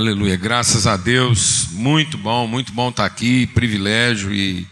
Aleluia, 0.00 0.34
graças 0.34 0.86
a 0.86 0.96
Deus, 0.96 1.66
muito 1.72 2.16
bom, 2.16 2.46
muito 2.46 2.72
bom 2.72 2.88
estar 2.88 3.04
aqui, 3.04 3.46
privilégio 3.48 4.32
e 4.32 4.66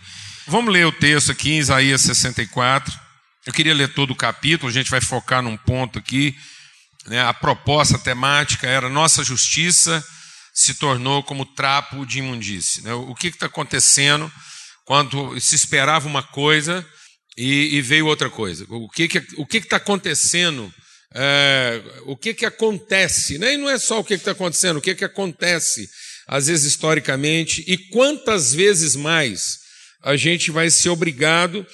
vamos 0.46 0.72
ler 0.72 0.86
o 0.86 0.90
texto 0.90 1.30
aqui 1.30 1.50
em 1.50 1.58
Isaías 1.58 2.00
64. 2.00 2.98
Eu 3.44 3.52
queria 3.52 3.74
ler 3.74 3.92
todo 3.92 4.12
o 4.12 4.16
capítulo, 4.16 4.70
a 4.70 4.72
gente 4.72 4.90
vai 4.90 5.02
focar 5.02 5.42
num 5.42 5.54
ponto 5.54 5.98
aqui. 5.98 6.34
Né? 7.06 7.20
A 7.20 7.34
proposta 7.34 7.96
a 7.96 8.00
temática 8.00 8.66
era 8.66 8.88
nossa 8.88 9.22
justiça 9.22 10.02
se 10.54 10.72
tornou 10.72 11.22
como 11.22 11.44
trapo 11.44 12.06
de 12.06 12.20
imundície. 12.20 12.82
Né? 12.82 12.94
O 12.94 13.14
que 13.14 13.26
está 13.26 13.44
acontecendo 13.44 14.32
quando 14.86 15.38
se 15.38 15.54
esperava 15.54 16.08
uma 16.08 16.22
coisa 16.22 16.82
e, 17.36 17.76
e 17.76 17.82
veio 17.82 18.06
outra 18.06 18.30
coisa? 18.30 18.64
O 18.70 18.88
que 18.88 19.02
está 19.02 19.20
que, 19.20 19.44
que 19.44 19.60
que 19.60 19.68
tá 19.68 19.76
acontecendo? 19.76 20.72
É, 21.14 21.82
o 22.06 22.16
que, 22.16 22.34
que 22.34 22.44
acontece, 22.44 23.38
né? 23.38 23.54
e 23.54 23.56
não 23.56 23.68
é 23.68 23.78
só 23.78 24.00
o 24.00 24.04
que 24.04 24.14
está 24.14 24.32
acontecendo, 24.32 24.76
o 24.76 24.82
que, 24.82 24.94
que 24.94 25.04
acontece, 25.04 25.88
às 26.26 26.46
vezes 26.46 26.66
historicamente, 26.66 27.64
e 27.66 27.76
quantas 27.90 28.52
vezes 28.52 28.94
mais 28.94 29.58
a 30.02 30.16
gente 30.16 30.50
vai 30.50 30.70
ser 30.70 30.90
obrigado 30.90 31.66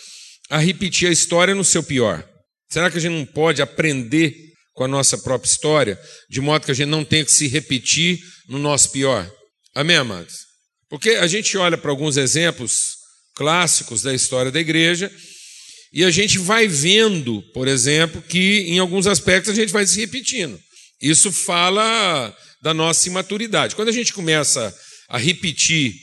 a 0.49 0.59
repetir 0.59 1.09
a 1.09 1.13
história 1.13 1.55
no 1.55 1.65
seu 1.65 1.83
pior. 1.83 2.27
Será 2.71 2.91
que 2.91 2.99
a 2.99 3.01
gente 3.01 3.13
não 3.13 3.27
pode 3.27 3.61
aprender 3.61 4.35
com 4.73 4.85
a 4.85 4.89
nossa 4.89 5.17
própria 5.19 5.49
história, 5.49 6.01
de 6.29 6.41
modo 6.41 6.65
que 6.65 6.71
a 6.71 6.75
gente 6.75 6.89
não 6.89 7.05
tenha 7.05 7.25
que 7.25 7.33
se 7.33 7.47
repetir 7.47 8.19
no 8.49 8.59
nosso 8.59 8.91
pior? 8.91 9.31
Amém, 9.75 9.97
amados? 9.97 10.35
Porque 10.89 11.11
a 11.11 11.27
gente 11.27 11.57
olha 11.57 11.77
para 11.77 11.91
alguns 11.91 12.17
exemplos 12.17 12.97
clássicos 13.35 14.03
da 14.03 14.15
história 14.15 14.51
da 14.51 14.61
igreja 14.61 15.11
e 15.95 16.05
a 16.05 16.11
gente 16.11 16.39
vai 16.41 16.67
vendo, 16.67 17.41
por 17.55 17.69
exemplo, 17.69 18.21
que 18.21 18.63
em 18.67 18.81
alguns 18.81 19.07
aspectos 19.07 19.53
a 19.53 19.55
gente 19.55 19.73
vai 19.73 19.87
se 19.87 20.01
repetindo. 20.01 20.59
Isso 21.01 21.31
fala 21.31 22.37
da 22.61 22.75
nossa 22.75 23.09
imaturidade. 23.09 23.77
Quando 23.77 23.91
a 23.91 23.93
gente 23.93 24.13
começa 24.13 24.75
a 25.09 25.17
repetir 25.17 25.95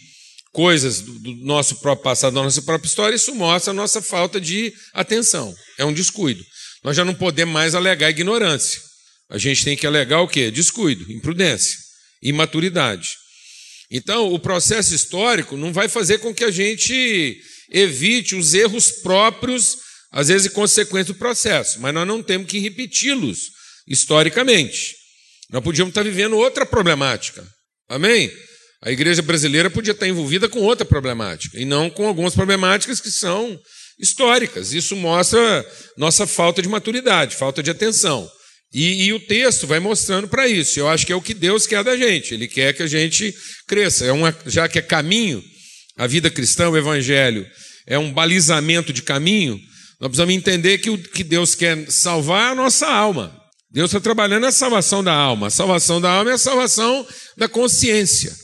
coisas 0.53 1.01
do, 1.01 1.35
nosso 1.43 1.75
próprio 1.81 2.05
passado, 2.05 2.33
da 2.33 2.41
nossa 2.41 2.61
própria 2.61 2.87
história, 2.87 3.15
isso 3.17 3.35
mostra 3.35 3.71
a 3.71 3.73
nossa 3.73 4.01
falta 4.01 4.39
de 4.39 4.73
atenção. 4.93 5.53
É 5.77 5.83
um 5.83 5.93
descuido. 5.93 6.41
Nós 6.85 6.95
já 6.95 7.03
não 7.03 7.13
podemos 7.13 7.53
mais 7.53 7.75
alegar 7.75 8.09
ignorância. 8.09 8.79
A 9.29 9.37
gente 9.37 9.65
tem 9.65 9.75
que 9.75 9.85
alegar 9.85 10.21
o 10.21 10.27
quê? 10.27 10.49
Descuido, 10.49 11.11
imprudência, 11.11 11.77
imaturidade. 12.23 13.09
Então, 13.89 14.33
o 14.33 14.39
processo 14.39 14.95
histórico 14.95 15.57
não 15.57 15.73
vai 15.73 15.89
fazer 15.89 16.19
com 16.19 16.33
que 16.33 16.45
a 16.45 16.51
gente 16.51 17.41
evite 17.71 18.35
os 18.35 18.53
erros 18.53 18.91
próprios, 18.91 19.77
às 20.11 20.27
vezes 20.27 20.51
consequentes 20.51 21.07
do 21.07 21.15
processo, 21.15 21.79
mas 21.79 21.93
nós 21.93 22.07
não 22.07 22.21
temos 22.21 22.47
que 22.47 22.59
repeti-los 22.59 23.51
historicamente. 23.87 24.95
Nós 25.49 25.63
podíamos 25.63 25.91
estar 25.91 26.03
vivendo 26.03 26.37
outra 26.37 26.65
problemática. 26.65 27.45
Amém? 27.89 28.31
A 28.83 28.91
igreja 28.91 29.21
brasileira 29.21 29.69
podia 29.69 29.91
estar 29.91 30.07
envolvida 30.07 30.49
com 30.49 30.59
outra 30.59 30.85
problemática, 30.85 31.59
e 31.59 31.65
não 31.65 31.89
com 31.89 32.07
algumas 32.07 32.33
problemáticas 32.33 32.99
que 32.99 33.11
são 33.11 33.59
históricas. 33.99 34.73
Isso 34.73 34.95
mostra 34.95 35.65
nossa 35.95 36.25
falta 36.25 36.61
de 36.61 36.67
maturidade, 36.67 37.35
falta 37.35 37.61
de 37.61 37.69
atenção. 37.69 38.29
E, 38.73 39.05
e 39.05 39.13
o 39.13 39.19
texto 39.19 39.67
vai 39.67 39.79
mostrando 39.79 40.27
para 40.27 40.47
isso. 40.47 40.79
Eu 40.79 40.87
acho 40.87 41.05
que 41.05 41.11
é 41.11 41.15
o 41.15 41.21
que 41.21 41.33
Deus 41.33 41.67
quer 41.67 41.83
da 41.83 41.95
gente. 41.95 42.33
Ele 42.33 42.47
quer 42.47 42.73
que 42.73 42.81
a 42.81 42.87
gente 42.87 43.35
cresça. 43.67 44.05
É 44.05 44.11
uma, 44.11 44.35
já 44.45 44.67
que 44.67 44.79
é 44.79 44.81
caminho, 44.81 45.43
a 45.97 46.07
vida 46.07 46.29
cristã, 46.29 46.69
o 46.69 46.77
evangelho, 46.77 47.45
é 47.85 47.99
um 47.99 48.11
balizamento 48.11 48.93
de 48.93 49.01
caminho, 49.01 49.59
nós 50.01 50.09
precisamos 50.09 50.33
entender 50.33 50.79
que 50.79 50.89
o 50.89 50.97
que 50.97 51.23
Deus 51.23 51.53
quer 51.53 51.89
salvar 51.91 52.53
a 52.53 52.55
nossa 52.55 52.87
alma. 52.87 53.39
Deus 53.71 53.91
está 53.91 53.99
trabalhando 53.99 54.47
a 54.47 54.51
salvação 54.51 55.03
da 55.03 55.13
alma. 55.13 55.47
A 55.47 55.51
salvação 55.51 56.01
da 56.01 56.09
alma 56.09 56.31
é 56.31 56.33
a 56.33 56.39
salvação 56.39 57.07
da 57.37 57.47
consciência. 57.47 58.35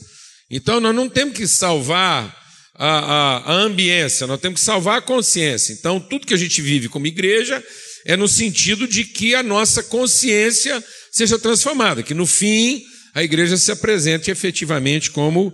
Então 0.48 0.80
nós 0.80 0.94
não 0.94 1.08
temos 1.08 1.36
que 1.36 1.48
salvar 1.48 2.34
a, 2.76 2.88
a, 2.88 3.36
a 3.38 3.52
ambiência, 3.54 4.26
nós 4.26 4.40
temos 4.40 4.60
que 4.60 4.64
salvar 4.64 4.98
a 4.98 5.02
consciência. 5.02 5.72
Então 5.72 5.98
tudo 5.98 6.26
que 6.28 6.32
a 6.32 6.38
gente 6.38 6.62
vive 6.62 6.88
como 6.88 7.08
igreja 7.08 7.62
é 8.06 8.16
no 8.16 8.28
sentido 8.28 8.86
de 8.86 9.04
que 9.04 9.34
a 9.34 9.42
nossa 9.42 9.82
consciência 9.82 10.82
seja 11.10 11.38
transformada, 11.40 12.04
que 12.04 12.14
no 12.14 12.24
fim 12.24 12.80
a 13.14 13.22
igreja 13.22 13.56
se 13.56 13.72
apresente 13.72 14.30
efetivamente 14.30 15.10
como 15.10 15.52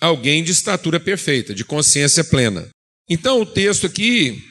alguém 0.00 0.42
de 0.42 0.52
estatura 0.52 0.98
perfeita, 0.98 1.54
de 1.54 1.64
consciência 1.64 2.24
plena. 2.24 2.66
Então 3.08 3.42
o 3.42 3.46
texto 3.46 3.86
aqui, 3.86 4.42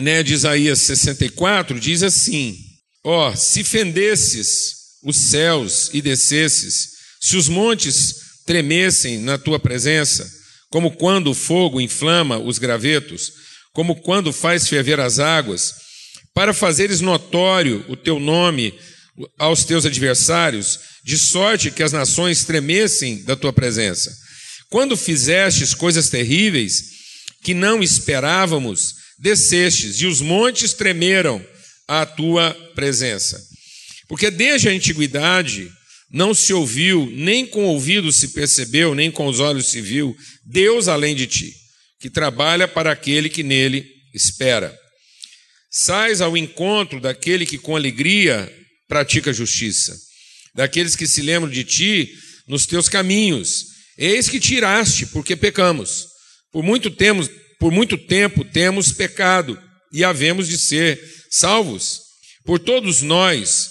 né, 0.00 0.22
de 0.22 0.34
Isaías 0.34 0.80
64 0.80 1.78
diz 1.78 2.02
assim: 2.02 2.56
Ó, 3.04 3.30
oh, 3.30 3.36
se 3.36 3.62
fendesses 3.62 4.74
os 5.02 5.16
céus 5.16 5.90
e 5.92 6.00
descesses, 6.00 6.92
se 7.20 7.36
os 7.36 7.48
montes 7.48 8.14
tremessem 8.46 9.18
na 9.18 9.36
tua 9.36 9.58
presença, 9.58 10.28
como 10.70 10.92
quando 10.92 11.30
o 11.30 11.34
fogo 11.34 11.80
inflama 11.80 12.38
os 12.38 12.58
gravetos, 12.58 13.32
como 13.72 13.96
quando 14.02 14.32
faz 14.32 14.68
ferver 14.68 15.00
as 15.00 15.18
águas, 15.18 15.74
para 16.34 16.54
fazeres 16.54 17.00
notório 17.00 17.84
o 17.88 17.96
teu 17.96 18.18
nome 18.18 18.72
aos 19.38 19.64
teus 19.64 19.84
adversários, 19.84 20.78
de 21.04 21.18
sorte 21.18 21.70
que 21.70 21.82
as 21.82 21.92
nações 21.92 22.44
tremessem 22.44 23.22
da 23.24 23.36
tua 23.36 23.52
presença. 23.52 24.10
Quando 24.70 24.96
fizestes 24.96 25.74
coisas 25.74 26.08
terríveis 26.08 26.84
que 27.42 27.52
não 27.52 27.82
esperávamos, 27.82 29.01
descestes, 29.22 30.00
e 30.00 30.06
os 30.06 30.20
montes 30.20 30.72
tremeram 30.72 31.44
à 31.86 32.04
tua 32.04 32.52
presença. 32.74 33.40
Porque 34.08 34.30
desde 34.30 34.68
a 34.68 34.72
antiguidade 34.72 35.70
não 36.10 36.34
se 36.34 36.52
ouviu, 36.52 37.08
nem 37.10 37.46
com 37.46 37.64
o 37.64 37.68
ouvido 37.68 38.12
se 38.12 38.28
percebeu, 38.28 38.94
nem 38.94 39.10
com 39.10 39.26
os 39.26 39.40
olhos 39.40 39.66
se 39.66 39.80
viu, 39.80 40.14
Deus 40.44 40.88
além 40.88 41.14
de 41.14 41.26
ti, 41.26 41.54
que 42.00 42.10
trabalha 42.10 42.68
para 42.68 42.92
aquele 42.92 43.30
que 43.30 43.42
nele 43.42 43.86
espera. 44.12 44.76
Sais 45.70 46.20
ao 46.20 46.36
encontro 46.36 47.00
daquele 47.00 47.46
que 47.46 47.56
com 47.56 47.74
alegria 47.74 48.52
pratica 48.86 49.32
justiça, 49.32 49.96
daqueles 50.54 50.94
que 50.94 51.06
se 51.06 51.22
lembram 51.22 51.50
de 51.50 51.64
ti 51.64 52.12
nos 52.46 52.66
teus 52.66 52.90
caminhos, 52.90 53.72
Eis 53.96 54.28
que 54.28 54.40
tiraste, 54.40 55.06
porque 55.06 55.36
pecamos. 55.36 56.06
Por 56.50 56.62
muito, 56.62 56.90
temos, 56.90 57.30
por 57.62 57.70
muito 57.70 57.96
tempo 57.96 58.44
temos 58.44 58.90
pecado 58.90 59.56
e 59.92 60.02
havemos 60.02 60.48
de 60.48 60.58
ser 60.58 61.00
salvos. 61.30 62.00
Por 62.44 62.58
todos 62.58 63.02
nós, 63.02 63.70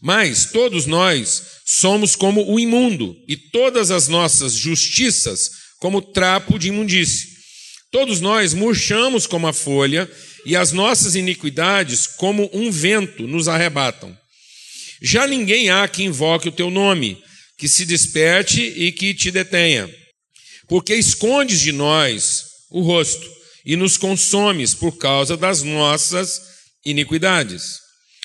mas 0.00 0.46
todos 0.46 0.86
nós 0.86 1.42
somos 1.66 2.16
como 2.16 2.50
o 2.50 2.58
imundo, 2.58 3.14
e 3.28 3.36
todas 3.36 3.90
as 3.90 4.08
nossas 4.08 4.54
justiças 4.54 5.50
como 5.78 6.00
trapo 6.00 6.58
de 6.58 6.68
imundície. 6.68 7.28
Todos 7.92 8.22
nós 8.22 8.54
murchamos 8.54 9.26
como 9.26 9.46
a 9.46 9.52
folha, 9.52 10.10
e 10.46 10.56
as 10.56 10.72
nossas 10.72 11.14
iniquidades, 11.14 12.06
como 12.06 12.48
um 12.54 12.70
vento, 12.70 13.26
nos 13.26 13.48
arrebatam. 13.48 14.16
Já 15.02 15.26
ninguém 15.26 15.68
há 15.68 15.86
que 15.86 16.04
invoque 16.04 16.48
o 16.48 16.52
teu 16.52 16.70
nome, 16.70 17.22
que 17.58 17.68
se 17.68 17.84
desperte 17.84 18.62
e 18.62 18.90
que 18.92 19.12
te 19.12 19.30
detenha. 19.30 19.90
Porque 20.66 20.94
escondes 20.94 21.60
de 21.60 21.70
nós 21.70 22.45
o 22.70 22.80
rosto 22.80 23.26
e 23.64 23.76
nos 23.76 23.96
consomes 23.96 24.74
por 24.74 24.96
causa 24.96 25.36
das 25.36 25.62
nossas 25.62 26.40
iniquidades. 26.84 27.78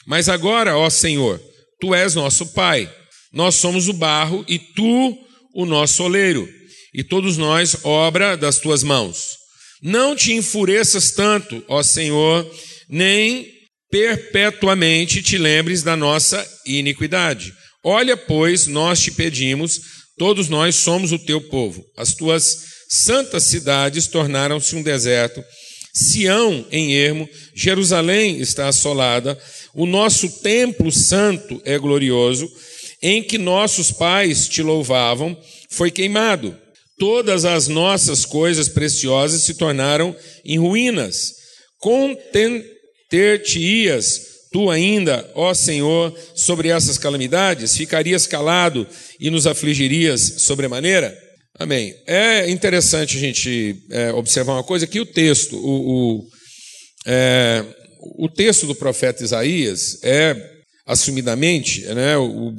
Mas 0.06 0.29
agora, 0.29 0.78
ó 0.78 0.90
Senhor, 0.90 1.41
tu 1.79 1.94
és 1.94 2.16
nosso 2.16 2.47
Pai, 2.53 2.91
nós 3.34 3.56
somos 3.56 3.88
o 3.88 3.94
barro 3.94 4.46
e 4.47 4.59
tu 4.59 5.18
o 5.53 5.66
nosso 5.66 6.03
oleiro, 6.03 6.47
e 6.94 7.03
todos 7.03 7.38
nós 7.38 7.78
obra 7.84 8.35
das 8.35 8.59
tuas 8.59 8.84
mãos. 8.84 9.38
Não 9.81 10.16
te 10.16 10.34
enfureças 10.34 11.12
tanto, 11.12 11.63
ó 11.68 11.81
Senhor, 11.81 12.50
nem 12.90 13.47
perpetuamente 13.89 15.21
te 15.21 15.38
lembres 15.38 15.83
da 15.83 15.95
nossa 15.95 16.45
iniquidade 16.66 17.54
Olha, 17.83 18.16
pois, 18.16 18.68
nós 18.68 19.00
te 19.01 19.12
pedimos, 19.12 19.81
todos 20.18 20.50
nós 20.50 20.75
somos 20.75 21.12
o 21.12 21.18
teu 21.18 21.42
povo. 21.42 21.83
As 21.98 22.13
tuas 22.13 22.70
santas 22.92 23.44
cidades 23.44 24.08
tornaram-se 24.08 24.76
um 24.76 24.84
deserto. 24.84 25.42
Sião 25.94 26.66
em 26.70 26.94
ermo, 26.94 27.30
Jerusalém 27.56 28.40
está 28.40 28.68
assolada, 28.68 29.40
o 29.74 29.86
nosso 29.86 30.30
templo 30.42 30.92
santo 30.92 31.62
é 31.64 31.78
glorioso, 31.78 32.52
em 33.02 33.24
que 33.24 33.38
nossos 33.38 33.92
pais 33.92 34.50
te 34.50 34.62
louvavam, 34.62 35.42
foi 35.70 35.90
queimado. 35.90 36.54
Todas 37.00 37.46
as 37.46 37.70
nossas 37.70 38.26
coisas 38.26 38.68
preciosas 38.68 39.42
se 39.42 39.54
tornaram 39.54 40.14
em 40.46 40.60
ruínas. 40.60 41.36
Conter-te-ias 41.80 44.32
tu 44.52 44.70
ainda, 44.70 45.32
ó 45.34 45.54
Senhor, 45.54 46.14
sobre 46.36 46.68
essas 46.70 46.98
calamidades? 46.98 47.76
Ficarias 47.76 48.28
calado 48.28 48.86
e 49.20 49.30
nos 49.30 49.48
afligirias 49.48 50.36
sobremaneira? 50.40 51.31
Amém. 51.62 51.94
É 52.08 52.50
interessante 52.50 53.18
a 53.18 53.19
gente 53.19 53.84
é, 53.92 54.12
observar 54.13 54.54
uma 54.54 54.63
coisa 54.63 54.88
que 54.88 55.00
o 55.00 55.06
texto, 55.06 55.56
o, 55.56 56.18
o, 56.18 56.28
é, 57.06 57.63
o 58.18 58.28
texto 58.28 58.66
do 58.66 58.74
profeta 58.74 59.24
Isaías 59.24 60.00
é 60.04 60.36
assumidamente, 60.88 61.81
né, 61.81 62.18
o, 62.18 62.56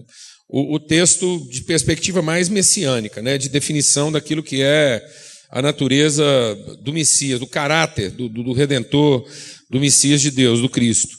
o, 0.49 0.77
o 0.77 0.79
texto 0.79 1.45
de 1.51 1.63
perspectiva 1.63 2.23
mais 2.23 2.49
messiânica, 2.49 3.21
né, 3.21 3.37
de 3.37 3.49
definição 3.49 4.13
daquilo 4.13 4.41
que 4.41 4.63
é 4.63 5.05
a 5.51 5.61
natureza 5.61 6.25
do 6.81 6.93
Messias, 6.93 7.41
do 7.41 7.47
caráter 7.49 8.13
do, 8.13 8.29
do, 8.29 8.45
do 8.45 8.53
Redentor, 8.53 9.29
do 9.69 9.81
Messias 9.81 10.21
de 10.21 10.31
Deus, 10.31 10.61
do 10.61 10.69
Cristo. 10.69 11.17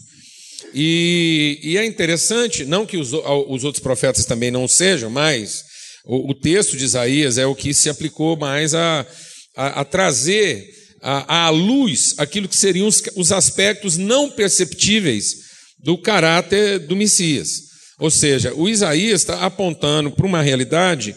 E, 0.73 1.59
e 1.61 1.77
é 1.77 1.85
interessante, 1.85 2.63
não 2.63 2.85
que 2.85 2.95
os, 2.95 3.11
os, 3.11 3.65
outros 3.65 3.83
profetas 3.83 4.25
também 4.25 4.51
não 4.51 4.69
sejam, 4.69 5.09
mas 5.09 5.72
o, 6.05 6.31
o, 6.31 6.33
texto 6.33 6.75
de 6.75 6.83
Isaías 6.83 7.37
é 7.37 7.45
o 7.45 7.55
que 7.55 7.73
se 7.73 7.89
aplicou 7.89 8.35
mais 8.35 8.75
a, 8.75 9.05
a, 9.55 9.81
a 9.81 9.85
trazer 9.85 10.69
à 11.01 11.49
luz 11.49 12.15
aquilo 12.17 12.47
que 12.47 12.55
seriam 12.55 12.87
os, 12.87 13.03
os 13.15 13.31
aspectos 13.31 13.97
não 13.97 14.29
perceptíveis 14.29 15.35
do 15.79 15.97
caráter 15.97 16.79
do 16.79 16.95
Messias. 16.95 17.49
Ou 17.99 18.09
seja, 18.09 18.53
o 18.53 18.69
Isaías 18.69 19.21
está 19.21 19.45
apontando 19.45 20.11
para 20.11 20.25
uma 20.25 20.41
realidade 20.41 21.15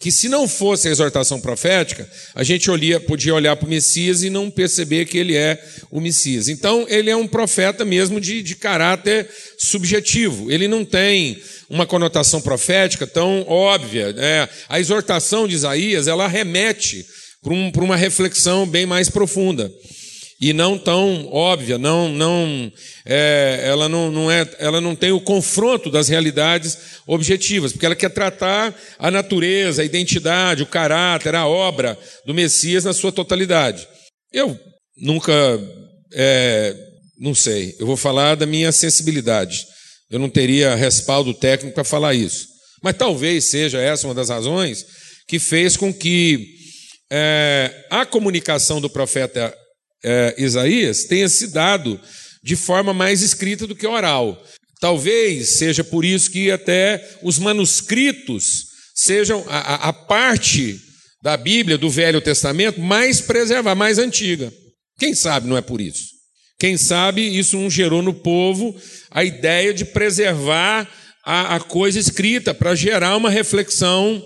que, 0.00 0.10
se 0.10 0.30
não 0.30 0.48
fosse 0.48 0.88
a 0.88 0.90
exortação 0.90 1.38
profética, 1.38 2.08
a 2.34 2.42
gente 2.42 2.70
olhia, 2.70 2.98
podia 2.98 3.34
olhar 3.34 3.54
para 3.54 3.66
o 3.66 3.68
Messias 3.68 4.22
e 4.22 4.30
não 4.30 4.50
perceber 4.50 5.04
que 5.04 5.18
ele 5.18 5.36
é 5.36 5.62
o 5.90 6.00
Messias. 6.00 6.48
Então, 6.48 6.86
ele 6.88 7.10
é 7.10 7.16
um 7.16 7.28
profeta 7.28 7.84
mesmo 7.84 8.18
de, 8.18 8.42
de 8.42 8.56
caráter 8.56 9.28
subjetivo. 9.58 10.50
Ele 10.50 10.66
não 10.66 10.86
tem 10.86 11.40
uma 11.68 11.86
conotação 11.86 12.40
profética 12.40 13.06
tão 13.06 13.42
óbvia. 13.46 14.14
Né? 14.14 14.48
A 14.70 14.80
exortação 14.80 15.46
de 15.46 15.54
Isaías 15.54 16.08
ela 16.08 16.26
remete 16.26 17.06
para 17.42 17.52
um, 17.52 17.70
uma 17.76 17.96
reflexão 17.96 18.66
bem 18.66 18.86
mais 18.86 19.10
profunda 19.10 19.70
e 20.40 20.54
não 20.54 20.78
tão 20.78 21.28
óbvia, 21.30 21.76
não, 21.76 22.08
não, 22.08 22.72
é, 23.04 23.60
ela, 23.64 23.90
não, 23.90 24.10
não 24.10 24.30
é, 24.30 24.48
ela 24.58 24.80
não 24.80 24.96
tem 24.96 25.12
o 25.12 25.20
confronto 25.20 25.90
das 25.90 26.08
realidades 26.08 26.78
objetivas, 27.06 27.72
porque 27.72 27.84
ela 27.84 27.94
quer 27.94 28.08
tratar 28.08 28.74
a 28.98 29.10
natureza, 29.10 29.82
a 29.82 29.84
identidade, 29.84 30.62
o 30.62 30.66
caráter, 30.66 31.34
a 31.34 31.46
obra 31.46 31.98
do 32.24 32.32
Messias 32.32 32.84
na 32.84 32.94
sua 32.94 33.12
totalidade. 33.12 33.86
Eu 34.32 34.58
nunca, 34.96 35.32
é, 36.14 36.74
não 37.18 37.34
sei, 37.34 37.76
eu 37.78 37.86
vou 37.86 37.96
falar 37.96 38.34
da 38.34 38.46
minha 38.46 38.72
sensibilidade. 38.72 39.66
Eu 40.10 40.18
não 40.18 40.30
teria 40.30 40.74
respaldo 40.74 41.34
técnico 41.34 41.74
para 41.74 41.84
falar 41.84 42.14
isso. 42.14 42.48
Mas 42.82 42.96
talvez 42.96 43.44
seja 43.50 43.78
essa 43.78 44.08
uma 44.08 44.14
das 44.14 44.30
razões 44.30 44.86
que 45.28 45.38
fez 45.38 45.76
com 45.76 45.92
que 45.92 46.48
é, 47.12 47.86
a 47.90 48.06
comunicação 48.06 48.80
do 48.80 48.88
profeta 48.88 49.54
é, 50.04 50.34
Isaías 50.38 51.04
tenha 51.04 51.28
se 51.28 51.48
dado 51.48 52.00
de 52.42 52.56
forma 52.56 52.92
mais 52.92 53.22
escrita 53.22 53.66
do 53.66 53.74
que 53.74 53.86
oral. 53.86 54.42
Talvez 54.80 55.58
seja 55.58 55.84
por 55.84 56.04
isso 56.04 56.30
que 56.30 56.50
até 56.50 57.18
os 57.22 57.38
manuscritos 57.38 58.64
sejam 58.94 59.44
a, 59.48 59.88
a 59.88 59.92
parte 59.92 60.80
da 61.22 61.36
Bíblia, 61.36 61.76
do 61.76 61.90
Velho 61.90 62.20
Testamento, 62.20 62.80
mais 62.80 63.20
preservada, 63.20 63.74
mais 63.74 63.98
antiga. 63.98 64.52
Quem 64.98 65.14
sabe 65.14 65.46
não 65.46 65.56
é 65.56 65.60
por 65.60 65.80
isso? 65.80 66.04
Quem 66.58 66.76
sabe 66.76 67.22
isso 67.22 67.56
não 67.56 67.70
gerou 67.70 68.02
no 68.02 68.14
povo 68.14 68.74
a 69.10 69.24
ideia 69.24 69.72
de 69.72 69.84
preservar 69.84 70.88
a, 71.24 71.56
a 71.56 71.60
coisa 71.60 71.98
escrita 71.98 72.54
para 72.54 72.74
gerar 72.74 73.16
uma 73.16 73.30
reflexão 73.30 74.22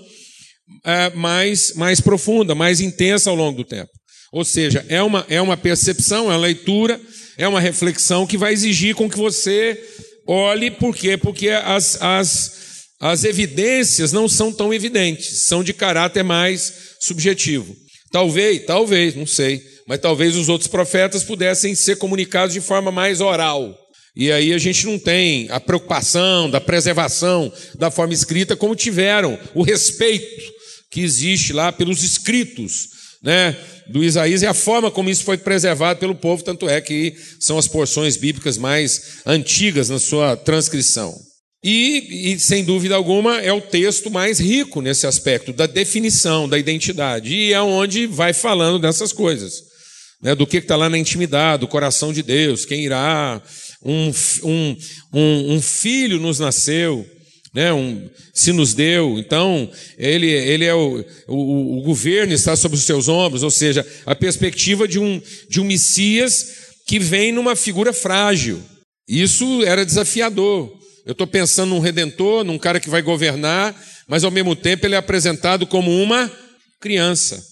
é, 0.85 1.11
mais, 1.11 1.75
mais 1.75 2.01
profunda, 2.01 2.55
mais 2.55 2.81
intensa 2.81 3.31
ao 3.31 3.37
longo 3.37 3.59
do 3.59 3.65
tempo. 3.65 3.91
Ou 4.35 4.45
seja, 4.45 4.85
é 4.89 5.01
uma, 5.01 5.25
é 5.29 5.41
uma 5.41 5.57
percepção, 5.57 6.25
é 6.25 6.35
uma 6.35 6.37
leitura, 6.37 7.01
é 7.39 7.47
uma 7.47 7.61
reflexão 7.61 8.27
que 8.27 8.37
vai 8.37 8.53
exigir 8.53 8.93
com 8.97 9.09
que 9.09 9.17
você 9.17 9.81
olhe, 10.27 10.73
por 10.73 10.93
quê? 10.93 11.17
Porque 11.17 11.51
as, 11.51 12.03
as, 12.03 12.53
as 13.01 13.23
evidências 13.23 14.11
não 14.11 14.29
são 14.29 14.53
tão 14.53 14.75
evidentes, 14.75 15.43
são 15.47 15.63
de 15.63 15.73
caráter 15.73 16.25
mais 16.25 16.97
subjetivo. 16.99 17.77
Talvez, 18.11 18.67
talvez, 18.67 19.15
não 19.15 19.25
sei, 19.25 19.63
mas 19.87 20.01
talvez 20.01 20.35
os 20.35 20.49
outros 20.49 20.67
profetas 20.67 21.23
pudessem 21.23 21.73
ser 21.77 21.95
comunicados 21.99 22.55
de 22.55 22.61
forma 22.61 22.91
mais 22.91 23.21
oral. 23.21 23.73
E 24.17 24.33
aí 24.33 24.53
a 24.53 24.59
gente 24.59 24.85
não 24.85 24.99
tem 24.99 25.47
a 25.49 25.61
preocupação 25.61 26.51
da 26.51 26.61
preservação 26.61 27.53
da 27.77 27.89
forma 27.89 28.15
escrita 28.15 28.57
como 28.57 28.75
tiveram 28.75 29.39
o 29.55 29.63
respeito 29.63 30.43
que 30.91 31.03
existe 31.03 31.53
lá 31.53 31.71
pelos 31.71 32.03
escritos, 32.03 32.94
né? 33.25 33.57
do 33.87 34.05
Isaías 34.05 34.43
e 34.43 34.47
a 34.47 34.55
forma 34.55 34.91
como 34.91 35.11
isso 35.11 35.25
foi 35.25 35.37
preservado 35.37 35.99
pelo 35.99 36.15
povo, 36.15 36.43
tanto 36.43 36.69
é 36.69 36.81
que 36.81 37.15
são 37.41 37.59
as 37.59 37.69
porções 37.69 38.17
bíblicas 38.17 38.57
mais 38.57 39.19
antigas 39.27 39.89
na 39.89 39.99
sua 39.99 40.37
transcrição. 40.37 41.15
E, 41.63 42.33
e, 42.33 42.39
sem 42.39 42.63
dúvida 42.63 42.95
alguma, 42.95 43.41
é 43.41 43.53
o 43.53 43.61
texto 43.61 44.11
mais 44.11 44.39
rico 44.39 44.83
nesse 44.83 45.07
aspecto, 45.07 45.53
da 45.53 45.67
definição, 45.67 46.47
da 46.47 46.59
identidade, 46.59 47.35
e 47.35 47.53
é 47.55 47.61
onde 47.63 48.07
vai 48.07 48.35
falando 48.35 48.79
dessas 48.79 49.15
coisas, 49.15 49.63
né, 50.23 50.35
do 50.35 50.47
que 50.47 50.59
está 50.59 50.77
lá 50.77 50.91
na 50.91 50.99
intimidade, 50.99 51.63
do 51.63 51.69
coração 51.69 52.13
de 52.13 52.23
Deus, 52.23 52.67
quem 52.67 52.85
irá, 52.85 53.41
um, 53.83 54.11
um, 54.43 54.77
um, 55.13 55.55
um 55.55 55.63
filho 55.63 56.21
nos 56.21 56.39
nasceu, 56.39 57.07
né, 57.55 57.73
um, 57.73 58.11
se 58.33 58.53
nos 58.53 58.75
deu. 58.75 59.17
Então, 59.19 59.71
ele, 59.97 60.27
ele 60.27 60.65
é 60.65 60.75
o, 60.75 61.05
o, 61.29 61.79
o, 61.79 61.83
governo 61.83 62.33
está 62.33 62.57
sobre 62.57 62.77
os 62.77 62.83
seus 62.83 63.09
ombros, 63.09 63.45
ou 63.45 63.51
seja, 63.51 63.87
a 64.05 64.15
perspectiva 64.15 64.89
de 64.89 64.99
um, 64.99 65.23
de 65.49 65.61
um 65.61 65.65
Messias 65.65 66.65
que 66.87 66.99
vem 66.99 67.31
numa 67.31 67.55
figura 67.55 67.93
frágil. 67.93 68.61
Isso 69.09 69.63
era 69.65 69.87
desafiador. 69.87 70.77
Eu 71.07 71.13
estou 71.13 71.27
pensando 71.27 71.71
num 71.71 71.81
redentor, 71.81 72.45
num 72.45 72.59
cara 72.59 72.81
que 72.81 72.91
vai 72.91 73.03
governar, 73.03 73.75
mas 74.09 74.25
ao 74.25 74.31
mesmo 74.31 74.57
tempo 74.57 74.87
ele 74.87 74.95
é 74.95 74.99
apresentado 74.99 75.67
como 75.67 75.91
uma 76.03 76.31
criança. 76.81 77.43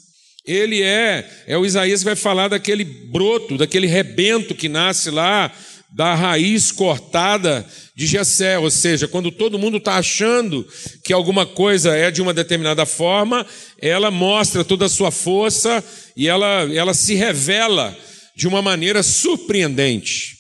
Ele 0.44 0.82
é, 0.82 1.28
é 1.46 1.56
o 1.56 1.64
Isaías 1.64 2.00
que 2.00 2.06
vai 2.06 2.16
falar 2.16 2.48
daquele 2.48 2.84
broto, 2.84 3.56
daquele 3.56 3.86
rebento 3.86 4.54
que 4.54 4.68
nasce 4.68 5.10
lá 5.10 5.52
da 5.94 6.14
raiz 6.14 6.72
cortada 6.72 7.66
de 7.94 8.06
Jessé, 8.06 8.58
ou 8.58 8.70
seja, 8.70 9.06
quando 9.06 9.30
todo 9.30 9.58
mundo 9.58 9.76
está 9.76 9.96
achando 9.96 10.66
que 11.04 11.12
alguma 11.12 11.44
coisa 11.44 11.94
é 11.94 12.10
de 12.10 12.22
uma 12.22 12.32
determinada 12.32 12.86
forma, 12.86 13.46
ela 13.78 14.10
mostra 14.10 14.64
toda 14.64 14.86
a 14.86 14.88
sua 14.88 15.10
força 15.10 15.84
e 16.16 16.26
ela, 16.28 16.68
ela 16.74 16.94
se 16.94 17.14
revela 17.14 17.96
de 18.34 18.48
uma 18.48 18.62
maneira 18.62 19.02
surpreendente. 19.02 20.36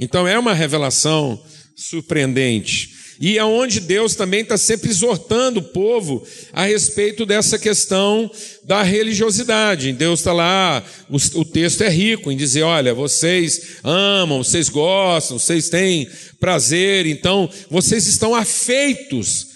Então 0.00 0.26
é 0.26 0.38
uma 0.38 0.52
revelação 0.52 1.40
surpreendente 1.76 2.95
e 3.20 3.38
aonde 3.38 3.80
Deus 3.80 4.14
também 4.14 4.40
está 4.40 4.56
sempre 4.56 4.90
exortando 4.90 5.60
o 5.60 5.62
povo 5.62 6.26
a 6.52 6.64
respeito 6.64 7.24
dessa 7.24 7.58
questão 7.58 8.30
da 8.64 8.82
religiosidade. 8.82 9.92
Deus 9.92 10.20
está 10.20 10.32
lá, 10.32 10.84
o, 11.08 11.16
o, 11.40 11.44
texto 11.44 11.82
é 11.82 11.88
rico 11.88 12.30
em 12.30 12.36
dizer: 12.36 12.62
olha, 12.62 12.92
vocês 12.94 13.78
amam, 13.82 14.42
vocês 14.42 14.68
gostam, 14.68 15.38
vocês 15.38 15.68
têm 15.68 16.08
prazer, 16.38 17.06
então 17.06 17.48
vocês 17.70 18.06
estão 18.06 18.34
afeitos 18.34 19.46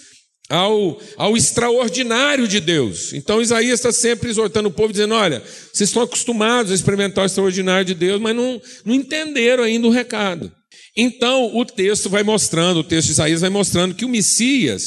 ao, 0.49 0.99
ao 1.15 1.37
extraordinário 1.37 2.47
de 2.47 2.59
Deus. 2.59 3.13
Então 3.13 3.41
Isaías 3.41 3.79
está 3.79 3.91
sempre 3.91 4.29
exortando 4.29 4.69
o 4.69 4.73
povo, 4.73 4.91
dizendo: 4.91 5.13
olha, 5.13 5.41
vocês 5.73 5.89
estão 5.89 6.03
acostumados 6.03 6.71
a 6.71 6.75
experimentar 6.75 7.23
o 7.23 7.27
extraordinário 7.27 7.85
de 7.85 7.93
Deus, 7.93 8.19
mas 8.19 8.35
não, 8.35 8.61
não 8.83 8.95
entenderam 8.95 9.63
ainda 9.63 9.87
o 9.87 9.91
recado. 9.91 10.51
Então, 10.95 11.55
o 11.55 11.65
texto 11.65 12.09
vai 12.09 12.23
mostrando, 12.23 12.81
o 12.81 12.83
texto 12.83 13.07
de 13.07 13.13
Isaías 13.13 13.41
vai 13.41 13.49
mostrando 13.49 13.95
que 13.95 14.05
o 14.05 14.09
Messias, 14.09 14.83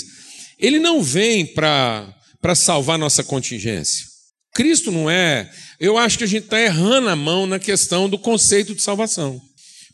ele 0.58 0.78
não 0.78 1.02
vem 1.02 1.46
para 1.46 2.54
salvar 2.54 2.98
nossa 2.98 3.24
contingência. 3.24 4.04
Cristo 4.54 4.92
não 4.92 5.10
é. 5.10 5.50
Eu 5.80 5.98
acho 5.98 6.16
que 6.16 6.24
a 6.24 6.28
gente 6.28 6.44
está 6.44 6.60
errando 6.60 7.08
a 7.08 7.16
mão 7.16 7.46
na 7.46 7.58
questão 7.58 8.08
do 8.08 8.18
conceito 8.18 8.74
de 8.74 8.82
salvação. 8.82 9.40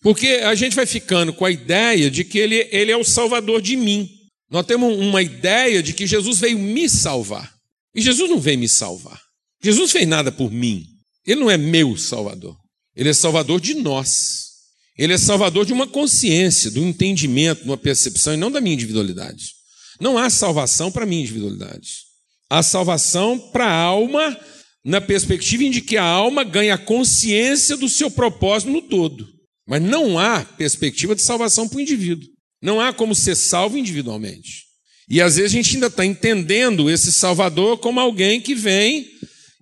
Porque 0.03 0.29
a 0.29 0.55
gente 0.55 0.77
vai 0.77 0.87
ficando 0.87 1.33
com 1.33 1.45
a 1.45 1.51
ideia 1.51 2.11
de 2.11 2.25
que 2.25 2.39
ele, 2.39 2.69
ele 2.71 2.91
é 2.91 2.97
o 2.97 3.05
salvador 3.05 3.63
de 3.63 3.77
mim. 3.77 4.09
Nós 4.51 4.67
temos 4.67 4.99
uma 4.99 5.23
ideia 5.23 5.83
de 5.83 5.93
que 5.93 6.07
Jesus 6.07 6.41
veio 6.41 6.59
me 6.59 6.89
salvar. 6.89 7.53
E 7.95 8.01
Jesus 8.01 8.29
não 8.29 8.41
veio 8.41 8.59
me 8.59 8.69
salvar. 8.69 9.21
Jesus 9.63 9.93
fez 9.93 10.07
nada 10.07 10.33
por 10.33 10.51
mim. 10.51 10.85
Ele 11.27 11.41
não 11.41 11.51
é 11.51 11.57
meu 11.57 11.97
salvador. 11.97 12.57
Ele 12.97 13.09
é 13.09 13.15
salvador 13.15 13.61
de 13.61 13.75
nós. 13.75 14.50
Ele 15.01 15.15
é 15.15 15.19
salvador 15.19 15.65
de 15.65 15.73
uma 15.73 15.87
consciência, 15.87 16.71
do 16.71 16.79
entendimento, 16.79 17.63
de 17.63 17.69
uma 17.71 17.79
percepção, 17.79 18.35
e 18.35 18.37
não 18.37 18.51
da 18.51 18.61
minha 18.61 18.75
individualidade. 18.75 19.55
Não 19.99 20.19
há 20.19 20.29
salvação 20.29 20.93
para 20.93 21.05
a 21.05 21.07
minha 21.07 21.23
individualidade. 21.23 22.01
Há 22.51 22.63
salvação 22.63 23.39
para 23.39 23.65
a 23.65 23.73
alma, 23.73 24.39
na 24.85 25.01
perspectiva 25.01 25.65
em 25.65 25.73
que 25.73 25.97
a 25.97 26.05
alma 26.05 26.45
ganha 26.45 26.77
consciência 26.77 27.79
do 27.79 27.89
seu 27.89 28.11
propósito 28.11 28.71
no 28.71 28.83
todo. 28.83 29.27
Mas 29.67 29.81
não 29.81 30.19
há 30.19 30.45
perspectiva 30.45 31.15
de 31.15 31.23
salvação 31.23 31.67
para 31.67 31.79
o 31.79 31.81
indivíduo. 31.81 32.29
Não 32.61 32.79
há 32.79 32.93
como 32.93 33.15
ser 33.15 33.37
salvo 33.37 33.79
individualmente. 33.79 34.67
E 35.09 35.23
às 35.23 35.37
vezes 35.37 35.51
a 35.51 35.55
gente 35.57 35.77
ainda 35.77 35.87
está 35.87 36.05
entendendo 36.05 36.91
esse 36.91 37.11
Salvador 37.11 37.79
como 37.79 37.99
alguém 37.99 38.39
que 38.39 38.55
vem 38.55 39.09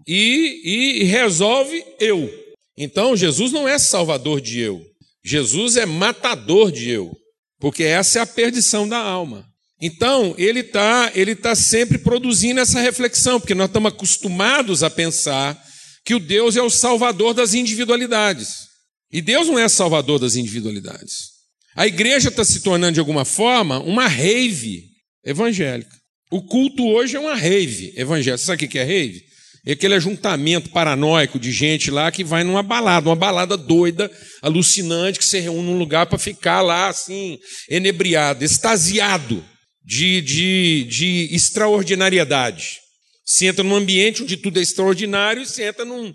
e, 0.05 0.63
e 0.65 1.05
resolve 1.05 1.85
eu. 2.01 2.29
Então 2.77 3.17
Jesus 3.17 3.53
não 3.53 3.69
é 3.69 3.79
salvador 3.79 4.41
de 4.41 4.59
eu. 4.59 4.89
Jesus 5.29 5.77
é 5.77 5.85
matador 5.85 6.73
de 6.73 6.89
eu, 6.89 7.15
porque 7.61 7.85
essa 7.85 8.19
é 8.19 8.23
a 8.23 8.27
perdição 8.27 8.89
da 8.89 8.97
alma. 8.97 9.47
Então, 9.79 10.35
ele 10.39 10.61
está 10.61 11.13
ele 11.15 11.37
tá 11.37 11.55
sempre 11.55 11.99
produzindo 11.99 12.61
essa 12.61 12.81
reflexão, 12.81 13.39
porque 13.39 13.55
nós 13.55 13.69
estamos 13.69 13.93
acostumados 13.93 14.83
a 14.83 14.89
pensar 14.89 15.63
que 16.03 16.15
o 16.15 16.19
Deus 16.19 16.57
é 16.57 16.63
o 16.63 16.71
salvador 16.71 17.35
das 17.35 17.53
individualidades. 17.53 18.69
E 19.13 19.21
Deus 19.21 19.47
não 19.49 19.59
é 19.59 19.69
salvador 19.69 20.19
das 20.19 20.35
individualidades. 20.35 21.29
A 21.77 21.87
igreja 21.87 22.31
está 22.31 22.43
se 22.43 22.61
tornando, 22.61 22.95
de 22.95 23.01
alguma 23.01 23.27
forma, 23.27 23.79
uma 23.81 24.09
rave 24.09 24.85
evangélica. 25.23 25.95
O 26.31 26.43
culto 26.43 26.87
hoje 26.87 27.17
é 27.17 27.21
uma 27.21 27.35
rave 27.35 27.93
evangélica. 27.97 28.45
Sabe 28.45 28.65
o 28.65 28.69
que 28.69 28.79
é 28.79 28.85
rave? 28.85 29.23
É 29.69 29.73
aquele 29.73 29.97
ajuntamento 29.97 30.71
paranoico 30.71 31.39
de 31.39 31.53
gente 31.53 31.91
lá 31.91 32.11
que 32.11 32.25
vai 32.25 32.43
numa 32.43 32.63
balada, 32.63 33.07
uma 33.07 33.15
balada 33.15 33.55
doida, 33.55 34.11
alucinante, 34.41 35.19
que 35.19 35.25
se 35.27 35.39
reúne 35.41 35.69
num 35.69 35.77
lugar 35.77 36.07
para 36.07 36.17
ficar 36.17 36.63
lá 36.63 36.89
assim, 36.89 37.39
enebriado, 37.69 38.43
extasiado 38.43 39.45
de, 39.85 40.23
de, 40.23 40.85
de 40.85 41.29
extraordinariedade. 41.35 42.79
Se 43.27 43.45
entra 43.45 43.63
num 43.63 43.77
ambiente 43.77 44.23
onde 44.23 44.39
tudo 44.39 44.59
é 44.59 44.63
extraordinário 44.63 45.43
e 45.43 45.47
se 45.47 45.63
entra 45.63 45.85
num, 45.85 46.15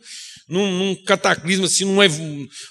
num, 0.50 0.72
num 0.79 1.03
cataclismo, 1.03 1.65
assim, 1.65 1.86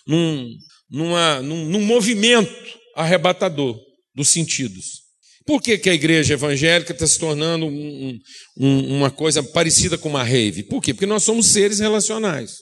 num, 0.05 0.49
numa, 0.91 1.41
num, 1.43 1.65
num 1.65 1.81
movimento 1.81 2.53
arrebatador 2.97 3.79
dos 4.17 4.31
sentidos. 4.31 5.03
Por 5.47 5.61
que, 5.61 5.79
que 5.79 5.91
a 5.91 5.95
igreja 5.95 6.35
evangélica 6.35 6.93
está 6.93 7.07
se 7.07 7.19
tornando 7.19 7.67
um, 7.67 8.19
um, 8.59 8.97
uma 8.97 9.11
coisa 9.11 9.43
parecida 9.43 9.99
com 9.99 10.09
uma 10.09 10.23
rave? 10.23 10.63
Por 10.63 10.81
quê? 10.81 10.95
Porque 10.95 11.07
nós 11.07 11.23
somos 11.23 11.47
seres 11.47 11.81
relacionais. 11.81 12.59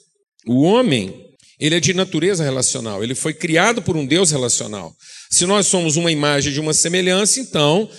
O 0.47 0.61
homem, 0.61 1.13
ele 1.59 1.75
é 1.75 1.79
de 1.79 1.93
natureza 1.93 2.43
relacional, 2.43 3.03
ele 3.03 3.13
foi 3.13 3.33
criado 3.33 3.81
por 3.81 3.95
um 3.95 4.05
Deus 4.05 4.31
relacional. 4.31 4.93
Se 5.29 5.45
nós 5.45 5.67
somos 5.67 5.95
uma 5.95 6.11
imagem 6.11 6.51
de 6.51 6.59
uma 6.59 6.73
semelhança, 6.73 7.39
então 7.39 7.89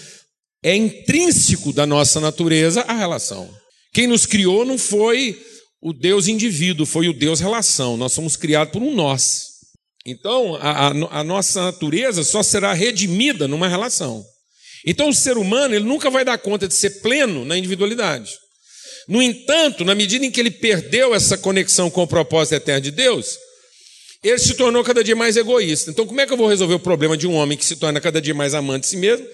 é 0.64 0.74
intrínseco 0.74 1.72
da 1.72 1.86
nossa 1.86 2.20
natureza 2.20 2.82
a 2.82 2.92
relação. 2.92 3.48
Quem 3.92 4.06
nos 4.06 4.26
criou 4.26 4.64
não 4.64 4.78
foi 4.78 5.40
o 5.80 5.92
Deus 5.92 6.28
indivíduo, 6.28 6.86
foi 6.86 7.08
o 7.08 7.12
Deus 7.12 7.40
relação. 7.40 7.96
Nós 7.96 8.12
somos 8.12 8.36
criados 8.36 8.72
por 8.72 8.82
um 8.82 8.94
nós. 8.94 9.52
Então, 10.06 10.56
a, 10.56 10.88
a, 10.88 11.20
a 11.20 11.24
nossa 11.24 11.62
natureza 11.62 12.24
só 12.24 12.42
será 12.42 12.72
redimida 12.72 13.46
numa 13.46 13.68
relação. 13.68 14.24
Então, 14.86 15.08
o 15.08 15.14
ser 15.14 15.36
humano 15.36 15.74
ele 15.74 15.84
nunca 15.84 16.10
vai 16.10 16.24
dar 16.24 16.38
conta 16.38 16.66
de 16.66 16.74
ser 16.74 17.00
pleno 17.00 17.44
na 17.44 17.56
individualidade. 17.56 18.32
No 19.08 19.20
entanto, 19.22 19.84
na 19.84 19.94
medida 19.94 20.24
em 20.24 20.30
que 20.30 20.40
ele 20.40 20.50
perdeu 20.50 21.14
essa 21.14 21.36
conexão 21.36 21.90
com 21.90 22.02
o 22.02 22.06
propósito 22.06 22.54
eterno 22.54 22.82
de 22.82 22.90
Deus, 22.90 23.38
ele 24.22 24.38
se 24.38 24.54
tornou 24.54 24.84
cada 24.84 25.02
dia 25.02 25.16
mais 25.16 25.36
egoísta. 25.36 25.90
Então, 25.90 26.06
como 26.06 26.20
é 26.20 26.26
que 26.26 26.32
eu 26.32 26.36
vou 26.36 26.48
resolver 26.48 26.74
o 26.74 26.80
problema 26.80 27.16
de 27.16 27.26
um 27.26 27.34
homem 27.34 27.58
que 27.58 27.64
se 27.64 27.76
torna 27.76 28.00
cada 28.00 28.20
dia 28.20 28.34
mais 28.34 28.54
amante 28.54 28.82
de 28.82 28.88
si 28.88 28.96
mesmo 28.96 29.26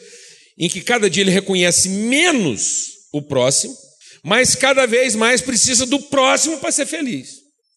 em 0.59 0.69
que 0.69 0.81
cada 0.81 1.09
dia 1.09 1.23
ele 1.23 1.31
reconhece 1.31 1.89
menos 1.89 2.89
o 3.13 3.23
próximo, 3.23 3.75
mas 4.25 4.57
cada 4.57 4.87
vez 4.87 5.15
mais 5.15 5.41
precisa 5.41 5.87
do 5.87 6.01
próximo 6.01 6.59
para 6.59 6.73
ser 6.73 6.85
feliz. 6.85 7.29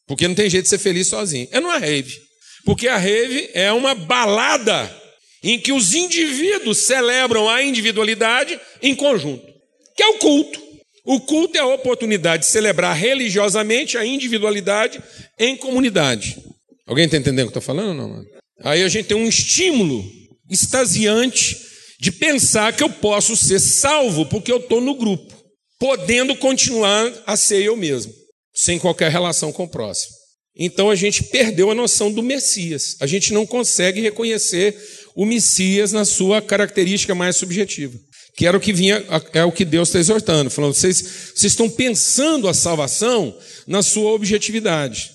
Porque 0.07 0.27
não 0.27 0.33
tem 0.33 0.49
jeito 0.49 0.63
de 0.63 0.69
ser 0.69 0.79
feliz 0.79 1.07
sozinho. 1.07 1.47
É 1.51 1.59
numa 1.59 1.77
rave. 1.77 2.19
Porque 2.65 2.87
a 2.87 2.97
rave 2.97 3.49
é 3.53 3.71
uma 3.71 3.93
balada 3.93 5.00
em 5.43 5.59
que 5.59 5.71
os 5.71 5.93
indivíduos 5.93 6.79
celebram 6.79 7.49
a 7.49 7.63
individualidade 7.63 8.59
em 8.81 8.95
conjunto, 8.95 9.45
que 9.95 10.03
é 10.03 10.07
o 10.07 10.19
culto. 10.19 10.61
O 11.03 11.19
culto 11.19 11.57
é 11.57 11.61
a 11.61 11.65
oportunidade 11.65 12.43
de 12.43 12.49
celebrar 12.51 12.95
religiosamente 12.95 13.97
a 13.97 14.05
individualidade 14.05 15.01
em 15.39 15.57
comunidade. 15.57 16.37
Alguém 16.85 17.05
está 17.05 17.17
entendendo 17.17 17.47
o 17.47 17.51
que 17.51 17.57
eu 17.57 17.59
estou 17.59 17.75
falando 17.75 17.97
não? 17.97 18.09
Mano? 18.09 18.25
Aí 18.63 18.83
a 18.83 18.87
gente 18.87 19.07
tem 19.07 19.17
um 19.17 19.27
estímulo 19.27 20.05
extasiante 20.49 21.57
de 21.99 22.11
pensar 22.11 22.75
que 22.75 22.83
eu 22.83 22.89
posso 22.89 23.35
ser 23.35 23.59
salvo 23.59 24.25
porque 24.27 24.51
eu 24.51 24.57
estou 24.57 24.81
no 24.81 24.93
grupo, 24.93 25.33
podendo 25.79 26.35
continuar 26.35 27.11
a 27.25 27.35
ser 27.35 27.63
eu 27.63 27.75
mesmo, 27.75 28.13
sem 28.53 28.77
qualquer 28.77 29.11
relação 29.11 29.51
com 29.51 29.63
o 29.63 29.69
próximo. 29.69 30.21
Então 30.55 30.89
a 30.89 30.95
gente 30.95 31.23
perdeu 31.23 31.71
a 31.71 31.75
noção 31.75 32.11
do 32.11 32.21
Messias. 32.21 32.97
A 32.99 33.07
gente 33.07 33.33
não 33.33 33.45
consegue 33.45 34.01
reconhecer 34.01 34.75
o 35.15 35.25
Messias 35.25 35.91
na 35.91 36.05
sua 36.05 36.41
característica 36.41 37.15
mais 37.15 37.35
subjetiva. 37.35 37.97
Que 38.35 38.45
era 38.45 38.55
o 38.55 38.61
que 38.61 38.71
vinha, 38.71 39.03
é 39.33 39.43
o 39.43 39.51
que 39.51 39.65
Deus 39.65 39.89
está 39.89 39.99
exortando, 39.99 40.49
falando: 40.49 40.73
vocês, 40.73 41.01
vocês 41.35 41.51
estão 41.51 41.69
pensando 41.69 42.47
a 42.47 42.53
salvação 42.53 43.37
na 43.67 43.83
sua 43.83 44.11
objetividade, 44.11 45.11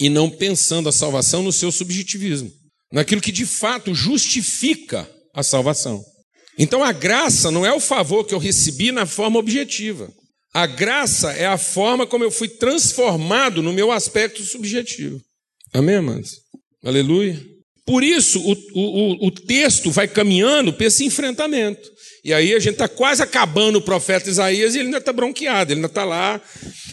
e 0.00 0.08
não 0.08 0.28
pensando 0.28 0.88
a 0.88 0.92
salvação 0.92 1.42
no 1.42 1.52
seu 1.52 1.70
subjetivismo, 1.70 2.50
naquilo 2.92 3.20
que 3.20 3.32
de 3.32 3.46
fato 3.46 3.94
justifica 3.94 5.08
a 5.32 5.42
salvação. 5.42 6.04
Então 6.58 6.82
a 6.82 6.92
graça 6.92 7.50
não 7.50 7.64
é 7.64 7.72
o 7.72 7.80
favor 7.80 8.24
que 8.24 8.34
eu 8.34 8.38
recebi 8.38 8.90
na 8.90 9.06
forma 9.06 9.38
objetiva. 9.38 10.10
A 10.52 10.66
graça 10.66 11.32
é 11.32 11.46
a 11.46 11.58
forma 11.58 12.06
como 12.06 12.24
eu 12.24 12.30
fui 12.30 12.48
transformado 12.48 13.62
no 13.62 13.72
meu 13.72 13.92
aspecto 13.92 14.42
subjetivo. 14.42 15.20
Amém, 15.72 15.96
amados? 15.96 16.40
Aleluia. 16.82 17.55
Por 17.86 18.02
isso, 18.02 18.40
o, 18.40 18.52
o, 18.74 19.26
o 19.28 19.30
texto 19.30 19.90
vai 19.90 20.08
caminhando 20.08 20.72
para 20.72 20.86
esse 20.86 21.04
enfrentamento. 21.04 21.88
E 22.24 22.32
aí 22.32 22.52
a 22.52 22.58
gente 22.58 22.72
está 22.72 22.88
quase 22.88 23.22
acabando 23.22 23.76
o 23.78 23.82
profeta 23.82 24.28
Isaías 24.28 24.74
e 24.74 24.78
ele 24.78 24.86
ainda 24.86 24.98
está 24.98 25.12
bronqueado, 25.12 25.72
ele 25.72 25.78
ainda 25.78 25.86
está 25.86 26.04
lá 26.04 26.40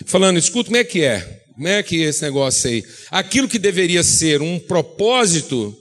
falando: 0.05 0.37
escuta, 0.37 0.65
como 0.65 0.77
é 0.77 0.83
que 0.83 1.01
é? 1.01 1.41
Como 1.55 1.67
é 1.67 1.81
que 1.81 2.03
é 2.03 2.09
esse 2.09 2.21
negócio 2.21 2.69
aí? 2.69 2.83
Aquilo 3.09 3.47
que 3.47 3.57
deveria 3.57 4.03
ser 4.03 4.41
um 4.41 4.59
propósito 4.59 5.75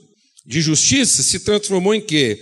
de 0.45 0.59
justiça 0.59 1.21
se 1.21 1.39
transformou 1.41 1.93
em 1.93 2.01
quê? 2.01 2.39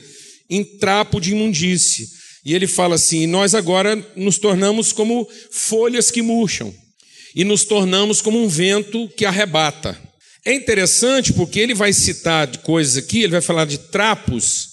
em 0.52 0.66
trapo 0.66 1.22
de 1.22 1.32
imundície. 1.32 2.10
E 2.44 2.54
ele 2.54 2.68
fala 2.68 2.96
assim: 2.96 3.26
nós 3.26 3.56
agora 3.56 3.96
nos 4.16 4.38
tornamos 4.38 4.92
como 4.92 5.28
folhas 5.50 6.12
que 6.12 6.22
murcham, 6.22 6.76
e 7.34 7.46
nos 7.46 7.64
tornamos 7.64 8.22
como 8.22 8.44
um 8.44 8.50
vento 8.50 9.08
que 9.16 9.26
arrebata. 9.26 9.98
É 10.46 10.54
interessante 10.54 11.34
porque 11.34 11.60
ele 11.60 11.74
vai 11.74 11.94
citar 11.94 12.48
coisas 12.58 12.98
aqui, 12.98 13.20
ele 13.24 13.34
vai 13.34 13.42
falar 13.42 13.66
de 13.66 13.78
trapos 13.78 14.70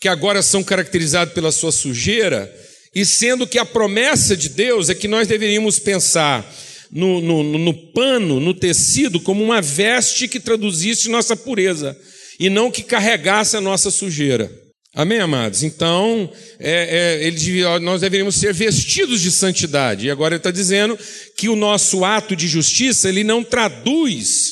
que 0.00 0.08
agora 0.08 0.42
são 0.42 0.64
caracterizados 0.64 1.34
pela 1.34 1.52
sua 1.52 1.70
sujeira, 1.70 2.50
e 2.94 3.04
sendo 3.04 3.46
que 3.46 3.58
a 3.58 3.66
promessa 3.66 4.34
de 4.34 4.48
Deus 4.48 4.88
é 4.88 4.94
que 4.94 5.06
nós 5.06 5.28
deveríamos 5.28 5.78
pensar 5.78 6.50
no, 6.90 7.20
no, 7.20 7.42
no 7.42 7.74
pano, 7.92 8.40
no 8.40 8.54
tecido, 8.54 9.20
como 9.20 9.44
uma 9.44 9.60
veste 9.60 10.26
que 10.26 10.40
traduzisse 10.40 11.10
nossa 11.10 11.36
pureza, 11.36 11.96
e 12.38 12.48
não 12.48 12.70
que 12.70 12.82
carregasse 12.82 13.56
a 13.56 13.60
nossa 13.60 13.90
sujeira. 13.90 14.50
Amém, 14.92 15.20
amados? 15.20 15.62
Então, 15.62 16.28
é, 16.58 17.20
é, 17.20 17.26
ele, 17.26 17.62
nós 17.80 18.00
deveríamos 18.00 18.34
ser 18.34 18.52
vestidos 18.52 19.20
de 19.20 19.30
santidade. 19.30 20.06
E 20.06 20.10
agora 20.10 20.34
ele 20.34 20.40
está 20.40 20.50
dizendo 20.50 20.98
que 21.36 21.48
o 21.48 21.54
nosso 21.54 22.04
ato 22.04 22.34
de 22.34 22.48
justiça, 22.48 23.08
ele 23.08 23.22
não 23.22 23.44
traduz 23.44 24.49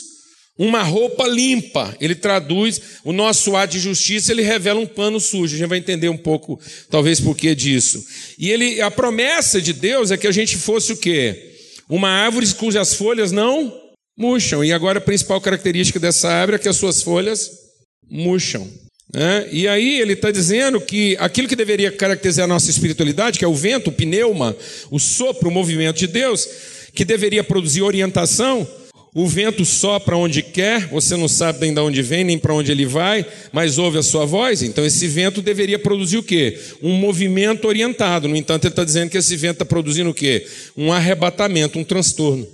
uma 0.58 0.82
roupa 0.82 1.26
limpa, 1.28 1.96
ele 2.00 2.16
traduz 2.16 2.80
o 3.04 3.12
nosso 3.12 3.54
ato 3.54 3.74
de 3.74 3.78
justiça, 3.78 4.32
ele 4.32 4.42
revela 4.42 4.80
um 4.80 4.86
pano 4.86 5.20
sujo. 5.20 5.54
A 5.54 5.58
gente 5.58 5.68
vai 5.68 5.78
entender 5.78 6.08
um 6.08 6.16
pouco, 6.16 6.60
talvez, 6.90 7.20
por 7.20 7.36
que 7.36 7.54
disso. 7.54 8.04
E 8.36 8.50
ele, 8.50 8.80
a 8.80 8.90
promessa 8.90 9.60
de 9.60 9.72
Deus 9.72 10.10
é 10.10 10.16
que 10.16 10.26
a 10.26 10.32
gente 10.32 10.56
fosse 10.56 10.92
o 10.92 10.96
quê? 10.96 11.54
Uma 11.88 12.08
árvore 12.08 12.52
cujas 12.54 12.94
folhas 12.94 13.30
não 13.30 13.72
murcham. 14.16 14.64
E 14.64 14.72
agora 14.72 14.98
a 14.98 15.02
principal 15.02 15.40
característica 15.40 16.00
dessa 16.00 16.28
árvore 16.28 16.56
é 16.56 16.58
que 16.58 16.68
as 16.68 16.76
suas 16.76 17.02
folhas 17.02 17.50
murcham. 18.10 18.68
É, 19.14 19.48
e 19.50 19.66
aí 19.66 20.00
ele 20.00 20.12
está 20.12 20.30
dizendo 20.30 20.80
que 20.80 21.16
aquilo 21.18 21.48
que 21.48 21.56
deveria 21.56 21.90
caracterizar 21.90 22.44
a 22.44 22.48
nossa 22.48 22.68
espiritualidade, 22.68 23.38
que 23.38 23.44
é 23.44 23.48
o 23.48 23.54
vento, 23.54 23.88
o 23.88 23.92
pneuma, 23.92 24.54
o 24.90 24.98
sopro, 24.98 25.48
o 25.48 25.52
movimento 25.52 25.96
de 25.96 26.06
Deus, 26.06 26.46
que 26.92 27.06
deveria 27.06 27.42
produzir 27.42 27.80
orientação, 27.80 28.68
o 29.18 29.26
vento 29.26 29.64
sopra 29.64 30.16
onde 30.16 30.42
quer, 30.42 30.86
você 30.86 31.16
não 31.16 31.26
sabe 31.26 31.62
nem 31.62 31.74
de 31.74 31.80
onde 31.80 32.02
vem, 32.02 32.22
nem 32.22 32.38
para 32.38 32.54
onde 32.54 32.70
ele 32.70 32.86
vai, 32.86 33.26
mas 33.50 33.76
ouve 33.76 33.98
a 33.98 34.02
sua 34.02 34.24
voz. 34.24 34.62
Então, 34.62 34.86
esse 34.86 35.08
vento 35.08 35.42
deveria 35.42 35.76
produzir 35.76 36.18
o 36.18 36.22
quê? 36.22 36.56
Um 36.80 36.92
movimento 36.92 37.66
orientado. 37.66 38.28
No 38.28 38.36
entanto, 38.36 38.66
ele 38.66 38.72
está 38.72 38.84
dizendo 38.84 39.10
que 39.10 39.18
esse 39.18 39.36
vento 39.36 39.54
está 39.54 39.64
produzindo 39.64 40.10
o 40.10 40.14
quê? 40.14 40.46
Um 40.76 40.92
arrebatamento, 40.92 41.80
um 41.80 41.82
transtorno. 41.82 42.46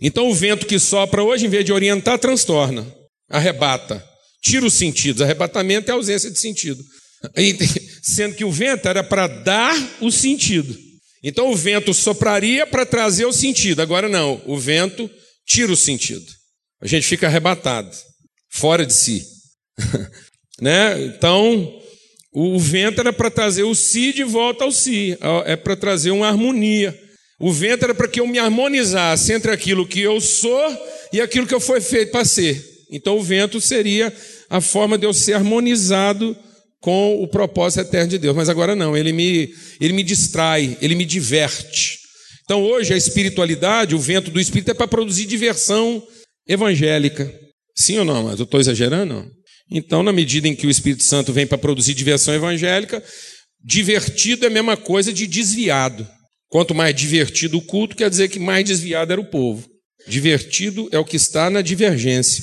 Então, 0.00 0.28
o 0.28 0.34
vento 0.34 0.66
que 0.66 0.80
sopra 0.80 1.22
hoje, 1.22 1.46
em 1.46 1.48
vez 1.48 1.64
de 1.64 1.72
orientar, 1.72 2.18
transtorna, 2.18 2.84
arrebata 3.30 4.04
tira 4.42 4.66
os 4.66 4.74
sentidos. 4.74 5.22
Arrebatamento 5.22 5.92
é 5.92 5.94
ausência 5.94 6.28
de 6.28 6.40
sentido. 6.40 6.82
Sendo 8.02 8.34
que 8.34 8.44
o 8.44 8.50
vento 8.50 8.88
era 8.88 9.04
para 9.04 9.28
dar 9.28 9.76
o 10.00 10.10
sentido. 10.10 10.76
Então 11.22 11.52
o 11.52 11.56
vento 11.56 11.94
sopraria 11.94 12.66
para 12.66 12.84
trazer 12.84 13.26
o 13.26 13.32
sentido. 13.32 13.80
Agora 13.80 14.08
não, 14.08 14.42
o 14.44 14.58
vento 14.58 15.08
tira 15.50 15.72
o 15.72 15.76
sentido. 15.76 16.24
A 16.80 16.86
gente 16.86 17.06
fica 17.06 17.26
arrebatado, 17.26 17.90
fora 18.48 18.86
de 18.86 18.94
si. 18.94 19.26
né? 20.62 21.04
Então, 21.06 21.76
o 22.32 22.56
vento 22.58 23.00
era 23.00 23.12
para 23.12 23.30
trazer 23.30 23.64
o 23.64 23.74
si 23.74 24.12
de 24.12 24.22
volta 24.22 24.62
ao 24.62 24.70
si, 24.70 25.18
é 25.44 25.56
para 25.56 25.74
trazer 25.74 26.12
uma 26.12 26.28
harmonia. 26.28 26.96
O 27.40 27.52
vento 27.52 27.84
era 27.84 27.94
para 27.94 28.06
que 28.06 28.20
eu 28.20 28.26
me 28.26 28.38
harmonizasse 28.38 29.32
entre 29.32 29.50
aquilo 29.50 29.86
que 29.86 30.00
eu 30.00 30.20
sou 30.20 30.78
e 31.12 31.20
aquilo 31.20 31.46
que 31.46 31.54
eu 31.54 31.60
fui 31.60 31.80
feito 31.80 32.12
para 32.12 32.24
ser. 32.24 32.64
Então 32.90 33.18
o 33.18 33.22
vento 33.22 33.60
seria 33.60 34.14
a 34.48 34.60
forma 34.60 34.96
de 34.96 35.06
eu 35.06 35.12
ser 35.12 35.32
harmonizado 35.32 36.36
com 36.80 37.22
o 37.22 37.26
propósito 37.26 37.80
eterno 37.80 38.10
de 38.10 38.18
Deus. 38.18 38.36
Mas 38.36 38.48
agora 38.48 38.76
não, 38.76 38.96
ele 38.96 39.12
me, 39.12 39.52
ele 39.80 39.92
me 39.92 40.02
distrai, 40.02 40.76
ele 40.80 40.94
me 40.94 41.04
diverte. 41.04 41.99
Então 42.50 42.64
hoje 42.64 42.92
a 42.92 42.96
espiritualidade, 42.96 43.94
o 43.94 43.98
vento 44.00 44.28
do 44.28 44.40
Espírito 44.40 44.72
é 44.72 44.74
para 44.74 44.88
produzir 44.88 45.24
diversão 45.24 46.02
evangélica. 46.48 47.32
Sim 47.76 47.98
ou 47.98 48.04
não? 48.04 48.24
Mas 48.24 48.40
eu 48.40 48.44
estou 48.44 48.58
exagerando? 48.58 49.24
Então, 49.70 50.02
na 50.02 50.12
medida 50.12 50.48
em 50.48 50.56
que 50.56 50.66
o 50.66 50.70
Espírito 50.70 51.04
Santo 51.04 51.32
vem 51.32 51.46
para 51.46 51.56
produzir 51.56 51.94
diversão 51.94 52.34
evangélica, 52.34 53.00
divertido 53.64 54.46
é 54.46 54.48
a 54.48 54.50
mesma 54.50 54.76
coisa 54.76 55.12
de 55.12 55.28
desviado. 55.28 56.04
Quanto 56.48 56.74
mais 56.74 56.92
divertido 56.92 57.56
o 57.56 57.62
culto, 57.62 57.94
quer 57.94 58.10
dizer 58.10 58.28
que 58.28 58.40
mais 58.40 58.64
desviado 58.64 59.12
era 59.12 59.20
o 59.20 59.30
povo. 59.30 59.68
Divertido 60.08 60.88
é 60.90 60.98
o 60.98 61.04
que 61.04 61.16
está 61.16 61.50
na 61.50 61.62
divergência. 61.62 62.42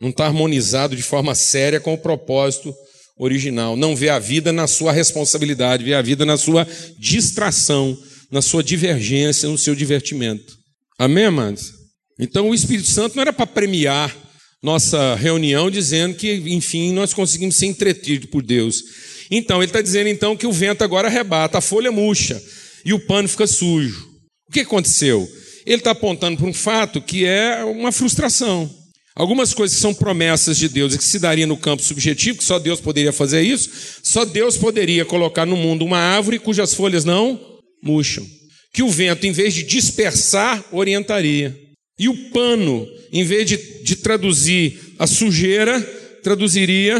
Não 0.00 0.10
está 0.10 0.26
harmonizado 0.26 0.94
de 0.94 1.02
forma 1.02 1.34
séria 1.34 1.80
com 1.80 1.92
o 1.92 1.98
propósito 1.98 2.72
original. 3.18 3.76
Não 3.76 3.96
vê 3.96 4.10
a 4.10 4.20
vida 4.20 4.52
na 4.52 4.68
sua 4.68 4.92
responsabilidade, 4.92 5.82
vê 5.82 5.94
a 5.94 6.02
vida 6.02 6.24
na 6.24 6.36
sua 6.36 6.64
distração, 7.00 7.98
na 8.30 8.40
sua 8.40 8.62
divergência, 8.62 9.48
no 9.48 9.58
seu 9.58 9.74
divertimento. 9.74 10.56
Amém, 10.98 11.24
amados? 11.24 11.72
Então 12.18 12.50
o 12.50 12.54
Espírito 12.54 12.88
Santo 12.88 13.16
não 13.16 13.22
era 13.22 13.32
para 13.32 13.46
premiar 13.46 14.14
nossa 14.62 15.14
reunião 15.14 15.70
dizendo 15.70 16.14
que, 16.14 16.34
enfim, 16.46 16.92
nós 16.92 17.14
conseguimos 17.14 17.56
ser 17.56 17.66
entretidos 17.66 18.28
por 18.28 18.42
Deus. 18.42 18.82
Então, 19.30 19.58
ele 19.58 19.66
está 19.66 19.80
dizendo 19.80 20.08
então 20.08 20.36
que 20.36 20.46
o 20.46 20.52
vento 20.52 20.82
agora 20.82 21.08
arrebata, 21.08 21.58
a 21.58 21.62
folha 21.62 21.90
murcha 21.90 22.42
e 22.84 22.92
o 22.92 23.00
pano 23.00 23.28
fica 23.28 23.46
sujo. 23.46 24.06
O 24.48 24.52
que 24.52 24.60
aconteceu? 24.60 25.26
Ele 25.64 25.76
está 25.76 25.92
apontando 25.92 26.36
para 26.36 26.46
um 26.46 26.52
fato 26.52 27.00
que 27.00 27.24
é 27.24 27.64
uma 27.64 27.92
frustração. 27.92 28.68
Algumas 29.14 29.54
coisas 29.54 29.76
que 29.76 29.82
são 29.82 29.94
promessas 29.94 30.56
de 30.56 30.68
Deus 30.68 30.94
e 30.94 30.98
que 30.98 31.04
se 31.04 31.18
daria 31.18 31.46
no 31.46 31.56
campo 31.56 31.82
subjetivo, 31.82 32.38
que 32.38 32.44
só 32.44 32.58
Deus 32.58 32.80
poderia 32.80 33.12
fazer 33.12 33.42
isso, 33.42 33.70
só 34.02 34.24
Deus 34.24 34.56
poderia 34.56 35.04
colocar 35.04 35.46
no 35.46 35.56
mundo 35.56 35.84
uma 35.84 35.98
árvore 35.98 36.38
cujas 36.38 36.74
folhas 36.74 37.04
não 37.04 37.59
murcham. 37.82 38.26
Que 38.72 38.82
o 38.82 38.88
vento, 38.88 39.26
em 39.26 39.32
vez 39.32 39.54
de 39.54 39.62
dispersar, 39.62 40.64
orientaria. 40.70 41.56
E 41.98 42.08
o 42.08 42.30
pano, 42.30 42.86
em 43.12 43.24
vez 43.24 43.46
de, 43.46 43.56
de 43.82 43.96
traduzir 43.96 44.78
a 44.98 45.06
sujeira, 45.06 45.80
traduziria 46.22 46.96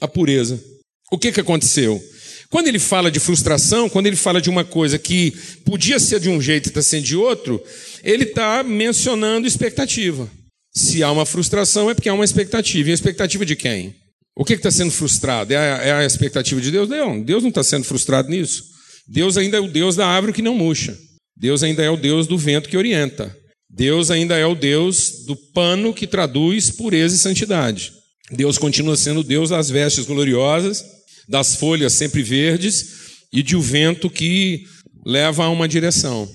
a 0.00 0.08
pureza. 0.08 0.62
O 1.10 1.18
que, 1.18 1.32
que 1.32 1.40
aconteceu? 1.40 2.02
Quando 2.50 2.68
ele 2.68 2.78
fala 2.78 3.10
de 3.10 3.18
frustração, 3.18 3.88
quando 3.88 4.06
ele 4.06 4.16
fala 4.16 4.40
de 4.40 4.50
uma 4.50 4.64
coisa 4.64 4.98
que 4.98 5.32
podia 5.64 5.98
ser 5.98 6.20
de 6.20 6.28
um 6.28 6.40
jeito 6.40 6.66
e 6.66 6.68
está 6.68 6.82
sendo 6.82 7.04
de 7.04 7.16
outro, 7.16 7.62
ele 8.02 8.24
está 8.24 8.62
mencionando 8.62 9.46
expectativa. 9.46 10.30
Se 10.72 11.02
há 11.02 11.10
uma 11.10 11.24
frustração, 11.24 11.90
é 11.90 11.94
porque 11.94 12.08
há 12.08 12.14
uma 12.14 12.24
expectativa. 12.24 12.88
E 12.88 12.92
a 12.92 12.94
expectativa 12.94 13.46
de 13.46 13.56
quem? 13.56 13.94
O 14.36 14.44
que 14.44 14.54
está 14.54 14.70
sendo 14.70 14.90
frustrado? 14.90 15.52
É 15.52 15.56
a, 15.56 15.60
é 15.60 15.92
a, 15.92 16.04
expectativa 16.04 16.60
de 16.60 16.70
Deus? 16.70 16.88
Não, 16.88 17.20
Deus 17.22 17.42
não 17.42 17.50
está 17.50 17.62
sendo 17.62 17.84
frustrado 17.84 18.28
nisso. 18.28 18.64
Deus 19.06 19.36
ainda 19.36 19.56
é 19.56 19.60
o 19.60 19.68
Deus 19.68 19.96
da 19.96 20.06
árvore 20.06 20.32
que 20.32 20.42
não 20.42 20.54
murcha. 20.54 20.96
Deus 21.36 21.62
ainda 21.62 21.82
é 21.82 21.90
o 21.90 21.96
Deus 21.96 22.26
do 22.26 22.38
vento 22.38 22.68
que 22.68 22.76
orienta. 22.76 23.34
Deus 23.68 24.10
ainda 24.10 24.36
é 24.36 24.46
o 24.46 24.54
Deus 24.54 25.24
do 25.26 25.36
pano 25.52 25.92
que 25.92 26.06
traduz 26.06 26.70
pureza 26.70 27.16
e 27.16 27.18
santidade. 27.18 27.92
Deus 28.30 28.56
continua 28.56 28.96
sendo 28.96 29.20
o 29.20 29.24
Deus 29.24 29.50
das 29.50 29.68
vestes 29.68 30.06
gloriosas, 30.06 30.84
das 31.28 31.56
folhas 31.56 31.92
sempre 31.92 32.22
verdes 32.22 32.86
e 33.32 33.42
de 33.42 33.56
um 33.56 33.60
vento 33.60 34.08
que 34.08 34.64
leva 35.04 35.44
a 35.44 35.50
uma 35.50 35.68
direção. 35.68 36.30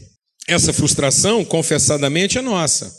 Essa 0.48 0.74
frustração, 0.74 1.46
confessadamente, 1.46 2.38
é 2.38 2.42
nossa. 2.42 2.92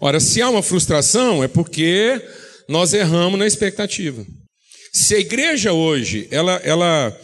Ora, 0.00 0.20
se 0.20 0.42
há 0.42 0.48
uma 0.48 0.62
frustração, 0.62 1.42
é 1.42 1.48
porque 1.48 2.20
nós 2.68 2.92
erramos 2.92 3.38
na 3.38 3.46
expectativa. 3.46 4.24
Se 4.92 5.14
a 5.14 5.18
igreja 5.18 5.72
hoje 5.72 6.26
ela, 6.30 6.56
ela, 6.64 7.20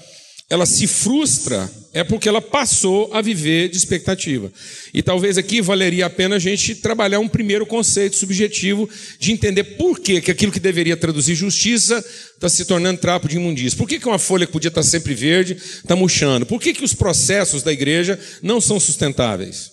ela 0.51 0.67
se 0.67 0.87
frustra 0.87 1.71
é 1.95 2.03
porque 2.03 2.29
ela 2.29 2.43
passou 2.43 3.09
a 3.15 3.23
viver 3.23 3.69
de 3.69 3.77
expectativa. 3.77 4.53
E 4.93 5.01
talvez 5.01 5.39
aqui 5.39 5.63
valeria 5.63 6.07
a 6.07 6.11
pena 6.11 6.35
a 6.35 6.41
gente 6.41 6.75
trabalhar 6.75 7.21
um 7.21 7.29
primeiro 7.29 7.65
conceito 7.65 8.17
subjetivo 8.17 8.91
de 9.21 9.31
entender 9.31 9.63
por 9.63 10.01
que, 10.01 10.21
que 10.21 10.31
aquilo 10.33 10.51
que 10.51 10.59
deveria 10.59 10.97
traduzir 10.97 11.37
justiça 11.37 12.05
está 12.35 12.49
se 12.49 12.65
tornando 12.65 13.01
trapo 13.01 13.29
de 13.29 13.37
imundícia. 13.37 13.79
Por 13.79 13.89
que, 13.89 14.01
que 14.01 14.09
uma 14.09 14.19
folha 14.19 14.45
que 14.45 14.53
podia 14.53 14.69
estar 14.69 14.83
sempre 14.83 15.15
verde 15.15 15.55
está 15.55 15.95
murchando? 15.95 16.45
Por 16.45 16.61
que, 16.61 16.75
que 16.75 16.85
os 16.85 16.93
processos 16.93 17.63
da 17.63 17.73
igreja 17.73 18.19
não 18.43 18.61
são 18.61 18.81
sustentáveis? 18.81 19.71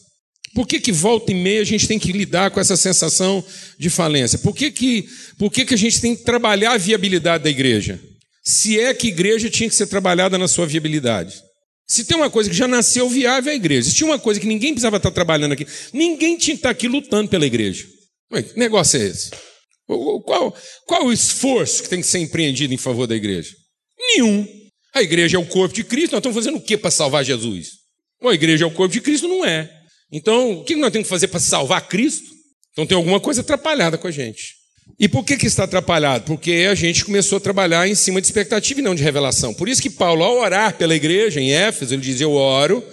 Por 0.53 0.67
que, 0.67 0.79
que 0.79 0.91
volta 0.91 1.31
e 1.31 1.35
meia 1.35 1.61
a 1.61 1.65
gente 1.65 1.87
tem 1.87 1.97
que 1.97 2.11
lidar 2.11 2.51
com 2.51 2.59
essa 2.59 2.77
sensação 2.77 3.43
de 3.79 3.89
falência? 3.89 4.37
Por 4.37 4.53
que, 4.53 4.69
que, 4.69 5.07
por 5.39 5.51
que, 5.51 5.65
que 5.65 5.73
a 5.73 5.77
gente 5.77 5.99
tem 5.99 6.15
que 6.15 6.23
trabalhar 6.23 6.73
a 6.73 6.77
viabilidade 6.77 7.45
da 7.45 7.49
igreja? 7.49 7.99
Se 8.43 8.79
é 8.79 8.93
que 8.93 9.07
igreja 9.07 9.49
tinha 9.49 9.69
que 9.69 9.75
ser 9.75 9.87
trabalhada 9.87 10.37
na 10.37 10.47
sua 10.47 10.67
viabilidade. 10.67 11.41
Se 11.91 12.05
tem 12.05 12.15
uma 12.15 12.29
coisa 12.29 12.49
que 12.49 12.55
já 12.55 12.69
nasceu 12.69 13.09
viável 13.09 13.49
é 13.49 13.53
a 13.53 13.57
igreja. 13.57 13.89
Se 13.89 13.95
tinha 13.95 14.07
uma 14.07 14.17
coisa 14.17 14.39
que 14.39 14.47
ninguém 14.47 14.71
precisava 14.71 14.95
estar 14.95 15.11
trabalhando 15.11 15.51
aqui, 15.51 15.67
ninguém 15.91 16.37
tinha 16.37 16.55
que 16.55 16.59
estar 16.59 16.69
aqui 16.69 16.87
lutando 16.87 17.27
pela 17.29 17.45
igreja. 17.45 17.85
que 18.31 18.57
negócio 18.57 18.97
é 18.97 19.07
esse? 19.07 19.29
Qual, 19.85 20.55
qual 20.85 21.05
o 21.07 21.11
esforço 21.11 21.83
que 21.83 21.89
tem 21.89 21.99
que 21.99 22.07
ser 22.07 22.19
empreendido 22.19 22.73
em 22.73 22.77
favor 22.77 23.07
da 23.07 23.13
igreja? 23.13 23.53
Nenhum. 23.99 24.47
A 24.95 25.01
igreja 25.01 25.35
é 25.35 25.39
o 25.41 25.45
corpo 25.45 25.75
de 25.75 25.83
Cristo, 25.83 26.13
nós 26.13 26.19
estamos 26.19 26.37
fazendo 26.37 26.59
o 26.59 26.61
que 26.61 26.77
para 26.77 26.89
salvar 26.89 27.25
Jesus? 27.25 27.71
A 28.23 28.33
igreja 28.33 28.63
é 28.63 28.67
o 28.67 28.71
corpo 28.71 28.93
de 28.93 29.01
Cristo? 29.01 29.27
Não 29.27 29.43
é. 29.43 29.69
Então, 30.09 30.61
o 30.61 30.63
que 30.63 30.77
nós 30.77 30.93
temos 30.93 31.07
que 31.07 31.13
fazer 31.13 31.27
para 31.27 31.41
salvar 31.41 31.89
Cristo? 31.89 32.29
Então 32.71 32.87
tem 32.87 32.95
alguma 32.95 33.19
coisa 33.19 33.41
atrapalhada 33.41 33.97
com 33.97 34.07
a 34.07 34.11
gente. 34.11 34.60
E 35.01 35.07
por 35.07 35.25
que, 35.25 35.35
que 35.35 35.47
está 35.47 35.63
atrapalhado? 35.63 36.25
Porque 36.25 36.67
a 36.69 36.75
gente 36.75 37.03
começou 37.03 37.39
a 37.39 37.41
trabalhar 37.41 37.87
em 37.87 37.95
cima 37.95 38.21
de 38.21 38.27
expectativa 38.27 38.79
e 38.79 38.83
não 38.83 38.93
de 38.93 39.01
revelação. 39.01 39.51
Por 39.51 39.67
isso 39.67 39.81
que 39.81 39.89
Paulo, 39.89 40.23
ao 40.23 40.37
orar 40.37 40.77
pela 40.77 40.95
igreja 40.95 41.41
em 41.41 41.51
Éfeso, 41.51 41.95
ele 41.95 42.03
diz: 42.03 42.21
Eu 42.21 42.33
oro 42.33 42.83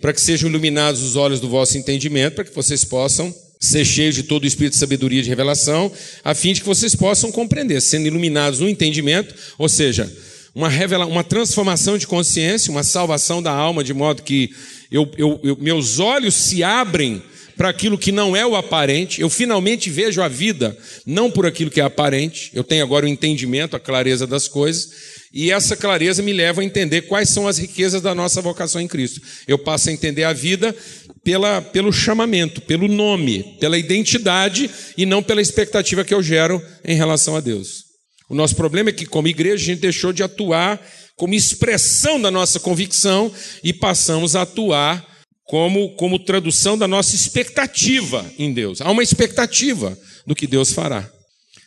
para 0.00 0.12
que 0.12 0.20
sejam 0.20 0.50
iluminados 0.50 1.00
os 1.02 1.14
olhos 1.14 1.38
do 1.38 1.48
vosso 1.48 1.78
entendimento, 1.78 2.34
para 2.34 2.42
que 2.42 2.52
vocês 2.52 2.84
possam 2.84 3.32
ser 3.60 3.84
cheios 3.84 4.16
de 4.16 4.24
todo 4.24 4.42
o 4.42 4.46
espírito 4.46 4.72
de 4.72 4.80
sabedoria 4.80 5.20
e 5.20 5.22
de 5.22 5.28
revelação, 5.28 5.92
a 6.24 6.34
fim 6.34 6.52
de 6.52 6.62
que 6.62 6.66
vocês 6.66 6.96
possam 6.96 7.30
compreender, 7.30 7.80
sendo 7.80 8.08
iluminados 8.08 8.58
no 8.58 8.68
entendimento, 8.68 9.32
ou 9.56 9.68
seja, 9.68 10.12
uma, 10.52 10.68
revela 10.68 11.06
uma 11.06 11.22
transformação 11.22 11.96
de 11.96 12.08
consciência, 12.08 12.72
uma 12.72 12.82
salvação 12.82 13.40
da 13.40 13.52
alma, 13.52 13.84
de 13.84 13.94
modo 13.94 14.24
que 14.24 14.50
eu, 14.90 15.08
eu, 15.16 15.38
eu, 15.44 15.56
meus 15.60 16.00
olhos 16.00 16.34
se 16.34 16.64
abrem 16.64 17.22
para 17.56 17.68
aquilo 17.68 17.98
que 17.98 18.12
não 18.12 18.36
é 18.36 18.46
o 18.46 18.56
aparente, 18.56 19.20
eu 19.20 19.28
finalmente 19.28 19.90
vejo 19.90 20.22
a 20.22 20.28
vida 20.28 20.76
não 21.04 21.30
por 21.30 21.46
aquilo 21.46 21.70
que 21.70 21.80
é 21.80 21.84
aparente, 21.84 22.50
eu 22.54 22.64
tenho 22.64 22.82
agora 22.82 23.06
o 23.06 23.08
entendimento, 23.08 23.76
a 23.76 23.80
clareza 23.80 24.26
das 24.26 24.48
coisas, 24.48 24.90
e 25.32 25.50
essa 25.50 25.76
clareza 25.76 26.22
me 26.22 26.32
leva 26.32 26.60
a 26.60 26.64
entender 26.64 27.02
quais 27.02 27.30
são 27.30 27.48
as 27.48 27.58
riquezas 27.58 28.02
da 28.02 28.14
nossa 28.14 28.42
vocação 28.42 28.80
em 28.80 28.88
Cristo. 28.88 29.20
Eu 29.48 29.58
passo 29.58 29.88
a 29.88 29.92
entender 29.92 30.24
a 30.24 30.32
vida 30.32 30.76
pela, 31.24 31.62
pelo 31.62 31.92
chamamento, 31.92 32.60
pelo 32.60 32.86
nome, 32.86 33.56
pela 33.58 33.78
identidade 33.78 34.70
e 34.96 35.06
não 35.06 35.22
pela 35.22 35.40
expectativa 35.40 36.04
que 36.04 36.12
eu 36.12 36.22
gero 36.22 36.62
em 36.84 36.96
relação 36.96 37.34
a 37.34 37.40
Deus. 37.40 37.84
O 38.28 38.34
nosso 38.34 38.56
problema 38.56 38.90
é 38.90 38.92
que, 38.92 39.06
como 39.06 39.28
igreja, 39.28 39.62
a 39.62 39.66
gente 39.66 39.80
deixou 39.80 40.12
de 40.12 40.22
atuar 40.22 40.80
como 41.16 41.34
expressão 41.34 42.20
da 42.20 42.30
nossa 42.30 42.58
convicção 42.58 43.32
e 43.62 43.72
passamos 43.72 44.34
a 44.34 44.42
atuar 44.42 45.06
como, 45.44 45.94
como 45.96 46.18
tradução 46.18 46.76
da 46.78 46.88
nossa 46.88 47.14
expectativa 47.14 48.24
em 48.38 48.52
Deus. 48.52 48.80
Há 48.80 48.90
uma 48.90 49.02
expectativa 49.02 49.96
do 50.26 50.34
que 50.34 50.46
Deus 50.46 50.72
fará. 50.72 51.08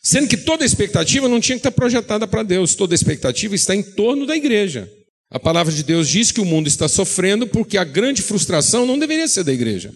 Sendo 0.03 0.27
que 0.27 0.37
toda 0.37 0.63
expectativa 0.63 1.27
não 1.27 1.39
tinha 1.39 1.55
que 1.55 1.61
estar 1.61 1.71
projetada 1.71 2.27
para 2.27 2.43
Deus, 2.43 2.75
toda 2.75 2.93
expectativa 2.93 3.55
está 3.55 3.75
em 3.75 3.81
torno 3.81 4.25
da 4.25 4.35
igreja. 4.35 4.87
A 5.31 5.39
palavra 5.39 5.73
de 5.73 5.83
Deus 5.83 6.07
diz 6.07 6.31
que 6.31 6.39
o 6.39 6.45
mundo 6.45 6.67
está 6.67 6.87
sofrendo 6.87 7.47
porque 7.47 7.77
a 7.77 7.83
grande 7.83 8.21
frustração 8.21 8.85
não 8.85 8.99
deveria 8.99 9.27
ser 9.27 9.43
da 9.43 9.51
igreja. 9.51 9.91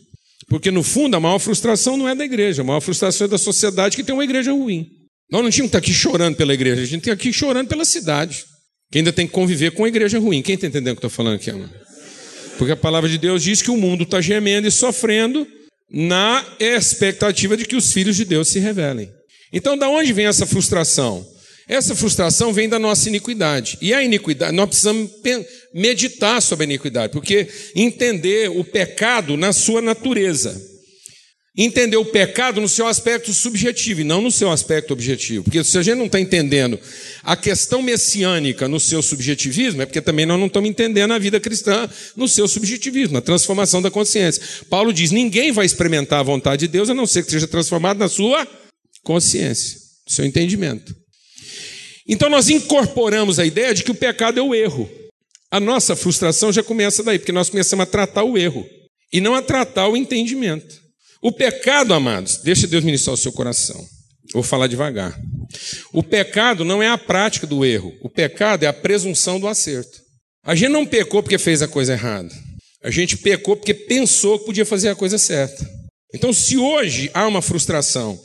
Porque 0.47 0.71
no 0.71 0.81
fundo 0.81 1.15
a 1.15 1.19
maior 1.19 1.37
frustração 1.37 1.95
não 1.95 2.09
é 2.09 2.15
da 2.15 2.25
igreja, 2.25 2.63
a 2.63 2.65
maior 2.65 2.79
frustração 2.81 3.25
é 3.25 3.27
da 3.29 3.37
sociedade 3.37 3.95
que 3.95 4.03
tem 4.03 4.13
uma 4.13 4.23
igreja 4.23 4.51
ruim. 4.51 4.87
Nós 5.31 5.43
não 5.43 5.51
tínhamos 5.51 5.71
que 5.71 5.77
estar 5.77 5.85
aqui 5.85 5.93
chorando 5.93 6.35
pela 6.35 6.55
igreja, 6.55 6.81
a 6.81 6.85
gente 6.85 7.03
tem 7.03 7.13
aqui 7.13 7.31
chorando 7.31 7.67
pela 7.67 7.85
cidade, 7.85 8.43
que 8.91 8.97
ainda 8.97 9.13
tem 9.13 9.27
que 9.27 9.33
conviver 9.33 9.71
com 9.71 9.85
a 9.85 9.87
igreja 9.87 10.17
ruim. 10.17 10.41
Quem 10.41 10.55
está 10.55 10.65
entendendo 10.65 10.97
o 10.97 10.99
que 10.99 11.05
eu 11.05 11.07
estou 11.07 11.23
falando 11.23 11.35
aqui, 11.35 11.51
mano? 11.51 11.69
Porque 12.59 12.73
a 12.73 12.77
palavra 12.77 13.09
de 13.09 13.17
Deus 13.17 13.41
diz 13.41 13.61
que 13.61 13.71
o 13.71 13.77
mundo 13.77 14.03
está 14.03 14.19
gemendo 14.19 14.67
e 14.67 14.71
sofrendo 14.71 15.47
na 15.89 16.45
expectativa 16.59 17.55
de 17.55 17.63
que 17.63 17.77
os 17.77 17.93
filhos 17.93 18.17
de 18.17 18.25
Deus 18.25 18.49
se 18.49 18.59
revelem. 18.59 19.09
Então, 19.53 19.77
da 19.77 19.87
onde 19.87 20.11
vem 20.11 20.25
essa 20.25 20.45
frustração? 20.45 21.25
Essa 21.69 21.95
frustração 21.95 22.51
vem 22.51 22.67
da 22.67 22.77
nossa 22.77 23.07
iniquidade. 23.07 23.77
E 23.81 23.93
a 23.93 24.03
iniquidade, 24.03 24.51
nós 24.51 24.67
precisamos 24.67 25.09
meditar 25.73 26.41
sobre 26.41 26.65
a 26.65 26.67
iniquidade, 26.67 27.13
porque 27.13 27.47
entender 27.73 28.49
o 28.49 28.65
pecado 28.65 29.37
na 29.37 29.53
sua 29.53 29.81
natureza 29.81 30.61
entender 31.63 31.97
o 31.97 32.05
pecado 32.05 32.61
no 32.61 32.69
seu 32.69 32.87
aspecto 32.87 33.33
subjetivo 33.33 33.99
e 33.99 34.03
não 34.05 34.21
no 34.21 34.31
seu 34.31 34.49
aspecto 34.49 34.93
objetivo. 34.93 35.43
Porque 35.43 35.61
se 35.61 35.77
a 35.77 35.81
gente 35.81 35.97
não 35.97 36.05
está 36.05 36.17
entendendo 36.19 36.79
a 37.21 37.35
questão 37.35 37.81
messiânica 37.81 38.67
no 38.69 38.79
seu 38.79 39.01
subjetivismo, 39.01 39.81
é 39.81 39.85
porque 39.85 40.01
também 40.01 40.25
nós 40.25 40.39
não 40.39 40.47
estamos 40.47 40.69
entendendo 40.69 41.11
a 41.13 41.19
vida 41.19 41.37
cristã 41.37 41.89
no 42.15 42.29
seu 42.29 42.47
subjetivismo, 42.47 43.15
na 43.15 43.21
transformação 43.21 43.81
da 43.81 43.91
consciência. 43.91 44.41
Paulo 44.69 44.93
diz: 44.93 45.11
ninguém 45.11 45.51
vai 45.51 45.65
experimentar 45.65 46.21
a 46.21 46.23
vontade 46.23 46.61
de 46.61 46.67
Deus 46.69 46.89
a 46.89 46.93
não 46.93 47.05
ser 47.05 47.25
que 47.25 47.31
seja 47.31 47.47
transformado 47.47 47.97
na 47.97 48.07
sua 48.07 48.47
consciência, 49.03 49.77
no 50.07 50.13
seu 50.13 50.25
entendimento. 50.25 50.95
Então 52.07 52.29
nós 52.29 52.49
incorporamos 52.49 53.37
a 53.37 53.45
ideia 53.45 53.73
de 53.73 53.83
que 53.83 53.91
o 53.91 53.95
pecado 53.95 54.39
é 54.39 54.41
o 54.41 54.55
erro. 54.55 54.89
A 55.51 55.59
nossa 55.59 55.93
frustração 55.95 56.53
já 56.53 56.63
começa 56.63 57.03
daí, 57.03 57.19
porque 57.19 57.31
nós 57.31 57.49
começamos 57.49 57.83
a 57.83 57.85
tratar 57.85 58.23
o 58.23 58.37
erro 58.37 58.65
e 59.11 59.19
não 59.19 59.35
a 59.35 59.41
tratar 59.41 59.89
o 59.89 59.97
entendimento. 59.97 60.88
O 61.21 61.32
pecado, 61.32 61.93
amados, 61.93 62.38
deixa 62.38 62.67
Deus 62.67 62.84
ministrar 62.84 63.13
o 63.13 63.17
seu 63.17 63.32
coração. 63.32 63.86
Vou 64.34 64.43
falar 64.43 64.67
devagar. 64.67 65.19
O 65.91 66.03
pecado 66.03 66.63
não 66.63 66.82
é 66.82 66.88
a 66.88 66.97
prática 66.97 67.47
do 67.47 67.65
erro, 67.65 67.93
o 68.01 68.10
pecado 68.10 68.63
é 68.63 68.67
a 68.67 68.73
presunção 68.73 69.39
do 69.39 69.47
acerto. 69.47 69.99
A 70.43 70.55
gente 70.55 70.71
não 70.71 70.86
pecou 70.86 71.21
porque 71.21 71.38
fez 71.38 71.62
a 71.62 71.67
coisa 71.67 71.93
errada. 71.93 72.29
A 72.82 72.89
gente 72.89 73.17
pecou 73.17 73.58
porque 73.58 73.73
pensou 73.73 74.39
que 74.39 74.45
podia 74.45 74.65
fazer 74.65 74.89
a 74.89 74.95
coisa 74.95 75.17
certa. 75.17 75.67
Então, 76.13 76.32
se 76.32 76.58
hoje 76.58 77.12
há 77.13 77.27
uma 77.27 77.41
frustração, 77.41 78.19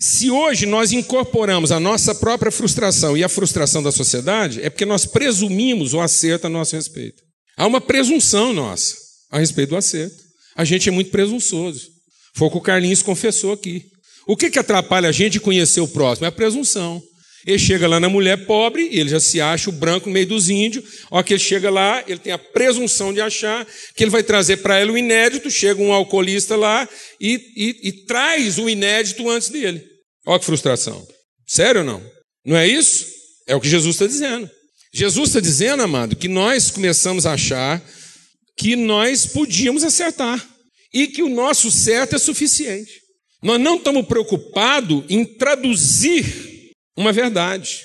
se 0.00 0.30
hoje 0.30 0.66
nós 0.66 0.92
incorporamos 0.92 1.70
a 1.70 1.78
nossa 1.78 2.14
própria 2.14 2.50
frustração 2.50 3.16
e 3.16 3.22
a 3.22 3.28
frustração 3.28 3.82
da 3.82 3.92
sociedade, 3.92 4.60
é 4.60 4.68
porque 4.68 4.84
nós 4.84 5.06
presumimos 5.06 5.94
o 5.94 6.00
acerto 6.00 6.46
a 6.46 6.50
nosso 6.50 6.74
respeito. 6.74 7.22
Há 7.56 7.66
uma 7.66 7.80
presunção 7.80 8.52
nossa 8.52 8.96
a 9.30 9.38
respeito 9.38 9.70
do 9.70 9.76
acerto. 9.76 10.16
A 10.56 10.64
gente 10.64 10.88
é 10.88 10.92
muito 10.92 11.10
presunçoso. 11.10 11.93
Foi 12.36 12.48
o 12.48 12.50
que 12.50 12.58
o 12.58 12.60
Carlinhos 12.60 13.02
confessou 13.02 13.52
aqui. 13.52 13.84
O 14.26 14.36
que, 14.36 14.50
que 14.50 14.58
atrapalha 14.58 15.08
a 15.08 15.12
gente 15.12 15.38
conhecer 15.38 15.80
o 15.80 15.88
próximo? 15.88 16.24
É 16.24 16.28
a 16.28 16.32
presunção. 16.32 17.02
Ele 17.46 17.58
chega 17.58 17.86
lá 17.86 18.00
na 18.00 18.08
mulher 18.08 18.46
pobre, 18.46 18.88
ele 18.90 19.10
já 19.10 19.20
se 19.20 19.38
acha 19.38 19.68
o 19.68 19.72
branco 19.72 20.08
no 20.08 20.14
meio 20.14 20.26
dos 20.26 20.48
índios. 20.48 20.84
Ó, 21.10 21.22
que 21.22 21.34
ele 21.34 21.40
chega 21.40 21.70
lá, 21.70 22.02
ele 22.08 22.18
tem 22.18 22.32
a 22.32 22.38
presunção 22.38 23.12
de 23.12 23.20
achar 23.20 23.66
que 23.94 24.02
ele 24.02 24.10
vai 24.10 24.22
trazer 24.22 24.58
para 24.58 24.78
ela 24.78 24.92
o 24.92 24.98
inédito. 24.98 25.50
Chega 25.50 25.82
um 25.82 25.92
alcoolista 25.92 26.56
lá 26.56 26.88
e, 27.20 27.34
e, 27.54 27.88
e 27.88 27.92
traz 28.06 28.58
o 28.58 28.68
inédito 28.68 29.28
antes 29.28 29.50
dele. 29.50 29.84
Olha 30.26 30.38
que 30.38 30.46
frustração. 30.46 31.06
Sério 31.46 31.82
ou 31.82 31.86
não? 31.86 32.02
Não 32.46 32.56
é 32.56 32.66
isso? 32.66 33.06
É 33.46 33.54
o 33.54 33.60
que 33.60 33.68
Jesus 33.68 33.94
está 33.94 34.06
dizendo. 34.06 34.50
Jesus 34.92 35.28
está 35.28 35.40
dizendo, 35.40 35.82
amado, 35.82 36.16
que 36.16 36.28
nós 36.28 36.70
começamos 36.70 37.26
a 37.26 37.34
achar 37.34 37.82
que 38.56 38.74
nós 38.74 39.26
podíamos 39.26 39.84
acertar 39.84 40.53
e 40.94 41.08
que 41.08 41.22
o 41.22 41.28
nosso 41.28 41.70
certo 41.72 42.14
é 42.14 42.18
suficiente. 42.18 42.92
Nós 43.42 43.60
não 43.60 43.76
estamos 43.76 44.06
preocupados 44.06 45.04
em 45.10 45.24
traduzir 45.24 46.72
uma 46.96 47.12
verdade. 47.12 47.80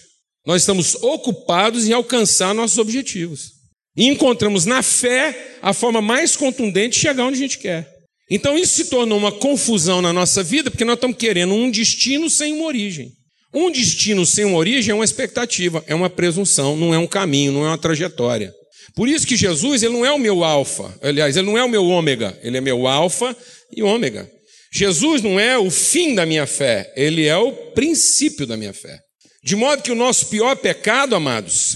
Nós 0.46 0.62
estamos 0.62 0.96
ocupados 0.96 1.88
em 1.88 1.92
alcançar 1.92 2.54
nossos 2.54 2.78
objetivos. 2.78 3.52
E 3.98 4.06
encontramos 4.06 4.66
na 4.66 4.84
fé 4.84 5.58
a 5.62 5.74
forma 5.74 6.02
mais 6.02 6.36
contundente 6.36 6.96
de 6.96 7.02
chegar 7.02 7.26
onde 7.26 7.38
a 7.38 7.42
gente 7.42 7.58
quer. 7.58 7.90
Então 8.30 8.58
isso 8.58 8.76
se 8.76 8.86
tornou 8.86 9.18
uma 9.18 9.32
confusão 9.32 10.02
na 10.02 10.14
nossa 10.14 10.44
vida, 10.44 10.70
porque 10.70 10.86
nós 10.86 10.96
estamos 10.96 11.18
querendo 11.18 11.54
um 11.54 11.70
destino 11.70 12.30
sem 12.30 12.54
uma 12.54 12.66
origem. 12.66 13.12
Um 13.54 13.72
destino 13.72 14.26
sem 14.26 14.46
uma 14.46 14.58
origem 14.58 14.92
é 14.92 14.96
uma 14.96 15.04
expectativa, 15.04 15.84
é 15.88 15.96
uma 15.96 16.10
presunção, 16.10 16.78
não 16.78 16.94
é 16.94 17.00
um 17.00 17.08
caminho, 17.08 17.52
não 17.52 17.66
é 17.66 17.70
uma 17.70 17.78
trajetória. 17.78 18.54
Por 18.96 19.08
isso 19.08 19.26
que 19.26 19.38
Jesus, 19.38 19.84
ele 19.84 19.94
não 19.94 20.06
é 20.06 20.12
o 20.12 20.20
meu 20.20 20.44
alfa, 20.44 20.94
aliás, 21.02 21.38
ele 21.38 21.48
não 21.48 21.58
é 21.58 21.64
o 21.64 21.70
meu 21.70 21.86
ômega, 21.86 22.38
ele 22.42 22.58
é 22.58 22.62
meu 22.62 22.88
alfa 22.88 23.36
e 23.76 23.84
ômega. 23.84 24.30
Jesus 24.72 25.22
não 25.22 25.40
é 25.40 25.58
o 25.58 25.70
fim 25.70 26.14
da 26.14 26.26
minha 26.26 26.46
fé, 26.46 26.92
ele 26.96 27.26
é 27.26 27.38
o 27.38 27.52
princípio 27.52 28.46
da 28.46 28.56
minha 28.56 28.74
fé. 28.74 29.00
De 29.44 29.56
modo 29.56 29.82
que 29.82 29.92
o 29.92 29.96
nosso 29.96 30.28
pior 30.28 30.56
pecado, 30.58 31.16
amados, 31.16 31.76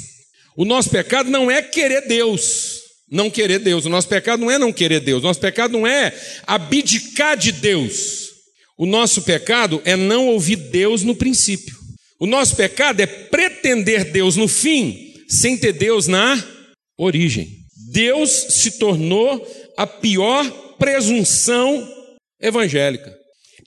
o 0.55 0.65
nosso 0.65 0.89
pecado 0.89 1.29
não 1.29 1.49
é 1.49 1.61
querer 1.61 2.07
Deus, 2.07 2.81
não 3.09 3.29
querer 3.29 3.59
Deus. 3.59 3.85
O 3.85 3.89
nosso 3.89 4.07
pecado 4.07 4.41
não 4.41 4.51
é 4.51 4.59
não 4.59 4.71
querer 4.71 4.99
Deus, 4.99 5.23
o 5.23 5.27
nosso 5.27 5.39
pecado 5.39 5.73
não 5.73 5.87
é 5.87 6.13
abdicar 6.45 7.37
de 7.37 7.51
Deus. 7.51 8.31
O 8.77 8.85
nosso 8.85 9.21
pecado 9.21 9.81
é 9.85 9.95
não 9.95 10.27
ouvir 10.27 10.55
Deus 10.55 11.03
no 11.03 11.15
princípio. 11.15 11.77
O 12.19 12.25
nosso 12.25 12.55
pecado 12.55 12.99
é 12.99 13.05
pretender 13.05 14.11
Deus 14.11 14.35
no 14.35 14.47
fim, 14.47 15.13
sem 15.27 15.57
ter 15.57 15.73
Deus 15.73 16.07
na 16.07 16.52
origem. 16.97 17.49
Deus 17.91 18.29
se 18.31 18.71
tornou 18.71 19.45
a 19.77 19.85
pior 19.85 20.49
presunção 20.77 21.87
evangélica. 22.39 23.13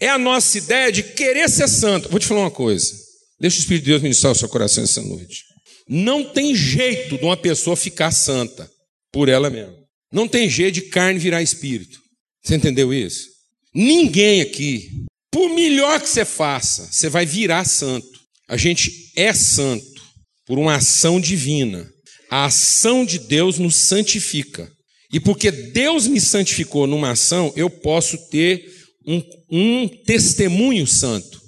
É 0.00 0.08
a 0.08 0.18
nossa 0.18 0.58
ideia 0.58 0.92
de 0.92 1.02
querer 1.02 1.48
ser 1.48 1.68
santo. 1.68 2.08
Vou 2.08 2.20
te 2.20 2.26
falar 2.26 2.40
uma 2.40 2.50
coisa. 2.50 2.92
Deixa 3.40 3.56
o 3.56 3.60
Espírito 3.60 3.84
de 3.84 3.90
Deus 3.90 4.02
ministrar 4.02 4.32
o 4.32 4.36
seu 4.36 4.48
coração 4.48 4.84
essa 4.84 5.00
noite. 5.02 5.44
Não 5.88 6.24
tem 6.24 6.54
jeito 6.54 7.16
de 7.16 7.24
uma 7.24 7.36
pessoa 7.36 7.76
ficar 7.76 8.10
santa 8.10 8.68
por 9.12 9.28
ela 9.28 9.48
mesma. 9.48 9.74
Não 10.12 10.26
tem 10.26 10.48
jeito 10.48 10.74
de 10.74 10.82
carne 10.82 11.18
virar 11.18 11.42
espírito. 11.42 12.00
Você 12.44 12.56
entendeu 12.56 12.92
isso? 12.92 13.28
Ninguém 13.74 14.40
aqui, 14.40 15.04
por 15.30 15.48
melhor 15.50 16.00
que 16.00 16.08
você 16.08 16.24
faça, 16.24 16.88
você 16.90 17.08
vai 17.08 17.26
virar 17.26 17.64
santo. 17.64 18.08
A 18.48 18.56
gente 18.56 19.12
é 19.16 19.32
santo 19.32 20.02
por 20.46 20.58
uma 20.58 20.76
ação 20.76 21.20
divina. 21.20 21.88
A 22.30 22.46
ação 22.46 23.04
de 23.04 23.18
Deus 23.18 23.58
nos 23.58 23.76
santifica. 23.76 24.70
E 25.12 25.20
porque 25.20 25.50
Deus 25.50 26.06
me 26.06 26.20
santificou 26.20 26.86
numa 26.86 27.12
ação, 27.12 27.52
eu 27.56 27.70
posso 27.70 28.18
ter 28.28 28.64
um, 29.06 29.22
um 29.50 29.88
testemunho 29.88 30.86
santo. 30.86 31.40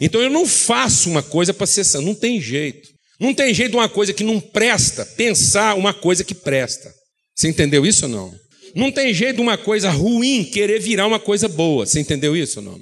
Então 0.00 0.20
eu 0.20 0.30
não 0.30 0.46
faço 0.46 1.08
uma 1.08 1.22
coisa 1.22 1.54
para 1.54 1.66
ser 1.66 1.84
santo, 1.84 2.04
não 2.04 2.14
tem 2.14 2.40
jeito. 2.40 2.88
Não 3.18 3.32
tem 3.32 3.54
jeito 3.54 3.70
de 3.70 3.76
uma 3.76 3.88
coisa 3.88 4.12
que 4.12 4.24
não 4.24 4.40
presta 4.40 5.06
pensar 5.06 5.74
uma 5.74 5.94
coisa 5.94 6.24
que 6.24 6.34
presta. 6.34 6.92
Você 7.34 7.48
entendeu 7.48 7.86
isso 7.86 8.06
ou 8.06 8.10
não? 8.10 8.34
Não 8.74 8.90
tem 8.90 9.14
jeito 9.14 9.36
de 9.36 9.42
uma 9.42 9.56
coisa 9.56 9.90
ruim 9.90 10.44
querer 10.44 10.80
virar 10.80 11.06
uma 11.06 11.20
coisa 11.20 11.48
boa. 11.48 11.86
Você 11.86 12.00
entendeu 12.00 12.36
isso 12.36 12.58
ou 12.58 12.64
não? 12.64 12.80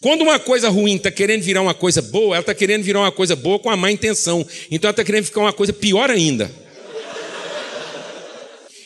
Quando 0.00 0.22
uma 0.22 0.38
coisa 0.38 0.68
ruim 0.68 0.96
está 0.96 1.10
querendo 1.10 1.42
virar 1.42 1.62
uma 1.62 1.74
coisa 1.74 2.00
boa, 2.00 2.36
ela 2.36 2.42
está 2.42 2.54
querendo 2.54 2.82
virar 2.82 3.00
uma 3.00 3.12
coisa 3.12 3.34
boa 3.34 3.58
com 3.58 3.70
a 3.70 3.76
má 3.76 3.90
intenção. 3.90 4.46
Então 4.70 4.88
ela 4.88 4.92
está 4.92 5.04
querendo 5.04 5.24
ficar 5.24 5.40
uma 5.40 5.52
coisa 5.52 5.72
pior 5.72 6.10
ainda. 6.10 6.50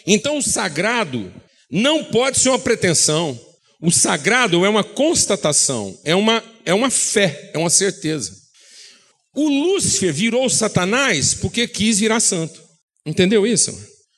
Então 0.07 0.39
o 0.39 0.43
sagrado 0.43 1.33
não 1.71 2.05
pode 2.05 2.39
ser 2.39 2.51
uma 2.51 2.59
pretensão. 2.59 3.39
O 3.81 3.91
sagrado 3.91 4.65
é 4.65 4.69
uma 4.69 4.85
constatação, 4.85 5.99
é 6.05 6.15
uma, 6.15 6.43
é 6.65 6.73
uma 6.73 6.91
fé, 6.91 7.51
é 7.53 7.59
uma 7.59 7.69
certeza. 7.69 8.33
O 9.35 9.49
Lúcifer 9.49 10.13
virou 10.15 10.49
Satanás 10.49 11.35
porque 11.35 11.69
quis 11.69 11.99
virar 11.99 12.21
santo. 12.21 12.63
Entendeu 13.05 13.47
isso? 13.47 13.71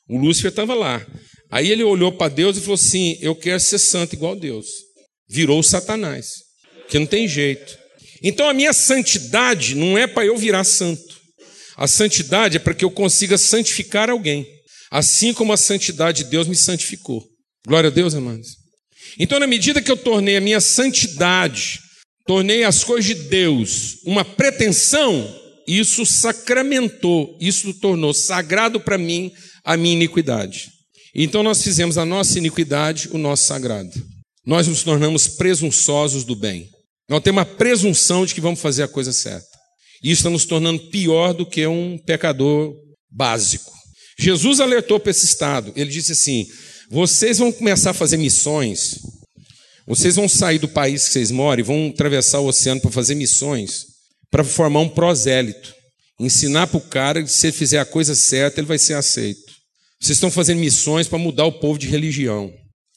O 0.09 0.17
Lúcifer 0.17 0.51
estava 0.51 0.75
lá. 0.75 1.05
Aí 1.51 1.71
ele 1.71 1.83
olhou 1.83 2.13
para 2.13 2.33
Deus 2.33 2.57
e 2.57 2.61
falou 2.61 2.75
assim: 2.75 3.19
Eu 3.21 3.35
quero 3.35 3.59
ser 3.59 3.79
santo 3.79 4.15
igual 4.15 4.37
Deus. 4.37 4.67
Virou 5.29 5.63
Satanás, 5.63 6.35
que 6.89 6.99
não 6.99 7.07
tem 7.07 7.27
jeito. 7.27 7.77
Então 8.23 8.49
a 8.49 8.55
minha 8.55 8.73
santidade 8.73 9.75
não 9.75 9.99
é 9.99 10.07
para 10.07 10.25
eu 10.25 10.37
virar 10.37 10.65
santo. 10.65 11.19
A 11.77 11.87
santidade 11.87 12.57
é 12.57 12.61
para 12.61 12.75
que 12.75 12.85
eu 12.85 12.91
consiga 12.91 13.37
santificar 13.37 14.11
alguém 14.11 14.47
assim 14.91 15.33
como 15.33 15.53
a 15.53 15.57
santidade 15.57 16.25
de 16.25 16.31
Deus 16.31 16.47
me 16.47 16.57
santificou. 16.57 17.25
Glória 17.67 17.89
a 17.89 17.93
Deus, 17.93 18.15
amados. 18.15 18.57
Então, 19.19 19.39
na 19.39 19.47
medida 19.47 19.83
que 19.83 19.91
eu 19.91 19.97
tornei 19.97 20.37
a 20.37 20.41
minha 20.41 20.61
santidade, 20.61 21.81
tornei 22.27 22.65
as 22.65 22.85
coisas 22.85 23.05
de 23.05 23.15
Deus 23.15 23.99
uma 24.05 24.25
pretensão, 24.25 25.27
isso 25.67 26.05
sacramentou, 26.05 27.37
isso 27.41 27.73
tornou 27.75 28.13
sagrado 28.13 28.81
para 28.81 28.99
mim 28.99 29.33
a 29.65 29.77
minha 29.77 29.95
iniquidade. 29.95 30.71
Então, 31.15 31.43
nós 31.43 31.63
fizemos 31.63 31.99
a 31.99 32.05
nossa 32.05 32.39
iniquidade 32.39 33.09
o 33.13 33.19
nosso 33.19 33.45
sagrado. 33.45 33.91
Nós 34.47 34.67
nos 34.67 34.83
tornamos 34.83 35.29
presunçosos 35.29 36.25
do 36.25 36.35
bem. 36.35 36.69
Nós 37.09 37.23
temos 37.23 37.39
uma 37.39 37.45
presunção 37.45 38.25
de 38.25 38.35
que 38.35 38.41
vamos 38.41 38.61
fazer 38.61 38.83
a 38.83 38.89
coisa 38.89 39.13
certa. 39.13 39.47
E 40.03 40.11
isso 40.11 40.21
está 40.21 40.31
nos 40.31 40.45
tornando 40.45 40.89
pior 40.91 41.33
do 41.33 41.45
que 41.45 41.67
um 41.67 41.99
pecador 41.99 42.75
básico. 43.11 43.78
Jesus 44.19 44.61
alertou 44.61 44.99
para 44.99 45.11
esse 45.11 45.25
estado. 45.25 45.73
Ele 45.77 45.91
disse 45.91 46.13
assim: 46.13 46.47
vocês 46.91 47.39
vão 47.39 47.53
começar 47.53 47.91
a 47.91 47.95
fazer 47.95 48.17
missões, 48.17 48.99
vocês 49.87 50.17
vão 50.17 50.29
sair 50.29 50.59
do 50.59 50.69
país 50.69 51.05
que 51.05 51.11
vocês 51.11 51.31
moram 51.31 51.61
e 51.61 51.65
vão 51.65 51.89
atravessar 51.89 52.41
o 52.41 52.47
oceano 52.47 52.81
para 52.81 52.91
fazer 52.91 53.15
missões, 53.15 53.87
para 54.31 54.43
formar 54.45 54.81
um 54.81 54.89
prosélito. 54.89 55.75
Ensinar 56.21 56.67
para 56.67 56.79
o 56.79 56.81
cara 56.81 57.23
que 57.23 57.31
se 57.31 57.47
ele 57.47 57.53
fizer 57.53 57.79
a 57.79 57.85
coisa 57.85 58.15
certa, 58.15 58.59
ele 58.59 58.67
vai 58.67 58.79
ser 58.79 58.95
aceito. 58.95 59.53
Vocês 60.01 60.17
estão 60.17 60.31
fazendo 60.31 60.59
missões 60.59 61.07
para 61.07 61.19
mudar 61.19 61.45
o 61.45 61.53
povo 61.53 61.79
de 61.79 61.87
religião. 61.87 62.53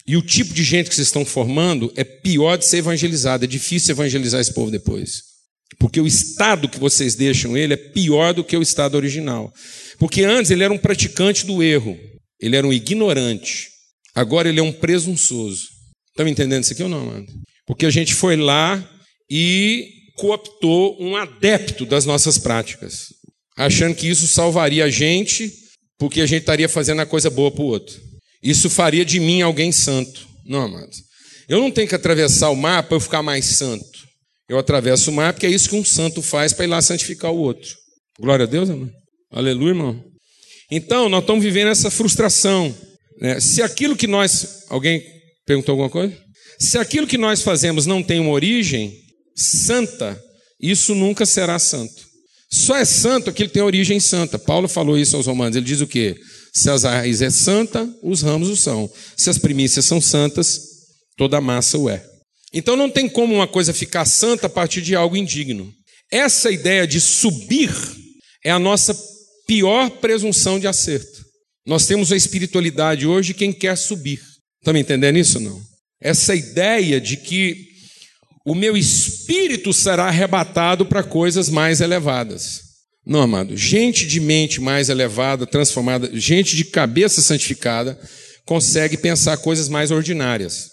E 0.08 0.18
o 0.18 0.22
tipo 0.22 0.54
de 0.54 0.64
gente 0.64 0.90
que 0.90 0.96
vocês 0.96 1.08
estão 1.08 1.24
formando 1.24 1.94
é 1.96 2.04
pior 2.04 2.58
de 2.58 2.66
ser 2.66 2.78
evangelizado. 2.78 3.44
É 3.44 3.48
difícil 3.48 3.92
evangelizar 3.92 4.42
esse 4.42 4.54
povo 4.54 4.72
depois. 4.72 5.31
Porque 5.80 6.00
o 6.00 6.08
estado 6.08 6.70
que 6.70 6.80
vocês 6.80 7.16
deixam 7.16 7.58
ele 7.58 7.74
é 7.74 7.78
pior 7.78 8.34
do 8.34 8.44
que 8.44 8.56
o 8.56 8.62
estado 8.62 8.96
original. 8.96 9.52
Porque 9.98 10.24
antes 10.24 10.52
ele 10.52 10.64
era 10.64 10.74
um 10.74 10.78
praticante 10.78 11.46
do 11.46 11.64
erro, 11.64 11.98
ele 12.40 12.56
era 12.56 12.68
um 12.68 12.74
ignorante. 12.74 13.70
Agora 14.14 14.50
ele 14.50 14.60
é 14.60 14.64
um 14.64 14.72
presunçoso. 14.72 15.68
Estão 16.10 16.26
me 16.26 16.32
entendendo 16.32 16.64
isso 16.64 16.74
aqui 16.74 16.84
ou 16.84 16.90
não, 16.90 17.06
mano? 17.06 17.26
Porque 17.66 17.86
a 17.86 17.90
gente 17.90 18.14
foi 18.14 18.36
lá 18.36 18.84
e 19.30 19.88
cooptou 20.18 20.98
um 21.00 21.16
adepto 21.16 21.86
das 21.86 22.06
nossas 22.06 22.38
práticas, 22.38 23.08
achando 23.58 23.96
que 23.96 24.08
isso 24.08 24.28
salvaria 24.28 24.86
a 24.86 24.90
gente, 24.90 25.52
porque 25.98 26.22
a 26.22 26.26
gente 26.26 26.42
estaria 26.42 26.68
fazendo 26.68 27.02
a 27.02 27.06
coisa 27.06 27.30
boa 27.30 27.50
para 27.50 27.64
o 27.64 27.68
outro. 27.68 28.00
Isso 28.44 28.70
faria 28.70 29.06
de 29.06 29.20
mim 29.20 29.42
alguém 29.42 29.72
santo. 29.72 30.28
Não, 30.46 30.64
amados. 30.64 30.98
Eu 31.48 31.60
não 31.60 31.72
tenho 31.72 31.88
que 31.88 31.96
atravessar 31.96 32.50
o 32.50 32.56
mar 32.56 32.84
para 32.84 32.98
eu 32.98 33.00
ficar 33.00 33.22
mais 33.22 33.46
santo. 33.46 33.91
Eu 34.52 34.60
atravesso 34.60 35.10
o 35.10 35.14
mar 35.14 35.32
porque 35.32 35.46
é 35.46 35.50
isso 35.50 35.70
que 35.70 35.78
um 35.78 35.86
santo 35.86 36.22
faz 36.22 36.52
para 36.52 36.66
ir 36.66 36.68
lá 36.68 36.82
santificar 36.82 37.32
o 37.32 37.38
outro. 37.38 37.74
Glória 38.20 38.44
a 38.44 38.46
Deus, 38.46 38.68
irmão. 38.68 38.90
Aleluia, 39.32 39.70
irmão. 39.70 40.04
Então, 40.70 41.08
nós 41.08 41.22
estamos 41.22 41.42
vivendo 41.42 41.70
essa 41.70 41.90
frustração. 41.90 42.76
Né? 43.22 43.40
Se 43.40 43.62
aquilo 43.62 43.96
que 43.96 44.08
nós. 44.08 44.66
Alguém 44.68 45.02
perguntou 45.46 45.72
alguma 45.72 45.90
coisa? 45.90 46.14
Se 46.60 46.78
aquilo 46.78 47.08
que 47.08 47.18
nós 47.18 47.42
fazemos 47.42 47.86
não 47.86 48.04
tem 48.04 48.20
uma 48.20 48.32
origem 48.32 48.94
santa, 49.34 50.22
isso 50.60 50.94
nunca 50.94 51.26
será 51.26 51.58
santo. 51.58 52.06
Só 52.52 52.76
é 52.76 52.84
santo 52.84 53.30
aquilo 53.30 53.48
que 53.48 53.54
tem 53.54 53.64
origem 53.64 54.02
santa. 54.02 54.38
Paulo 54.38 54.68
falou 54.68 54.98
isso 54.98 55.16
aos 55.16 55.28
Romanos. 55.28 55.56
Ele 55.56 55.66
diz 55.66 55.80
o 55.80 55.88
quê? 55.88 56.18
Se 56.54 56.70
as 56.70 56.84
raízes 56.84 57.22
é 57.22 57.30
santa, 57.30 57.90
os 58.04 58.22
ramos 58.22 58.50
o 58.50 58.58
são. 58.58 58.92
Se 59.16 59.30
as 59.30 59.38
primícias 59.38 59.86
são 59.86 60.02
santas, 60.02 60.60
toda 61.16 61.38
a 61.38 61.42
massa 61.42 61.78
o 61.78 61.90
é. 61.90 62.11
Então 62.54 62.76
não 62.76 62.90
tem 62.90 63.08
como 63.08 63.34
uma 63.34 63.48
coisa 63.48 63.74
ficar 63.74 64.06
santa 64.06 64.48
a 64.48 64.50
partir 64.50 64.82
de 64.82 64.96
algo 64.96 65.16
indigno. 65.16 65.74
Essa 66.12 66.52
ideia 66.52 66.86
de 66.86 67.00
subir 67.00 67.72
é 68.44 68.52
a 68.52 68.60
nossa 68.60 68.98
pior 69.48 69.90
presunção 69.90 70.60
de 70.60 70.68
acerto. 70.68 71.26
Nós 71.66 71.86
temos 71.86 72.12
a 72.12 72.18
espiritualidade 72.18 73.08
hoje 73.08 73.34
quem 73.34 73.54
quer 73.54 73.78
subir. 73.78 74.20
Está 74.60 74.74
me 74.74 74.80
entendendo 74.80 75.18
isso 75.18 75.38
ou 75.38 75.44
não? 75.44 75.62
Essa 76.02 76.36
ideia 76.36 77.00
de 77.00 77.16
que 77.18 77.72
o 78.46 78.56
meu 78.56 78.76
espírito 78.76 79.72
será 79.72 80.06
arrebatado 80.06 80.86
para 80.86 81.04
coisas 81.04 81.50
mais 81.50 81.80
elevadas. 81.80 82.62
Não, 83.06 83.22
amado. 83.22 83.56
Gente 83.56 84.06
de 84.06 84.20
mente 84.20 84.60
mais 84.60 84.90
elevada, 84.90 85.46
transformada, 85.46 86.10
gente 86.14 86.56
de 86.56 86.66
cabeça 86.66 87.22
santificada, 87.22 88.00
consegue 88.46 88.98
pensar 88.98 89.38
coisas 89.38 89.70
mais 89.70 89.92
ordinárias. 89.92 90.70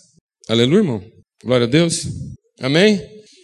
Aleluia, 0.49 0.79
irmão? 0.79 1.18
Glória 1.43 1.67
a 1.67 1.71
Deus. 1.71 2.07
Amém? 2.61 3.01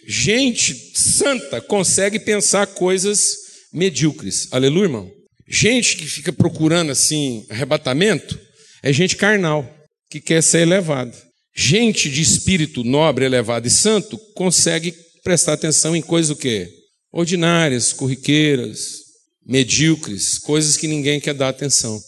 Gente 0.07 0.75
santa 0.95 1.61
consegue 1.61 2.19
pensar 2.19 2.67
coisas 2.67 3.35
medíocres. 3.73 4.47
Aleluia, 4.51 4.85
irmão? 4.85 5.11
Gente 5.47 5.97
que 5.97 6.05
fica 6.05 6.33
procurando 6.33 6.91
assim 6.91 7.45
arrebatamento 7.49 8.39
é 8.83 8.91
gente 8.91 9.15
carnal, 9.15 9.67
que 10.09 10.19
quer 10.19 10.43
ser 10.43 10.59
elevado. 10.59 11.15
Gente 11.55 12.09
de 12.09 12.21
espírito 12.21 12.83
nobre, 12.83 13.25
elevado 13.25 13.67
e 13.67 13.71
santo 13.71 14.17
consegue 14.35 14.93
prestar 15.23 15.53
atenção 15.53 15.95
em 15.95 16.01
coisas 16.01 16.31
o 16.31 16.35
quê? 16.35 16.69
Ordinárias, 17.11 17.93
corriqueiras, 17.93 19.05
medíocres, 19.45 20.37
coisas 20.37 20.75
que 20.75 20.87
ninguém 20.87 21.19
quer 21.19 21.33
dar 21.33 21.49
atenção. 21.49 21.99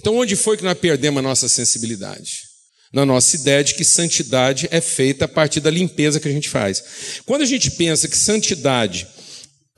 Então, 0.00 0.16
onde 0.16 0.36
foi 0.36 0.56
que 0.56 0.64
nós 0.64 0.78
perdemos 0.78 1.18
a 1.18 1.22
nossa 1.22 1.48
sensibilidade? 1.48 2.51
Na 2.92 3.06
nossa 3.06 3.36
ideia 3.36 3.64
de 3.64 3.74
que 3.74 3.84
santidade 3.84 4.68
é 4.70 4.80
feita 4.80 5.24
a 5.24 5.28
partir 5.28 5.60
da 5.60 5.70
limpeza 5.70 6.20
que 6.20 6.28
a 6.28 6.32
gente 6.32 6.48
faz. 6.48 7.20
Quando 7.24 7.42
a 7.42 7.46
gente 7.46 7.70
pensa 7.70 8.06
que 8.06 8.16
santidade 8.16 9.06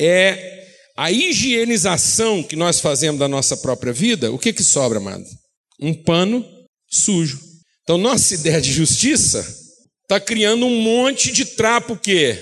é 0.00 0.64
a 0.96 1.11
higienização 1.11 2.42
que 2.42 2.57
nós 2.57 2.81
fazemos 2.81 3.18
da 3.18 3.29
nossa 3.29 3.57
própria 3.57 3.92
vida, 3.92 4.33
o 4.33 4.38
que 4.38 4.53
que 4.53 4.62
sobra, 4.62 4.98
amado? 4.98 5.24
Um 5.81 5.94
pano 5.94 6.44
sujo. 6.88 7.40
Então, 7.83 7.98
nossa 7.98 8.35
ideia 8.35 8.61
de 8.61 8.72
justiça 8.72 9.46
está 10.03 10.18
criando 10.18 10.66
um 10.66 10.81
monte 10.81 11.33
de 11.33 11.44
trapo 11.44 11.96
que 11.96 12.37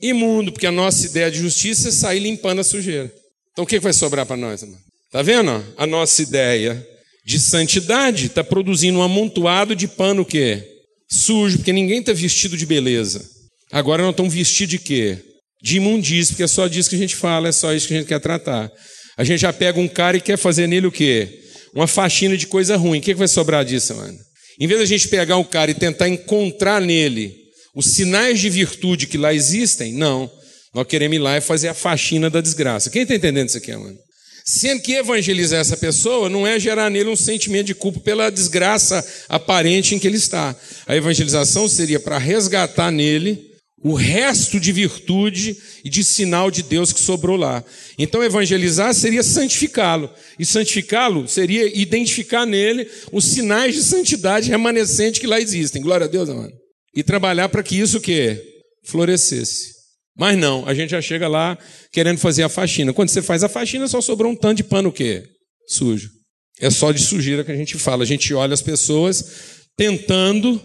imundo, 0.00 0.52
porque 0.52 0.66
a 0.66 0.72
nossa 0.72 1.06
ideia 1.06 1.30
de 1.30 1.38
justiça 1.38 1.88
é 1.88 1.92
sair 1.92 2.20
limpando 2.20 2.60
a 2.60 2.64
sujeira. 2.64 3.12
Então, 3.52 3.64
o 3.64 3.66
que 3.66 3.80
vai 3.80 3.92
sobrar 3.92 4.26
para 4.26 4.36
nós? 4.36 4.62
Irmão? 4.62 4.78
Tá 5.10 5.22
vendo? 5.22 5.64
A 5.76 5.86
nossa 5.86 6.22
ideia 6.22 6.86
de 7.26 7.40
santidade 7.40 8.26
está 8.26 8.44
produzindo 8.44 9.00
um 9.00 9.02
amontoado 9.02 9.74
de 9.74 9.88
pano 9.88 10.24
que 10.24 10.62
sujo, 11.10 11.58
porque 11.58 11.72
ninguém 11.72 11.98
está 11.98 12.12
vestido 12.12 12.56
de 12.56 12.64
beleza. 12.64 13.28
Agora 13.72 14.04
nós 14.04 14.12
estamos 14.12 14.32
vestidos 14.32 14.70
de 14.70 14.78
quê? 14.78 15.18
De 15.60 15.78
imundícia, 15.78 16.32
porque 16.32 16.44
é 16.44 16.46
só 16.46 16.68
disso 16.68 16.88
que 16.88 16.94
a 16.94 16.98
gente 16.98 17.16
fala, 17.16 17.48
é 17.48 17.52
só 17.52 17.74
isso 17.74 17.88
que 17.88 17.94
a 17.94 17.96
gente 17.96 18.06
quer 18.06 18.20
tratar. 18.20 18.70
A 19.18 19.24
gente 19.24 19.40
já 19.40 19.52
pega 19.52 19.80
um 19.80 19.88
cara 19.88 20.16
e 20.16 20.20
quer 20.20 20.38
fazer 20.38 20.68
nele 20.68 20.86
o 20.86 20.92
quê? 20.92 21.40
Uma 21.74 21.88
faxina 21.88 22.36
de 22.36 22.46
coisa 22.46 22.76
ruim. 22.76 23.00
O 23.00 23.02
que 23.02 23.12
vai 23.12 23.26
sobrar 23.26 23.64
disso, 23.64 23.92
mano? 23.96 24.16
Em 24.60 24.68
vez 24.68 24.78
da 24.78 24.86
gente 24.86 25.08
pegar 25.08 25.36
o 25.36 25.44
cara 25.44 25.72
e 25.72 25.74
tentar 25.74 26.08
encontrar 26.08 26.80
nele 26.80 27.34
os 27.74 27.86
sinais 27.86 28.38
de 28.38 28.48
virtude 28.48 29.08
que 29.08 29.18
lá 29.18 29.34
existem, 29.34 29.92
não. 29.92 30.30
Nós 30.72 30.86
queremos 30.86 31.16
ir 31.16 31.20
lá 31.20 31.36
e 31.36 31.40
fazer 31.40 31.68
a 31.68 31.74
faxina 31.74 32.30
da 32.30 32.40
desgraça. 32.40 32.88
Quem 32.88 33.02
está 33.02 33.16
entendendo 33.16 33.48
isso 33.48 33.58
aqui, 33.58 33.72
mano? 33.72 34.05
Sendo 34.48 34.80
que 34.80 34.92
evangelizar 34.92 35.58
essa 35.58 35.76
pessoa 35.76 36.30
não 36.30 36.46
é 36.46 36.60
gerar 36.60 36.88
nele 36.88 37.10
um 37.10 37.16
sentimento 37.16 37.66
de 37.66 37.74
culpa 37.74 37.98
pela 37.98 38.30
desgraça 38.30 39.04
aparente 39.28 39.94
em 39.94 39.98
que 39.98 40.06
ele 40.06 40.16
está. 40.16 40.54
A 40.86 40.94
evangelização 40.94 41.68
seria 41.68 41.98
para 41.98 42.16
resgatar 42.16 42.92
nele 42.92 43.56
o 43.82 43.94
resto 43.94 44.60
de 44.60 44.70
virtude 44.70 45.56
e 45.84 45.90
de 45.90 46.04
sinal 46.04 46.48
de 46.48 46.62
Deus 46.62 46.92
que 46.92 47.00
sobrou 47.00 47.36
lá. 47.36 47.62
Então, 47.98 48.22
evangelizar 48.22 48.94
seria 48.94 49.22
santificá-lo. 49.22 50.08
E 50.38 50.46
santificá-lo 50.46 51.26
seria 51.26 51.66
identificar 51.76 52.46
nele 52.46 52.88
os 53.12 53.24
sinais 53.24 53.74
de 53.74 53.82
santidade 53.82 54.48
remanescente 54.48 55.18
que 55.20 55.26
lá 55.26 55.40
existem. 55.40 55.82
Glória 55.82 56.06
a 56.06 56.08
Deus, 56.08 56.28
amado. 56.28 56.52
E 56.94 57.02
trabalhar 57.02 57.48
para 57.48 57.64
que 57.64 57.78
isso 57.78 58.00
que 58.00 58.40
florescesse. 58.84 59.75
Mas 60.16 60.38
não, 60.38 60.66
a 60.66 60.72
gente 60.72 60.90
já 60.90 61.02
chega 61.02 61.28
lá 61.28 61.58
querendo 61.92 62.18
fazer 62.18 62.42
a 62.42 62.48
faxina. 62.48 62.92
Quando 62.92 63.10
você 63.10 63.20
faz 63.20 63.44
a 63.44 63.48
faxina, 63.48 63.86
só 63.86 64.00
sobrou 64.00 64.32
um 64.32 64.36
tanto 64.36 64.56
de 64.58 64.64
pano 64.64 64.88
o 64.88 64.92
quê? 64.92 65.24
Sujo. 65.68 66.10
É 66.58 66.70
só 66.70 66.90
de 66.90 67.02
sujeira 67.02 67.44
que 67.44 67.52
a 67.52 67.56
gente 67.56 67.76
fala. 67.76 68.02
A 68.02 68.06
gente 68.06 68.32
olha 68.32 68.54
as 68.54 68.62
pessoas 68.62 69.66
tentando 69.76 70.60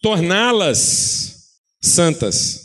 torná-las 0.00 1.34
santas 1.82 2.60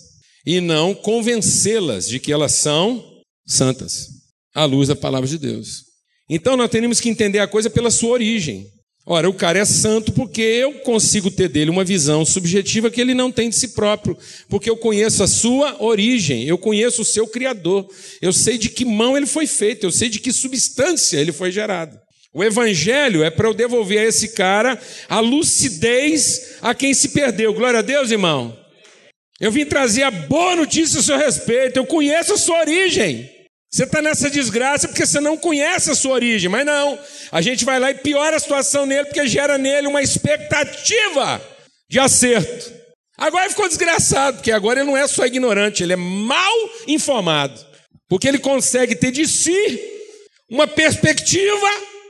e 0.45 0.61
não 0.61 0.93
convencê-las 0.93 2.07
de 2.07 2.19
que 2.19 2.31
elas 2.31 2.53
são 2.53 3.03
santas, 3.47 4.07
à 4.53 4.65
luz 4.65 4.87
da 4.87 4.95
palavra 4.95 5.27
de 5.27 5.37
Deus. 5.37 5.83
Então 6.29 6.55
nós 6.55 6.69
temos 6.69 6.99
que 6.99 7.09
entender 7.09 7.39
a 7.39 7.47
coisa 7.47 7.69
pela 7.69 7.89
sua 7.89 8.11
origem. 8.11 8.67
Ora, 9.05 9.29
o 9.29 9.33
cara 9.33 9.57
é 9.57 9.65
santo 9.65 10.11
porque 10.11 10.41
eu 10.41 10.73
consigo 10.81 11.31
ter 11.31 11.49
dele 11.49 11.71
uma 11.71 11.83
visão 11.83 12.23
subjetiva 12.23 12.91
que 12.91 13.01
ele 13.01 13.13
não 13.13 13.31
tem 13.31 13.49
de 13.49 13.55
si 13.55 13.69
próprio, 13.69 14.15
porque 14.47 14.69
eu 14.69 14.77
conheço 14.77 15.23
a 15.23 15.27
sua 15.27 15.81
origem, 15.83 16.43
eu 16.43 16.57
conheço 16.57 17.01
o 17.01 17.05
seu 17.05 17.25
criador, 17.25 17.89
eu 18.21 18.31
sei 18.31 18.57
de 18.57 18.69
que 18.69 18.85
mão 18.85 19.17
ele 19.17 19.25
foi 19.25 19.47
feito, 19.47 19.85
eu 19.85 19.91
sei 19.91 20.09
de 20.09 20.19
que 20.19 20.31
substância 20.31 21.17
ele 21.17 21.31
foi 21.31 21.51
gerado. 21.51 21.99
O 22.31 22.43
evangelho 22.43 23.23
é 23.23 23.31
para 23.31 23.47
eu 23.47 23.53
devolver 23.53 23.99
a 23.99 24.05
esse 24.05 24.29
cara 24.29 24.79
a 25.07 25.19
lucidez 25.19 26.57
a 26.61 26.75
quem 26.75 26.93
se 26.93 27.09
perdeu. 27.09 27.53
Glória 27.53 27.79
a 27.79 27.81
Deus, 27.81 28.11
irmão. 28.11 28.55
Eu 29.39 29.51
vim 29.51 29.65
trazer 29.65 30.03
a 30.03 30.11
boa 30.11 30.55
notícia 30.55 30.99
a 30.99 31.03
seu 31.03 31.17
respeito. 31.17 31.77
Eu 31.77 31.85
conheço 31.87 32.33
a 32.33 32.37
sua 32.37 32.59
origem. 32.59 33.38
Você 33.71 33.83
está 33.83 34.01
nessa 34.01 34.29
desgraça 34.29 34.87
porque 34.87 35.05
você 35.05 35.19
não 35.19 35.37
conhece 35.37 35.91
a 35.91 35.95
sua 35.95 36.13
origem. 36.13 36.49
Mas 36.49 36.65
não, 36.65 36.99
a 37.31 37.41
gente 37.41 37.63
vai 37.63 37.79
lá 37.79 37.91
e 37.91 37.95
piora 37.95 38.35
a 38.35 38.39
situação 38.39 38.85
nele 38.85 39.05
porque 39.05 39.27
gera 39.27 39.57
nele 39.57 39.87
uma 39.87 40.01
expectativa 40.01 41.41
de 41.87 41.99
acerto. 41.99 42.73
Agora 43.15 43.49
ficou 43.49 43.67
desgraçado, 43.67 44.37
porque 44.37 44.51
agora 44.51 44.79
ele 44.79 44.89
não 44.89 44.97
é 44.97 45.05
só 45.05 45.25
ignorante, 45.25 45.83
ele 45.83 45.93
é 45.93 45.97
mal 45.97 46.55
informado. 46.87 47.59
Porque 48.07 48.27
ele 48.27 48.39
consegue 48.39 48.95
ter 48.95 49.11
de 49.11 49.27
si 49.27 49.79
uma 50.49 50.67
perspectiva 50.67 51.67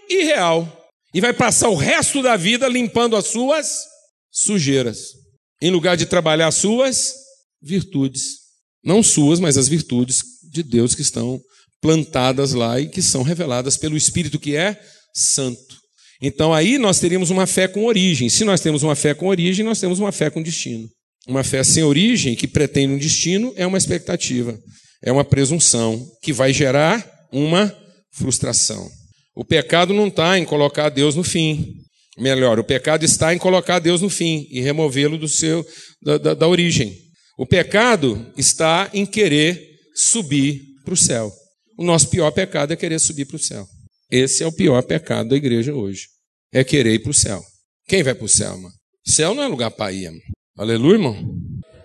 irreal. 0.09 0.77
E 1.13 1.19
vai 1.19 1.33
passar 1.33 1.69
o 1.69 1.75
resto 1.75 2.21
da 2.21 2.37
vida 2.37 2.67
limpando 2.67 3.15
as 3.15 3.27
suas 3.27 3.85
sujeiras 4.31 5.13
em 5.61 5.71
lugar 5.71 5.97
de 5.97 6.05
trabalhar 6.05 6.47
as 6.47 6.55
suas 6.55 7.13
virtudes. 7.61 8.39
Não 8.83 9.03
suas, 9.03 9.39
mas 9.39 9.57
as 9.57 9.67
virtudes 9.67 10.21
de 10.49 10.63
Deus 10.63 10.95
que 10.95 11.01
estão 11.01 11.39
plantadas 11.81 12.53
lá 12.53 12.79
e 12.79 12.87
que 12.87 13.01
são 13.01 13.23
reveladas 13.23 13.77
pelo 13.77 13.95
Espírito 13.95 14.39
que 14.39 14.55
é 14.55 14.79
santo. 15.13 15.77
Então 16.21 16.53
aí 16.53 16.77
nós 16.77 16.99
teríamos 16.99 17.29
uma 17.29 17.47
fé 17.47 17.67
com 17.67 17.85
origem. 17.85 18.29
Se 18.29 18.43
nós 18.43 18.59
temos 18.59 18.83
uma 18.83 18.95
fé 18.95 19.13
com 19.13 19.27
origem, 19.27 19.63
nós 19.63 19.79
temos 19.79 19.99
uma 19.99 20.11
fé 20.11 20.29
com 20.29 20.41
destino. 20.41 20.87
Uma 21.27 21.43
fé 21.43 21.63
sem 21.63 21.83
origem, 21.83 22.35
que 22.35 22.47
pretende 22.47 22.93
um 22.93 22.97
destino, 22.97 23.53
é 23.55 23.65
uma 23.65 23.77
expectativa, 23.77 24.57
é 25.01 25.11
uma 25.11 25.23
presunção, 25.23 26.05
que 26.21 26.33
vai 26.33 26.51
gerar 26.51 27.05
uma 27.31 27.73
frustração. 28.11 28.89
O 29.35 29.45
pecado 29.45 29.93
não 29.93 30.07
está 30.07 30.37
em 30.37 30.43
colocar 30.43 30.89
Deus 30.89 31.15
no 31.15 31.23
fim. 31.23 31.75
Melhor, 32.17 32.59
o 32.59 32.63
pecado 32.63 33.05
está 33.05 33.33
em 33.33 33.37
colocar 33.37 33.79
Deus 33.79 34.01
no 34.01 34.09
fim 34.09 34.47
e 34.49 34.59
removê-lo 34.59 35.17
do 35.17 35.27
seu 35.27 35.65
da, 36.01 36.17
da, 36.17 36.33
da 36.33 36.47
origem. 36.47 36.97
O 37.37 37.45
pecado 37.45 38.33
está 38.35 38.89
em 38.93 39.05
querer 39.05 39.68
subir 39.99 40.61
para 40.83 40.93
o 40.93 40.97
céu. 40.97 41.31
O 41.77 41.83
nosso 41.83 42.09
pior 42.09 42.31
pecado 42.31 42.73
é 42.73 42.75
querer 42.75 42.99
subir 42.99 43.25
para 43.25 43.35
o 43.35 43.39
céu. 43.39 43.67
Esse 44.09 44.43
é 44.43 44.47
o 44.47 44.51
pior 44.51 44.81
pecado 44.83 45.29
da 45.29 45.35
igreja 45.35 45.73
hoje. 45.73 46.07
É 46.51 46.63
querer 46.63 46.95
ir 46.95 46.99
para 46.99 47.11
o 47.11 47.13
céu. 47.13 47.43
Quem 47.87 48.01
vai 48.01 48.15
para 48.15 48.25
o 48.25 48.29
céu, 48.29 48.57
mano? 48.57 48.73
Céu 49.05 49.33
não 49.33 49.43
é 49.43 49.47
lugar 49.47 49.71
para 49.71 49.91
ir, 49.91 50.09
mano. 50.09 50.21
Aleluia, 50.57 50.95
irmão. 50.95 51.35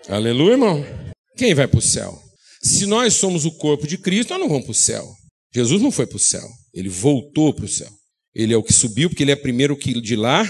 Aleluia, 0.07 0.51
irmão. 0.53 0.85
Quem 1.37 1.53
vai 1.53 1.67
para 1.67 1.79
o 1.79 1.81
céu? 1.81 2.21
Se 2.61 2.85
nós 2.85 3.13
somos 3.13 3.45
o 3.45 3.51
corpo 3.51 3.87
de 3.87 3.97
Cristo, 3.97 4.31
nós 4.31 4.39
não 4.39 4.49
vamos 4.49 4.63
para 4.63 4.71
o 4.71 4.75
céu. 4.75 5.07
Jesus 5.53 5.81
não 5.81 5.91
foi 5.91 6.07
para 6.07 6.17
o 6.17 6.19
céu. 6.19 6.47
Ele 6.73 6.89
voltou 6.89 7.53
para 7.53 7.65
o 7.65 7.69
céu. 7.69 7.91
Ele 8.33 8.53
é 8.53 8.57
o 8.57 8.63
que 8.63 8.73
subiu, 8.73 9.09
porque 9.09 9.23
ele 9.23 9.31
é 9.31 9.35
primeiro 9.35 9.77
que 9.77 9.99
de 10.01 10.15
lá 10.15 10.43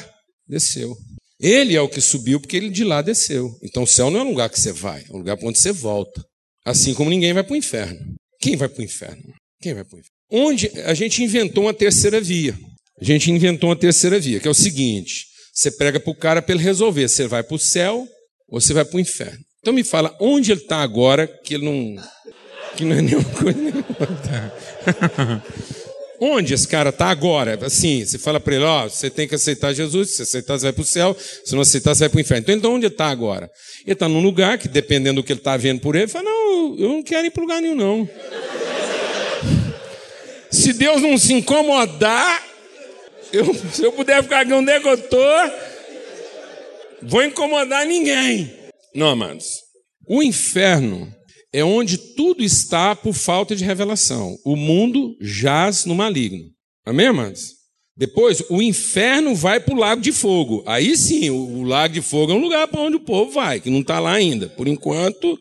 desceu. 0.48 0.96
Ele 1.40 1.76
é 1.76 1.82
o 1.82 1.90
que 1.90 2.02
subiu, 2.02 2.40
porque 2.40 2.56
ele 2.56 2.70
de 2.70 2.84
lá 2.84 3.02
desceu. 3.02 3.52
Então 3.62 3.84
o 3.84 3.88
céu 3.88 4.10
não 4.10 4.22
é 4.22 4.24
um 4.24 4.30
lugar 4.30 4.50
que 4.50 4.60
você 4.60 4.72
vai, 4.72 5.04
é 5.04 5.14
um 5.14 5.18
lugar 5.18 5.38
para 5.38 5.48
onde 5.48 5.60
você 5.60 5.72
volta. 5.72 6.24
Assim 6.66 6.94
como 6.94 7.10
ninguém 7.10 7.34
vai 7.34 7.44
para 7.44 7.54
o 7.54 7.58
inferno. 7.58 8.16
Quem 8.40 8.56
vai 8.56 8.68
para 8.68 8.82
o 8.82 8.84
inferno? 8.84 9.34
Quem 9.62 9.74
vai 9.74 9.84
para 9.84 9.96
o 9.96 10.00
inferno? 10.00 10.16
onde 10.32 10.72
a 10.86 10.94
gente 10.94 11.24
inventou 11.24 11.64
uma 11.66 11.74
terceira 11.74 12.20
via. 12.20 12.58
A 13.00 13.04
gente 13.04 13.32
inventou 13.32 13.70
uma 13.70 13.76
terceira 13.76 14.20
via, 14.20 14.40
que 14.40 14.48
é 14.48 14.52
o 14.52 14.56
seguinte: 14.56 15.26
você 15.54 15.72
prega 15.72 16.00
para 16.00 16.12
o 16.12 16.16
cara 16.16 16.42
para 16.42 16.56
ele 16.56 16.64
resolver, 16.64 17.08
você 17.08 17.28
vai 17.28 17.44
para 17.44 17.56
o 17.56 17.60
céu 17.60 18.08
ou 18.48 18.60
você 18.60 18.74
vai 18.74 18.86
para 18.86 18.98
o 18.98 19.00
inferno. 19.00 19.40
Então 19.60 19.74
me 19.74 19.84
fala 19.84 20.16
onde 20.20 20.52
ele 20.52 20.62
está 20.62 20.78
agora, 20.78 21.28
que 21.28 21.56
ele 21.56 21.66
não. 21.66 21.96
que 22.76 22.86
não 22.86 22.96
é 22.96 23.02
nenhuma 23.02 23.30
coisa 23.32 23.60
nenhuma. 23.60 23.86
Onde 26.20 26.54
esse 26.54 26.68
cara 26.68 26.90
está 26.90 27.08
agora? 27.08 27.60
Assim, 27.66 28.06
você 28.06 28.18
fala 28.18 28.40
para 28.40 28.56
ele, 28.56 28.64
ó, 28.64 28.88
você 28.88 29.10
tem 29.10 29.28
que 29.28 29.36
aceitar 29.36 29.74
Jesus, 29.74 30.16
se 30.16 30.22
aceitar, 30.22 30.58
você 30.58 30.64
vai 30.64 30.74
para 30.74 30.82
o 30.82 30.86
céu, 30.86 31.16
se 31.44 31.54
não 31.54 31.62
aceitar, 31.62 31.94
você 31.94 32.02
vai 32.02 32.10
para 32.10 32.18
o 32.18 32.22
inferno. 32.22 32.42
Então, 32.44 32.56
então 32.56 32.74
onde 32.74 32.86
ele 32.86 32.94
está 32.94 33.08
agora? 33.08 33.50
Ele 33.84 33.94
está 33.94 34.08
num 34.08 34.22
lugar 34.22 34.58
que, 34.58 34.68
dependendo 34.68 35.22
do 35.22 35.26
que 35.26 35.34
ele 35.34 35.40
está 35.40 35.58
vendo 35.58 35.82
por 35.82 35.96
ele, 35.96 36.06
ele 36.06 36.12
fala, 36.12 36.26
não, 36.26 36.76
eu 36.78 36.90
não 36.90 37.04
quero 37.04 37.28
ir 37.28 37.32
para 37.32 37.42
lugar 37.42 37.62
nenhum, 37.62 37.76
não. 37.76 38.10
se 40.50 40.74
Deus 40.74 41.02
não 41.02 41.18
se 41.18 41.34
incomodar, 41.34 42.44
eu, 43.32 43.54
se 43.54 43.84
eu 43.84 43.92
puder 43.92 44.24
ficar 44.24 44.42
aqui 44.42 44.54
onde 44.54 44.72
é 44.72 44.80
que 44.80 44.88
eu 44.88 44.94
estou, 44.94 45.52
vou 47.02 47.24
incomodar 47.24 47.86
ninguém. 47.86 48.54
Não, 48.94 49.10
amados. 49.10 49.46
O 50.08 50.22
inferno 50.22 51.15
é 51.56 51.64
onde 51.64 51.98
tudo 51.98 52.44
está 52.44 52.94
por 52.94 53.14
falta 53.14 53.56
de 53.56 53.64
revelação. 53.64 54.38
O 54.44 54.58
mundo 54.58 55.16
jaz 55.22 55.86
no 55.86 55.96
maligno. 55.96 56.50
Amém, 56.86 57.08
amados? 57.08 57.54
Depois, 57.96 58.44
o 58.50 58.62
inferno 58.62 59.34
vai 59.34 59.62
para 59.62 59.74
o 59.74 59.78
lago 59.78 60.02
de 60.02 60.12
fogo. 60.12 60.62
Aí 60.66 60.98
sim, 60.98 61.30
o, 61.30 61.64
lago 61.64 61.94
de 61.94 62.02
fogo 62.02 62.34
é 62.34 62.36
um 62.36 62.42
lugar 62.42 62.68
para 62.68 62.82
onde 62.82 62.98
o 62.98 63.06
povo 63.06 63.32
vai, 63.32 63.62
que 63.62 63.70
não 63.70 63.80
está 63.80 64.02
lá 64.02 64.12
ainda. 64.12 64.50
Por 64.50 64.68
enquanto. 64.68 65.40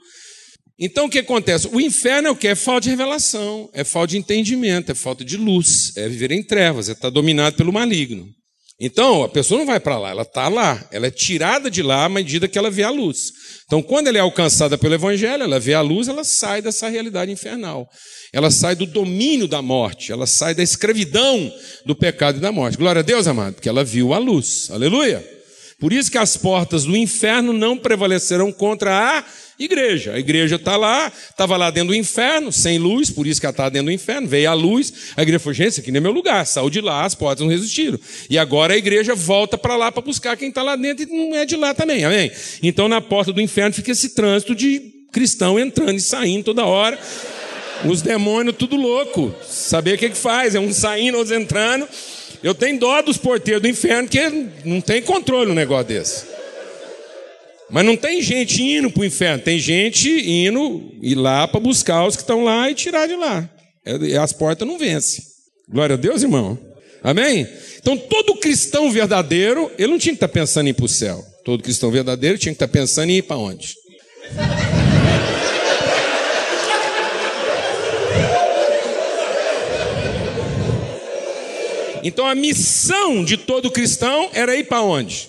Então, 0.79 1.07
o 1.07 1.11
que 1.11 1.19
acontece? 1.19 1.67
O 1.67 1.81
inferno 1.81 2.29
é 2.29 2.31
o 2.31 2.37
que? 2.37 2.47
É 2.47 2.55
falta 2.55 2.83
de 2.83 2.91
revelação, 2.91 3.69
é 3.73 3.83
falta 3.83 4.13
de 4.13 4.19
entendimento, 4.19 4.93
é 4.93 4.95
falta 4.95 5.25
de 5.25 5.37
luz, 5.37 5.97
é 5.97 6.09
viver 6.09 6.31
em 6.31 6.45
trevas, 6.45 6.89
é 6.89 6.93
estar 6.93 7.09
tá 7.09 7.11
dominado 7.11 7.57
pelo 7.57 7.73
maligno. 7.73 8.29
Então, 8.81 9.23
a 9.23 9.29
pessoa 9.29 9.59
não 9.59 9.67
vai 9.67 9.79
para 9.79 9.99
lá, 9.99 10.11
ela 10.11 10.23
está 10.23 10.49
lá. 10.49 10.85
Ela 10.91 11.07
é 11.07 11.11
tirada 11.11 11.71
de 11.71 11.81
lá 11.83 12.05
à 12.05 12.09
medida 12.09 12.49
que 12.49 12.59
ela 12.59 12.71
vê 12.71 12.83
a 12.83 12.91
luz. 12.91 13.33
Então, 13.67 13.81
quando 13.81 14.09
ela 14.09 14.19
é 14.19 14.21
alcançada 14.21 14.77
pelo 14.77 14.95
Evangelho, 14.95 15.45
ela 15.45 15.61
vê 15.61 15.75
a 15.75 15.81
luz, 15.81 16.09
ela 16.09 16.25
sai 16.25 16.61
dessa 16.61 16.89
realidade 16.89 17.31
infernal. 17.31 17.89
Ela 18.33 18.51
sai 18.51 18.75
do 18.75 18.85
domínio 18.85 19.47
da 19.47 19.63
morte, 19.63 20.11
ela 20.11 20.27
sai 20.27 20.55
da 20.55 20.63
escravidão 20.63 21.53
do 21.87 21.95
pecado 21.95 22.39
e 22.39 22.41
da 22.41 22.51
morte. 22.51 22.77
Glória 22.77 22.99
a 22.99 23.05
Deus, 23.05 23.29
amado, 23.29 23.55
porque 23.55 23.69
ela 23.69 23.85
viu 23.85 24.13
a 24.13 24.19
luz. 24.19 24.69
Aleluia. 24.73 25.25
Por 25.79 25.93
isso 25.93 26.11
que 26.11 26.19
as 26.19 26.37
portas 26.37 26.85
do 26.85 26.97
inferno 26.97 27.53
não 27.53 27.79
prevalecerão 27.79 28.51
contra 28.51 29.19
a 29.19 29.25
igreja. 29.59 30.13
A 30.13 30.19
igreja 30.19 30.57
está 30.57 30.77
lá, 30.77 31.13
estava 31.31 31.57
lá 31.57 31.71
dentro 31.71 31.89
do 31.89 31.95
inferno, 31.95 32.53
sem 32.53 32.79
luz, 32.79 33.11
por 33.11 33.27
isso 33.27 33.41
que 33.41 33.47
ela 33.47 33.53
está 33.53 33.69
dentro 33.69 33.87
do 33.87 33.93
inferno, 33.93 34.27
veio 34.27 34.51
a 34.51 34.55
luz, 34.55 34.93
a 35.17 35.23
igreja 35.23 35.39
falou, 35.39 35.55
gente, 35.55 35.69
isso 35.69 35.81
aqui 35.81 35.91
não 35.93 35.99
é 35.99 36.01
meu 36.01 36.13
lugar, 36.13 36.47
saiu 36.47 36.71
de 36.71 36.81
lá, 36.81 37.05
as 37.05 37.15
portas 37.15 37.45
não 37.45 37.53
resistiram. 37.53 37.99
E 38.29 38.39
agora 38.39 38.75
a 38.75 38.77
igreja 38.77 39.15
volta 39.15 39.57
para 39.57 39.77
lá 39.77 39.93
para 39.93 40.03
buscar 40.03 40.37
quem 40.37 40.49
está 40.49 40.63
lá 40.63 40.77
dentro 40.77 41.05
e 41.05 41.07
não 41.07 41.37
é 41.37 41.45
de 41.45 41.57
lá 41.57 41.75
também, 41.75 42.05
amém? 42.05 42.31
Então 42.63 42.89
na 42.89 43.01
porta 43.01 43.33
do 43.33 43.41
inferno 43.41 43.75
fica 43.75 43.93
esse 43.93 44.11
trânsito 44.11 44.55
de 44.55 44.93
cristão 45.13 45.59
entrando 45.59 45.97
e 45.97 46.01
saindo 46.01 46.45
toda 46.45 46.65
hora. 46.65 46.99
Os 47.85 48.03
demônios 48.03 48.57
tudo 48.57 48.77
louco. 48.77 49.35
Saber 49.47 49.95
o 49.95 49.99
que, 49.99 50.11
que 50.11 50.17
faz, 50.17 50.55
é 50.55 50.61
um 50.61 50.73
saindo, 50.73 51.19
outros 51.19 51.37
entrando. 51.37 51.87
Eu 52.43 52.55
tenho 52.55 52.79
dó 52.79 53.01
dos 53.03 53.17
porteiros 53.17 53.63
do 53.63 53.69
inferno 53.69 54.09
que 54.09 54.21
não 54.65 54.81
tem 54.81 55.03
controle 55.03 55.51
um 55.51 55.55
negócio 55.55 55.87
desse. 55.87 56.34
Mas 57.75 57.85
não 57.85 57.97
tem 57.97 58.23
gente 58.23 58.63
indo 58.63 58.89
para 58.89 59.01
o 59.01 59.05
inferno, 59.05 59.43
tem 59.43 59.59
gente 59.59 60.09
indo 60.09 60.95
ir 61.03 61.17
lá 61.17 61.49
para 61.49 61.59
buscar 61.59 62.07
os 62.07 62.15
que 62.15 62.23
estão 62.23 62.45
lá 62.45 62.71
e 62.71 62.75
tirar 62.75 63.09
de 63.09 63.17
lá. 63.17 63.51
É, 63.85 64.17
as 64.17 64.33
portas 64.33 64.65
não 64.67 64.79
vencem. 64.79 65.25
Glória 65.69 65.95
a 65.95 65.97
Deus, 65.97 66.23
irmão. 66.23 66.57
Amém? 67.03 67.49
Então, 67.81 67.97
todo 67.97 68.37
cristão 68.37 68.93
verdadeiro, 68.93 69.73
ele 69.77 69.91
não 69.91 69.99
tinha 69.99 70.13
que 70.13 70.19
estar 70.19 70.29
pensando 70.29 70.69
em 70.69 70.71
ir 70.71 70.75
para 70.75 70.85
o 70.85 70.89
céu. 70.89 71.21
Todo 71.45 71.65
cristão 71.65 71.91
verdadeiro 71.91 72.39
tinha 72.39 72.53
que 72.53 72.63
estar 72.65 72.69
pensando 72.69 73.11
em 73.11 73.17
ir 73.17 73.23
para 73.23 73.39
onde? 73.39 73.75
Então 82.05 82.25
a 82.25 82.37
missão 82.37 83.25
de 83.25 83.37
todo 83.37 83.69
cristão 83.69 84.31
era 84.33 84.55
ir 84.55 84.69
para 84.69 84.81
onde? 84.81 85.27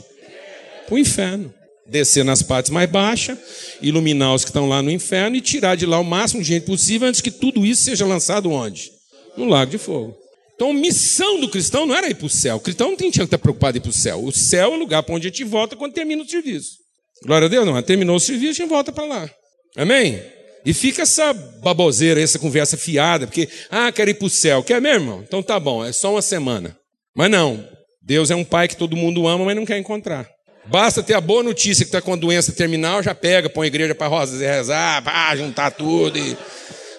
Para 0.86 0.94
o 0.94 1.00
inferno 1.00 1.55
descer 1.86 2.26
nas 2.26 2.42
partes 2.42 2.72
mais 2.72 2.90
baixas, 2.90 3.38
iluminar 3.82 4.34
os 4.34 4.44
que 4.44 4.50
estão 4.50 4.68
lá 4.68 4.82
no 4.82 4.92
inferno 4.92 5.36
e 5.36 5.42
tirar 5.42 5.76
de 5.76 5.86
lá 5.86 6.00
o 6.00 6.04
máximo 6.04 6.42
de 6.42 6.48
gente 6.48 6.66
possível 6.66 7.08
antes 7.08 7.22
que 7.22 7.32
tudo 7.32 7.66
isso 7.66 7.84
seja 7.84 8.06
lançado 8.06 8.52
onde? 8.52 8.92
No 9.38 9.46
lago 9.46 9.72
de 9.72 9.78
fogo. 9.78 10.16
Então, 10.56 10.72
a 10.72 10.74
missão 10.74 11.40
do 11.40 11.50
cristão 11.50 11.86
não 11.86 11.96
era 11.96 12.10
ir 12.10 12.16
para 12.16 12.26
o 12.26 12.30
céu. 12.30 12.56
O 12.56 12.60
cristão 12.62 12.90
não 12.90 12.98
tinha 12.98 13.12
que 13.12 13.22
estar 13.22 13.38
preocupado 13.38 13.78
em 13.78 13.80
ir 13.80 13.82
para 13.82 13.90
o 13.90 13.94
céu. 13.94 14.24
O 14.24 14.32
céu 14.32 14.72
é 14.72 14.76
o 14.76 14.80
lugar 14.80 15.04
para 15.04 15.14
onde 15.14 15.28
a 15.28 15.30
gente 15.30 15.44
volta 15.44 15.76
quando 15.76 15.94
termina 15.94 16.24
o 16.24 16.28
serviço. 16.28 16.78
Glória 17.26 17.48
a 17.48 17.50
Deus, 17.50 17.66
não. 17.66 17.82
Terminou 17.82 18.16
o 18.16 18.20
serviço, 18.20 18.62
a 18.62 18.64
gente 18.64 18.70
volta 18.70 18.92
para 18.92 19.06
lá. 19.06 19.30
Amém? 19.76 20.22
E 20.66 20.74
fica 20.74 21.04
essa 21.04 21.34
baboseira, 21.34 22.22
essa 22.22 22.40
conversa 22.40 22.78
fiada, 22.78 23.28
porque, 23.28 23.50
ah, 23.70 23.92
quero 23.92 24.10
ir 24.10 24.16
para 24.16 24.26
o 24.26 24.30
céu. 24.30 24.64
Quer 24.64 24.82
mesmo, 24.82 25.02
irmão? 25.02 25.24
Então 25.28 25.44
tá 25.44 25.60
bom, 25.60 25.84
é 25.84 25.92
só 25.92 26.12
uma 26.12 26.22
semana. 26.22 26.76
Mas 27.16 27.30
não. 27.30 27.68
Deus 28.02 28.32
é 28.32 28.36
um 28.36 28.44
pai 28.44 28.68
que 28.68 28.78
todo 28.78 28.96
mundo 28.96 29.28
ama, 29.28 29.46
mas 29.46 29.56
não 29.56 29.66
quer 29.66 29.78
encontrar. 29.78 30.28
Basta 30.68 31.04
ter 31.04 31.14
a 31.14 31.22
boa 31.22 31.44
notícia 31.44 31.86
que 31.86 31.90
está 31.90 32.02
com 32.02 32.14
a 32.14 32.16
doença 32.16 32.52
terminal, 32.52 33.04
já 33.04 33.14
pega, 33.14 33.50
põe 33.50 33.66
a 33.66 33.68
igreja 33.68 33.94
para 33.94 34.08
rosas 34.08 34.42
e 34.42 34.46
rezar, 34.46 35.04
pá, 35.04 35.36
juntar 35.36 35.72
tudo 35.72 36.18
e 36.18 36.36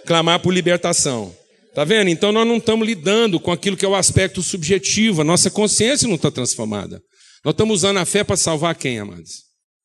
clamar 0.06 0.40
por 0.40 0.54
libertação. 0.54 1.34
Tá 1.74 1.84
vendo? 1.84 2.08
Então 2.08 2.32
nós 2.32 2.46
não 2.46 2.56
estamos 2.56 2.86
lidando 2.86 3.38
com 3.38 3.50
aquilo 3.50 3.76
que 3.76 3.84
é 3.84 3.88
o 3.88 3.94
aspecto 3.94 4.42
subjetivo, 4.42 5.20
a 5.20 5.24
nossa 5.24 5.50
consciência 5.50 6.08
não 6.08 6.14
está 6.14 6.30
transformada. 6.30 7.02
Nós 7.44 7.52
estamos 7.52 7.76
usando 7.76 7.98
a 7.98 8.04
fé 8.04 8.24
para 8.24 8.36
salvar 8.36 8.74
quem, 8.74 8.98
amados? 8.98 9.44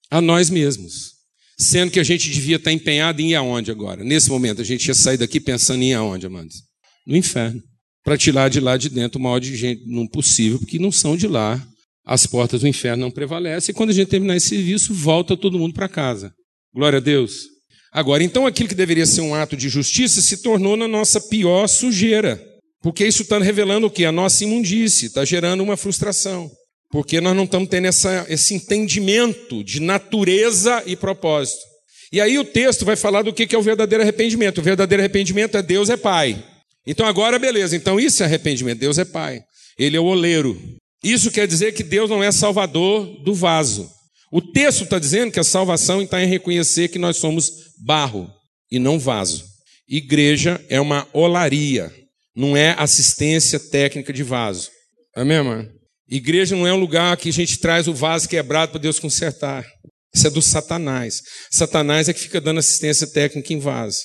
A 0.09 0.21
nós 0.21 0.49
mesmos. 0.49 1.11
Sendo 1.57 1.91
que 1.91 1.99
a 1.99 2.03
gente 2.03 2.29
devia 2.29 2.55
estar 2.55 2.71
empenhado 2.71 3.21
em 3.21 3.31
ir 3.31 3.35
aonde 3.35 3.71
agora? 3.71 4.03
Nesse 4.03 4.29
momento, 4.29 4.61
a 4.61 4.65
gente 4.65 4.87
ia 4.87 4.93
sair 4.95 5.17
daqui 5.17 5.39
pensando 5.39 5.83
em 5.83 5.91
ir 5.91 5.93
aonde, 5.93 6.25
amados? 6.25 6.55
No 7.05 7.15
inferno. 7.15 7.61
Para 8.03 8.17
tirar 8.17 8.49
de 8.49 8.59
lá 8.59 8.77
de 8.77 8.89
dentro 8.89 9.19
o 9.19 9.21
maior 9.21 9.39
de 9.39 9.55
gente 9.55 9.83
não 9.85 10.07
possível, 10.07 10.57
porque 10.57 10.79
não 10.79 10.91
são 10.91 11.15
de 11.15 11.27
lá 11.27 11.63
as 12.11 12.27
portas 12.27 12.59
do 12.59 12.67
inferno 12.67 13.05
não 13.05 13.09
prevalecem, 13.09 13.71
e 13.71 13.73
quando 13.73 13.91
a 13.91 13.93
gente 13.93 14.09
terminar 14.09 14.35
esse 14.35 14.49
serviço, 14.49 14.93
volta 14.93 15.37
todo 15.37 15.57
mundo 15.57 15.73
para 15.73 15.87
casa. 15.87 16.33
Glória 16.75 16.97
a 16.97 17.01
Deus. 17.01 17.43
Agora, 17.89 18.21
então 18.21 18.45
aquilo 18.45 18.67
que 18.67 18.75
deveria 18.75 19.05
ser 19.05 19.21
um 19.21 19.33
ato 19.33 19.55
de 19.55 19.69
justiça 19.69 20.21
se 20.21 20.41
tornou 20.41 20.75
na 20.75 20.89
nossa 20.89 21.21
pior 21.21 21.67
sujeira. 21.67 22.41
Porque 22.81 23.05
isso 23.05 23.21
está 23.21 23.39
revelando 23.39 23.87
o 23.87 23.89
que? 23.89 24.03
A 24.03 24.11
nossa 24.11 24.43
imundície, 24.43 25.05
está 25.05 25.23
gerando 25.23 25.63
uma 25.63 25.77
frustração. 25.77 26.51
Porque 26.91 27.21
nós 27.21 27.33
não 27.33 27.45
estamos 27.45 27.69
tendo 27.69 27.87
essa, 27.87 28.25
esse 28.27 28.53
entendimento 28.53 29.63
de 29.63 29.79
natureza 29.79 30.83
e 30.85 30.97
propósito. 30.97 31.61
E 32.11 32.19
aí 32.19 32.37
o 32.37 32.43
texto 32.43 32.83
vai 32.83 32.97
falar 32.97 33.21
do 33.21 33.31
que 33.31 33.55
é 33.55 33.57
o 33.57 33.61
verdadeiro 33.61 34.03
arrependimento. 34.03 34.57
O 34.57 34.63
verdadeiro 34.63 35.01
arrependimento 35.01 35.55
é 35.55 35.61
Deus 35.61 35.89
é 35.89 35.95
Pai. 35.95 36.43
Então 36.85 37.05
agora, 37.05 37.39
beleza. 37.39 37.73
Então 37.73 37.97
isso 37.97 38.21
é 38.21 38.25
arrependimento. 38.25 38.79
Deus 38.79 38.97
é 38.97 39.05
Pai. 39.05 39.39
Ele 39.79 39.95
é 39.95 39.99
o 39.99 40.05
oleiro. 40.05 40.59
Isso 41.03 41.31
quer 41.31 41.47
dizer 41.47 41.73
que 41.73 41.83
Deus 41.83 42.09
não 42.09 42.23
é 42.23 42.31
salvador 42.31 43.05
do 43.23 43.33
vaso. 43.33 43.89
O 44.31 44.41
texto 44.41 44.83
está 44.83 44.99
dizendo 44.99 45.31
que 45.31 45.39
a 45.39 45.43
salvação 45.43 46.01
está 46.01 46.23
em 46.23 46.27
reconhecer 46.27 46.87
que 46.87 46.99
nós 46.99 47.17
somos 47.17 47.51
barro 47.83 48.31
e 48.71 48.79
não 48.79 48.99
vaso. 48.99 49.45
Igreja 49.87 50.63
é 50.69 50.79
uma 50.79 51.07
olaria, 51.11 51.91
não 52.35 52.55
é 52.55 52.75
assistência 52.77 53.59
técnica 53.59 54.13
de 54.13 54.23
vaso. 54.23 54.69
Amém, 55.15 55.37
irmã? 55.37 55.67
Igreja 56.09 56.55
não 56.55 56.65
é 56.67 56.73
um 56.73 56.79
lugar 56.79 57.17
que 57.17 57.29
a 57.29 57.33
gente 57.33 57.57
traz 57.57 57.87
o 57.87 57.93
vaso 57.93 58.29
quebrado 58.29 58.71
para 58.71 58.81
Deus 58.81 58.99
consertar. 58.99 59.65
Isso 60.13 60.27
é 60.27 60.29
do 60.29 60.41
Satanás. 60.41 61.21
Satanás 61.51 62.07
é 62.07 62.13
que 62.13 62.19
fica 62.19 62.39
dando 62.39 62.59
assistência 62.59 63.07
técnica 63.07 63.53
em 63.53 63.59
vaso. 63.59 63.99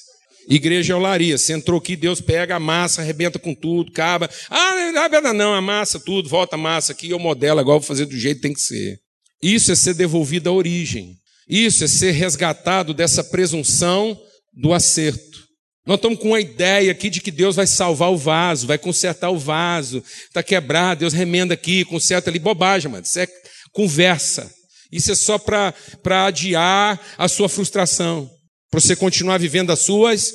Igreja 0.48 0.92
é 0.92 0.96
olaria. 0.96 1.36
Você 1.36 1.52
entrou 1.52 1.78
aqui, 1.78 1.96
Deus 1.96 2.20
pega 2.20 2.56
a 2.56 2.60
massa, 2.60 3.02
arrebenta 3.02 3.38
com 3.38 3.54
tudo, 3.54 3.90
caba. 3.90 4.30
Ah, 4.48 4.92
não, 4.92 5.22
não, 5.22 5.34
não, 5.34 5.54
amassa 5.54 5.98
tudo, 5.98 6.28
volta 6.28 6.54
a 6.54 6.58
massa 6.58 6.92
aqui, 6.92 7.10
eu 7.10 7.18
modelo 7.18 7.58
agora, 7.58 7.78
vou 7.78 7.86
fazer 7.86 8.06
do 8.06 8.16
jeito 8.16 8.36
que 8.36 8.42
tem 8.42 8.52
que 8.54 8.60
ser. 8.60 8.98
Isso 9.42 9.72
é 9.72 9.74
ser 9.74 9.94
devolvido 9.94 10.48
à 10.48 10.52
origem. 10.52 11.16
Isso 11.48 11.84
é 11.84 11.88
ser 11.88 12.12
resgatado 12.12 12.94
dessa 12.94 13.22
presunção 13.22 14.18
do 14.52 14.72
acerto. 14.72 15.44
Nós 15.84 15.96
estamos 15.96 16.18
com 16.18 16.28
uma 16.28 16.40
ideia 16.40 16.90
aqui 16.90 17.08
de 17.08 17.20
que 17.20 17.30
Deus 17.30 17.54
vai 17.54 17.66
salvar 17.66 18.10
o 18.10 18.16
vaso, 18.16 18.66
vai 18.66 18.78
consertar 18.78 19.30
o 19.30 19.38
vaso, 19.38 20.02
está 20.26 20.42
quebrado, 20.42 21.00
Deus 21.00 21.12
remenda 21.12 21.54
aqui, 21.54 21.84
conserta 21.84 22.30
ali. 22.30 22.40
Bobagem, 22.40 22.90
mano. 22.90 23.04
Isso 23.04 23.20
é 23.20 23.28
conversa. 23.72 24.50
Isso 24.90 25.12
é 25.12 25.14
só 25.14 25.38
para 25.38 25.74
adiar 26.26 27.00
a 27.16 27.28
sua 27.28 27.48
frustração 27.48 28.30
para 28.76 28.82
você 28.82 28.94
continuar 28.94 29.38
vivendo 29.38 29.70
as 29.70 29.78
suas 29.78 30.34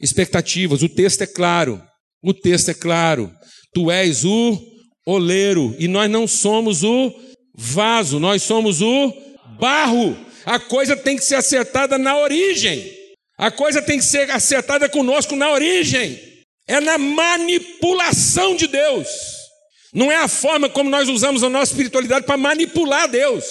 expectativas. 0.00 0.82
O 0.82 0.88
texto 0.88 1.20
é 1.20 1.26
claro. 1.26 1.82
O 2.22 2.32
texto 2.32 2.70
é 2.70 2.74
claro. 2.74 3.30
Tu 3.74 3.90
és 3.90 4.24
o 4.24 4.58
oleiro 5.04 5.76
e 5.78 5.86
nós 5.86 6.10
não 6.10 6.26
somos 6.26 6.82
o 6.82 7.12
vaso, 7.54 8.18
nós 8.18 8.42
somos 8.42 8.80
o 8.80 9.12
barro. 9.60 10.16
A 10.46 10.58
coisa 10.58 10.96
tem 10.96 11.14
que 11.14 11.26
ser 11.26 11.34
acertada 11.34 11.98
na 11.98 12.16
origem. 12.16 12.90
A 13.36 13.50
coisa 13.50 13.82
tem 13.82 13.98
que 13.98 14.04
ser 14.06 14.30
acertada 14.30 14.88
conosco 14.88 15.36
na 15.36 15.50
origem. 15.50 16.18
é 16.66 16.80
na 16.80 16.96
manipulação 16.96 18.56
de 18.56 18.66
Deus. 18.66 19.08
Não 19.92 20.10
é 20.10 20.16
a 20.16 20.28
forma 20.28 20.70
como 20.70 20.88
nós 20.88 21.10
usamos 21.10 21.42
a 21.42 21.50
nossa 21.50 21.72
espiritualidade 21.72 22.24
para 22.24 22.38
manipular 22.38 23.10
Deus. 23.10 23.44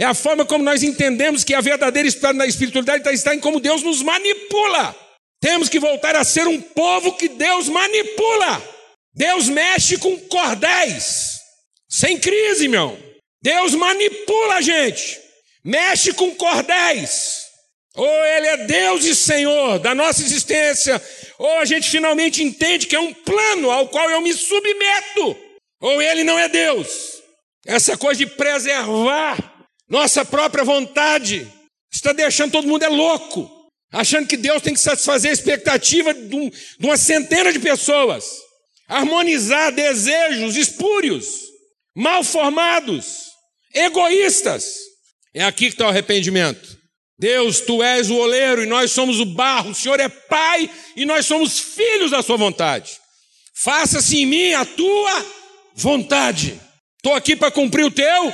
É 0.00 0.04
a 0.06 0.14
forma 0.14 0.46
como 0.46 0.64
nós 0.64 0.82
entendemos 0.82 1.44
que 1.44 1.52
a 1.52 1.60
verdadeira 1.60 2.08
espiritualidade 2.08 3.14
está 3.14 3.34
em 3.34 3.38
como 3.38 3.60
Deus 3.60 3.82
nos 3.82 4.00
manipula. 4.00 4.96
Temos 5.38 5.68
que 5.68 5.78
voltar 5.78 6.16
a 6.16 6.24
ser 6.24 6.48
um 6.48 6.58
povo 6.58 7.12
que 7.18 7.28
Deus 7.28 7.68
manipula. 7.68 8.62
Deus 9.12 9.50
mexe 9.50 9.98
com 9.98 10.16
cordéis, 10.20 11.38
sem 11.86 12.18
crise, 12.18 12.66
meu. 12.66 12.98
Deus 13.42 13.74
manipula 13.74 14.54
a 14.54 14.60
gente, 14.62 15.20
mexe 15.62 16.14
com 16.14 16.34
cordéis. 16.34 17.44
Ou 17.94 18.08
Ele 18.08 18.46
é 18.46 18.56
Deus 18.56 19.04
e 19.04 19.14
Senhor 19.14 19.80
da 19.80 19.94
nossa 19.94 20.22
existência, 20.22 21.02
ou 21.38 21.58
a 21.58 21.66
gente 21.66 21.90
finalmente 21.90 22.42
entende 22.42 22.86
que 22.86 22.96
é 22.96 23.00
um 23.00 23.12
plano 23.12 23.70
ao 23.70 23.86
qual 23.88 24.08
eu 24.08 24.22
me 24.22 24.32
submeto, 24.32 25.36
ou 25.78 26.00
Ele 26.00 26.24
não 26.24 26.38
é 26.38 26.48
Deus. 26.48 27.20
Essa 27.66 27.98
coisa 27.98 28.24
de 28.24 28.26
preservar 28.26 29.49
nossa 29.90 30.24
própria 30.24 30.62
vontade 30.62 31.52
está 31.92 32.12
deixando 32.12 32.52
todo 32.52 32.68
mundo 32.68 32.84
é 32.84 32.88
louco, 32.88 33.50
achando 33.92 34.28
que 34.28 34.36
Deus 34.36 34.62
tem 34.62 34.72
que 34.72 34.78
satisfazer 34.78 35.32
a 35.32 35.34
expectativa 35.34 36.14
de, 36.14 36.36
um, 36.36 36.48
de 36.48 36.86
uma 36.86 36.96
centena 36.96 37.52
de 37.52 37.58
pessoas, 37.58 38.24
harmonizar 38.86 39.72
desejos 39.72 40.56
espúrios, 40.56 41.26
mal 41.92 42.22
formados, 42.22 43.30
egoístas. 43.74 44.76
É 45.34 45.42
aqui 45.42 45.66
que 45.66 45.72
está 45.72 45.86
o 45.86 45.88
arrependimento. 45.88 46.78
Deus, 47.18 47.60
tu 47.60 47.82
és 47.82 48.08
o 48.10 48.16
oleiro 48.16 48.62
e 48.62 48.66
nós 48.66 48.92
somos 48.92 49.18
o 49.18 49.26
barro, 49.26 49.70
o 49.70 49.74
Senhor 49.74 49.98
é 49.98 50.08
Pai 50.08 50.70
e 50.96 51.04
nós 51.04 51.26
somos 51.26 51.58
filhos 51.58 52.12
da 52.12 52.22
Sua 52.22 52.36
vontade. 52.36 52.92
Faça-se 53.54 54.18
em 54.18 54.24
mim 54.24 54.52
a 54.54 54.64
tua 54.64 55.26
vontade. 55.74 56.58
Estou 56.96 57.12
aqui 57.12 57.34
para 57.34 57.50
cumprir 57.50 57.84
o 57.84 57.90
teu 57.90 58.32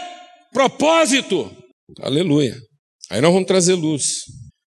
propósito. 0.57 1.55
Aleluia. 2.01 2.57
Aí 3.11 3.21
nós 3.21 3.31
vamos 3.31 3.47
trazer 3.47 3.75
luz. 3.75 4.23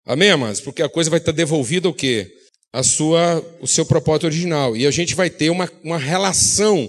Amém, 0.06 0.30
amados? 0.30 0.62
Porque 0.62 0.84
a 0.84 0.90
coisa 0.90 1.10
vai 1.10 1.18
estar 1.18 1.32
devolvida 1.32 1.90
o 1.90 1.94
quê? 1.94 2.30
A 2.72 2.84
sua, 2.84 3.44
o 3.60 3.66
seu 3.66 3.84
propósito 3.84 4.28
original. 4.28 4.78
E 4.78 4.86
a 4.86 4.92
gente 4.92 5.16
vai 5.16 5.32
ter 5.32 5.50
uma, 5.50 5.68
uma 5.84 5.98
relação 5.98 6.88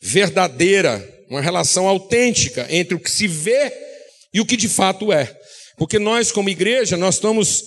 verdadeira, 0.00 1.06
uma 1.28 1.42
relação 1.42 1.86
autêntica 1.86 2.66
entre 2.70 2.94
o 2.94 2.98
que 2.98 3.10
se 3.10 3.28
vê 3.28 3.70
e 4.32 4.40
o 4.40 4.46
que 4.46 4.56
de 4.56 4.66
fato 4.66 5.12
é. 5.12 5.30
Porque 5.76 5.98
nós, 5.98 6.32
como 6.32 6.48
igreja, 6.48 6.96
nós 6.96 7.16
estamos, 7.16 7.64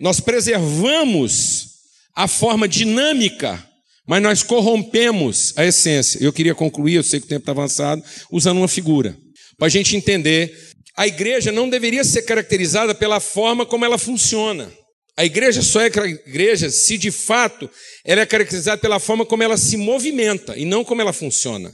nós 0.00 0.18
preservamos 0.18 1.68
a 2.16 2.26
forma 2.26 2.66
dinâmica, 2.66 3.64
mas 4.04 4.20
nós 4.20 4.42
corrompemos 4.42 5.52
a 5.56 5.64
essência. 5.64 6.18
Eu 6.20 6.32
queria 6.32 6.54
concluir, 6.54 6.94
eu 6.94 7.04
sei 7.04 7.20
que 7.20 7.26
o 7.26 7.28
tempo 7.28 7.42
está 7.42 7.52
avançado, 7.52 8.02
usando 8.32 8.58
uma 8.58 8.66
figura. 8.66 9.16
Para 9.58 9.66
a 9.66 9.70
gente 9.70 9.96
entender, 9.96 10.54
a 10.96 11.06
igreja 11.06 11.50
não 11.50 11.68
deveria 11.68 12.04
ser 12.04 12.22
caracterizada 12.22 12.94
pela 12.94 13.20
forma 13.20 13.64
como 13.64 13.84
ela 13.84 13.98
funciona. 13.98 14.70
A 15.16 15.24
igreja 15.24 15.62
só 15.62 15.80
é 15.80 15.86
igreja 15.86 16.68
se 16.68 16.98
de 16.98 17.10
fato 17.10 17.70
ela 18.04 18.20
é 18.20 18.26
caracterizada 18.26 18.78
pela 18.78 19.00
forma 19.00 19.24
como 19.24 19.42
ela 19.42 19.56
se 19.56 19.76
movimenta 19.76 20.56
e 20.56 20.66
não 20.66 20.84
como 20.84 21.00
ela 21.00 21.12
funciona. 21.12 21.72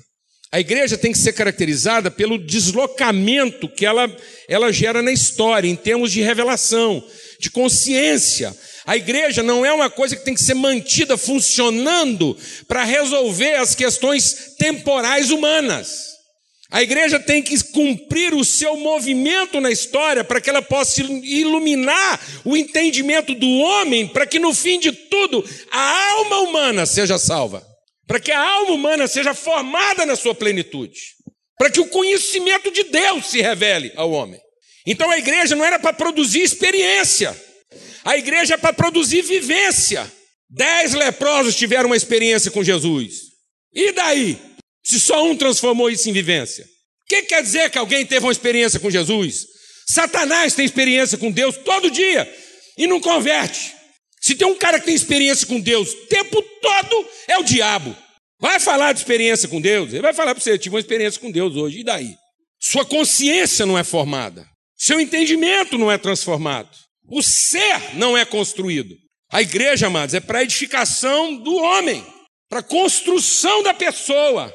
A 0.53 0.61
igreja 0.61 0.99
tem 0.99 1.11
que 1.11 1.19
ser 1.19 1.33
caracterizada 1.33 2.11
pelo 2.11 2.39
deslocamento 2.39 3.69
que 3.69 3.87
ela, 3.87 4.15
ela 4.47 4.71
gera 4.71 5.01
na 5.01 5.11
história, 5.11 5.67
em 5.67 5.75
termos 5.75 6.13
de 6.13 6.21
revelação, 6.21 7.03
de 7.41 7.51
consciência. 7.51 8.55
A 8.85 8.97
igreja 8.97 9.43
não 9.43 9.65
é 9.65 9.73
uma 9.73 9.89
coisa 9.89 10.15
que 10.15 10.25
tem 10.25 10.35
que 10.35 10.43
ser 10.43 10.55
mantida 10.55 11.17
funcionando 11.17 12.37
para 12.69 12.85
resolver 12.85 13.55
as 13.55 13.75
questões 13.75 14.55
temporais 14.59 15.31
humanas. 15.31 16.12
A 16.73 16.83
igreja 16.83 17.21
tem 17.21 17.43
que 17.43 17.63
cumprir 17.65 18.35
o 18.35 18.45
seu 18.45 18.77
movimento 18.77 19.61
na 19.61 19.71
história 19.71 20.25
para 20.25 20.41
que 20.41 20.51
ela 20.51 20.63
possa 20.63 21.03
iluminar 21.03 22.21
o 22.45 22.57
entendimento 22.57 23.35
do 23.35 23.47
homem, 23.47 24.09
para 24.09 24.27
que 24.27 24.41
no 24.41 24.53
fim 24.53 24.81
de 24.81 24.91
tudo 24.91 25.45
a 25.71 26.13
alma 26.15 26.41
humana 26.41 26.87
seja 26.87 27.19
salva 27.19 27.71
para 28.13 28.21
que 28.21 28.31
a 28.31 28.41
alma 28.41 28.75
humana 28.75 29.07
seja 29.07 29.33
formada 29.33 30.05
na 30.05 30.17
sua 30.17 30.35
plenitude, 30.35 31.01
para 31.57 31.71
que 31.71 31.81
o 31.81 31.89
conhecimento 31.89 32.71
de 32.71 32.85
Deus 32.85 33.27
se 33.27 33.41
revele 33.41 33.91
ao 33.97 34.11
homem. 34.11 34.39
Então 34.87 35.11
a 35.11 35.17
igreja 35.17 35.55
não 35.55 35.65
era 35.65 35.79
para 35.79 35.95
produzir 35.95 36.43
experiência, 36.43 37.35
a 38.05 38.17
igreja 38.19 38.55
é 38.55 38.57
para 38.59 38.75
produzir 38.75 39.23
vivência. 39.23 40.11
Dez 40.51 40.93
leprosos 40.93 41.57
tiveram 41.57 41.87
uma 41.87 41.97
experiência 41.97 42.51
com 42.51 42.63
Jesus. 42.63 43.31
E 43.73 43.93
daí? 43.93 44.39
Se 44.85 45.01
só 45.01 45.25
um 45.25 45.37
transformou 45.37 45.91
isso 45.91 46.09
em 46.09 46.13
vivência. 46.13 46.65
O 46.65 47.09
que 47.09 47.23
quer 47.23 47.43
dizer 47.43 47.71
que 47.71 47.79
alguém 47.79 48.05
teve 48.05 48.27
uma 48.27 48.33
experiência 48.33 48.81
com 48.81 48.91
Jesus? 48.91 49.47
Satanás 49.89 50.55
tem 50.55 50.65
experiência 50.65 51.19
com 51.19 51.31
Deus 51.31 51.57
todo 51.59 51.91
dia 51.91 52.33
e 52.79 52.87
não 52.87 53.01
converte. 53.01 53.75
Se 54.21 54.35
tem 54.35 54.47
um 54.47 54.55
cara 54.55 54.79
que 54.79 54.87
tem 54.87 54.95
experiência 54.95 55.47
com 55.47 55.61
Deus 55.61 55.93
o 55.93 56.07
tempo 56.07 56.41
todo, 56.61 57.09
é 57.27 57.39
o 57.39 57.43
diabo. 57.43 57.95
Vai 58.41 58.59
falar 58.59 58.93
de 58.93 59.01
experiência 59.01 59.49
com 59.49 59.61
Deus, 59.61 59.93
ele 59.93 60.03
vai 60.03 60.13
falar 60.13 60.35
para 60.35 60.43
você, 60.43 60.53
eu 60.53 60.59
tive 60.59 60.75
uma 60.75 60.81
experiência 60.81 61.21
com 61.21 61.31
Deus 61.31 61.55
hoje, 61.55 61.81
e 61.81 61.85
daí? 61.85 62.17
Sua 62.61 62.85
consciência 62.85 63.67
não 63.67 63.79
é 63.79 63.85
formada, 63.85 64.47
seu 64.77 65.01
entendimento 65.01 65.79
não 65.79 65.91
é 65.91 65.99
transformado, 65.99 66.71
o 67.09 67.23
ser 67.23 67.95
não 67.95 68.17
é 68.17 68.25
construído. 68.25 68.97
A 69.31 69.43
igreja, 69.43 69.87
amados, 69.87 70.15
é 70.15 70.21
para 70.21 70.43
edificação 70.43 71.37
do 71.37 71.55
homem, 71.57 72.05
para 72.49 72.63
construção 72.63 73.63
da 73.63 73.73
pessoa, 73.73 74.53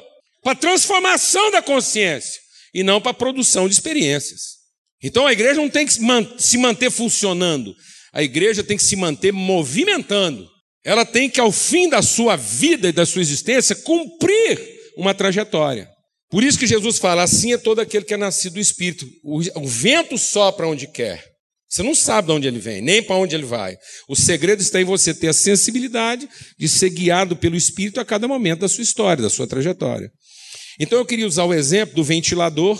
para 0.48 0.54
transformação 0.54 1.50
da 1.50 1.60
consciência, 1.60 2.40
e 2.72 2.82
não 2.82 3.02
para 3.02 3.12
produção 3.12 3.68
de 3.68 3.74
experiências. 3.74 4.56
Então 5.02 5.26
a 5.26 5.32
igreja 5.32 5.60
não 5.60 5.68
tem 5.68 5.84
que 5.84 5.92
se 6.38 6.56
manter 6.56 6.90
funcionando, 6.90 7.74
a 8.14 8.22
igreja 8.22 8.64
tem 8.64 8.78
que 8.78 8.82
se 8.82 8.96
manter 8.96 9.30
movimentando. 9.30 10.48
Ela 10.82 11.04
tem 11.04 11.28
que, 11.28 11.38
ao 11.38 11.52
fim 11.52 11.86
da 11.86 12.00
sua 12.00 12.34
vida 12.34 12.88
e 12.88 12.92
da 12.92 13.04
sua 13.04 13.20
existência, 13.20 13.76
cumprir 13.76 14.58
uma 14.96 15.12
trajetória. 15.12 15.86
Por 16.30 16.42
isso 16.42 16.58
que 16.58 16.66
Jesus 16.66 16.96
fala: 16.96 17.24
assim 17.24 17.52
é 17.52 17.58
todo 17.58 17.80
aquele 17.80 18.06
que 18.06 18.14
é 18.14 18.16
nascido 18.16 18.54
do 18.54 18.60
Espírito. 18.60 19.06
O, 19.22 19.40
o 19.60 19.66
vento 19.66 20.16
sopra 20.16 20.66
onde 20.66 20.86
quer. 20.86 21.22
Você 21.68 21.82
não 21.82 21.94
sabe 21.94 22.28
de 22.28 22.32
onde 22.32 22.48
ele 22.48 22.58
vem, 22.58 22.80
nem 22.80 23.02
para 23.02 23.16
onde 23.16 23.34
ele 23.34 23.44
vai. 23.44 23.76
O 24.08 24.16
segredo 24.16 24.62
está 24.62 24.80
em 24.80 24.84
você 24.84 25.12
ter 25.12 25.28
a 25.28 25.34
sensibilidade 25.34 26.26
de 26.58 26.66
ser 26.66 26.88
guiado 26.88 27.36
pelo 27.36 27.56
Espírito 27.56 28.00
a 28.00 28.04
cada 28.06 28.26
momento 28.26 28.60
da 28.60 28.68
sua 28.68 28.82
história, 28.82 29.22
da 29.22 29.28
sua 29.28 29.46
trajetória. 29.46 30.10
Então 30.78 30.98
eu 30.98 31.04
queria 31.04 31.26
usar 31.26 31.44
o 31.44 31.54
exemplo 31.54 31.96
do 31.96 32.04
ventilador 32.04 32.78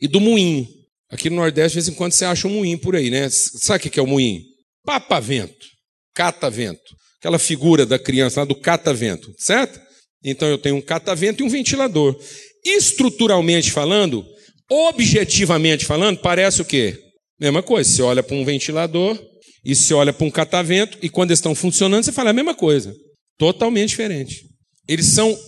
e 0.00 0.06
do 0.06 0.20
moinho. 0.20 0.66
Aqui 1.10 1.28
no 1.28 1.36
Nordeste, 1.36 1.78
de 1.78 1.84
vez 1.84 1.88
em 1.88 1.94
quando, 1.94 2.12
você 2.12 2.24
acha 2.24 2.48
um 2.48 2.54
moinho 2.54 2.78
por 2.78 2.96
aí, 2.96 3.10
né? 3.10 3.28
Sabe 3.30 3.86
o 3.86 3.90
que 3.90 4.00
é 4.00 4.02
o 4.02 4.06
moinho? 4.06 4.40
Papa-vento, 4.84 5.66
cata-vento. 6.14 6.80
Aquela 7.18 7.38
figura 7.38 7.84
da 7.84 7.98
criança 7.98 8.40
lá 8.40 8.46
do 8.46 8.54
cata-vento, 8.54 9.32
certo? 9.38 9.80
Então 10.24 10.48
eu 10.48 10.58
tenho 10.58 10.76
um 10.76 10.80
catavento 10.80 11.42
e 11.42 11.46
um 11.46 11.48
ventilador. 11.48 12.18
Estruturalmente 12.64 13.70
falando, 13.70 14.24
objetivamente 14.70 15.84
falando, 15.84 16.18
parece 16.18 16.62
o 16.62 16.64
quê? 16.64 16.98
Mesma 17.38 17.62
coisa. 17.62 17.90
Você 17.90 18.02
olha 18.02 18.22
para 18.22 18.36
um 18.36 18.44
ventilador 18.44 19.20
e 19.64 19.76
se 19.76 19.92
olha 19.94 20.12
para 20.12 20.26
um 20.26 20.30
catavento, 20.30 20.98
e 21.02 21.08
quando 21.08 21.30
eles 21.30 21.38
estão 21.38 21.54
funcionando, 21.54 22.04
você 22.04 22.12
fala 22.12 22.30
a 22.30 22.32
mesma 22.32 22.54
coisa. 22.54 22.94
Totalmente 23.38 23.90
diferente. 23.90 24.42
Eles 24.88 25.06
são 25.06 25.38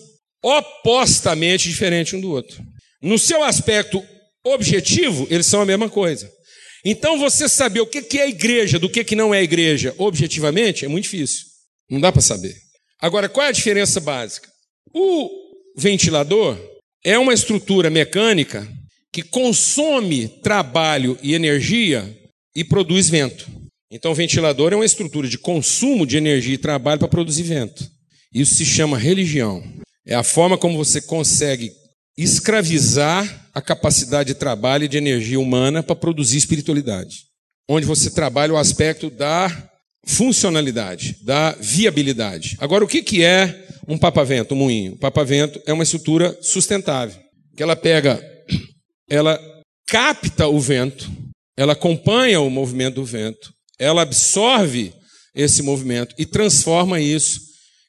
opostamente 0.45 1.71
diferentes 1.71 2.13
um 2.13 2.21
do 2.21 2.31
outro. 2.31 2.63
No 3.01 3.19
seu 3.19 3.43
aspecto 3.43 4.05
objetivo, 4.45 5.27
eles 5.31 5.47
são 5.47 5.63
a 5.63 5.67
mesma 5.67 5.89
coisa. 5.89 6.31
Então, 6.85 7.19
você 7.19 7.49
saber 7.49 7.81
o 7.81 7.87
que 7.87 8.19
é 8.19 8.29
igreja 8.29 8.79
do 8.79 8.91
que 8.91 9.17
não 9.17 9.35
é 9.35 9.43
igreja, 9.43 9.95
objetivamente, 9.97 10.85
é 10.85 10.89
muito 10.89 11.05
difícil. 11.05 11.47
Não 11.91 11.99
dá 11.99 12.13
para 12.13 12.21
saber. 12.21 12.55
Agora, 13.01 13.27
qual 13.27 13.47
é 13.47 13.49
a 13.49 13.53
diferença 13.53 14.01
básica? 14.01 14.49
O 14.93 15.31
ventilador 15.79 16.59
é 17.03 17.19
uma 17.19 17.33
estrutura 17.33 17.89
mecânica 17.89 18.69
que 19.11 19.23
consome 19.23 20.29
trabalho 20.29 21.19
e 21.23 21.35
energia 21.35 22.15
e 22.55 22.63
produz 22.63 23.09
vento. 23.09 23.51
Então, 23.91 24.13
o 24.13 24.15
ventilador 24.15 24.75
é 24.75 24.77
uma 24.77 24.85
estrutura 24.85 25.27
de 25.27 25.39
consumo 25.39 26.07
de 26.07 26.19
energia 26.19 26.55
e 26.55 26.59
trabalho 26.59 26.99
para 26.99 27.09
produzir 27.09 27.45
vento. 27.45 27.89
Isso 28.33 28.57
se 28.57 28.67
chama 28.67 28.99
religião. 28.99 29.63
É 30.07 30.15
a 30.15 30.23
forma 30.23 30.59
como 30.59 30.77
você 30.77 31.01
consegue 31.01 31.73
escravizar 32.17 33.49
a 33.55 33.61
capacidade 33.61 34.29
de 34.29 34.39
trabalho 34.39 34.85
e 34.85 34.89
de 34.89 34.97
energia 34.97 35.41
humana 35.41 35.83
para 35.83 35.97
produzir 35.97 36.37
espiritualidade. 36.37 37.25
Onde 37.69 37.87
você 37.87 38.11
trabalha 38.11 38.53
o 38.53 38.59
aspecto 38.59 39.09
da 39.09 39.71
funcionalidade, 40.07 41.17
da 41.23 41.53
viabilidade. 41.53 42.57
Agora, 42.61 42.85
o 42.85 42.89
que, 42.89 43.25
é 43.25 43.67
um 43.89 43.97
papavento, 43.97 44.55
um 44.55 44.59
moinho? 44.59 44.93
O 44.93 44.99
papavento 44.99 45.61
é 45.67 45.73
uma 45.73 45.83
estrutura 45.83 46.37
sustentável, 46.43 47.19
que 47.57 47.63
ela 47.63 47.75
pega, 47.75 48.23
ela 49.09 49.41
capta 49.87 50.47
o 50.47 50.61
vento, 50.61 51.11
ela 51.57 51.73
acompanha 51.73 52.41
o 52.41 52.51
movimento 52.51 52.97
do 52.97 53.05
vento, 53.05 53.53
ela 53.79 54.03
absorve 54.03 54.93
esse 55.35 55.63
movimento 55.63 56.15
e 56.19 56.27
transforma 56.27 57.01
isso 57.01 57.41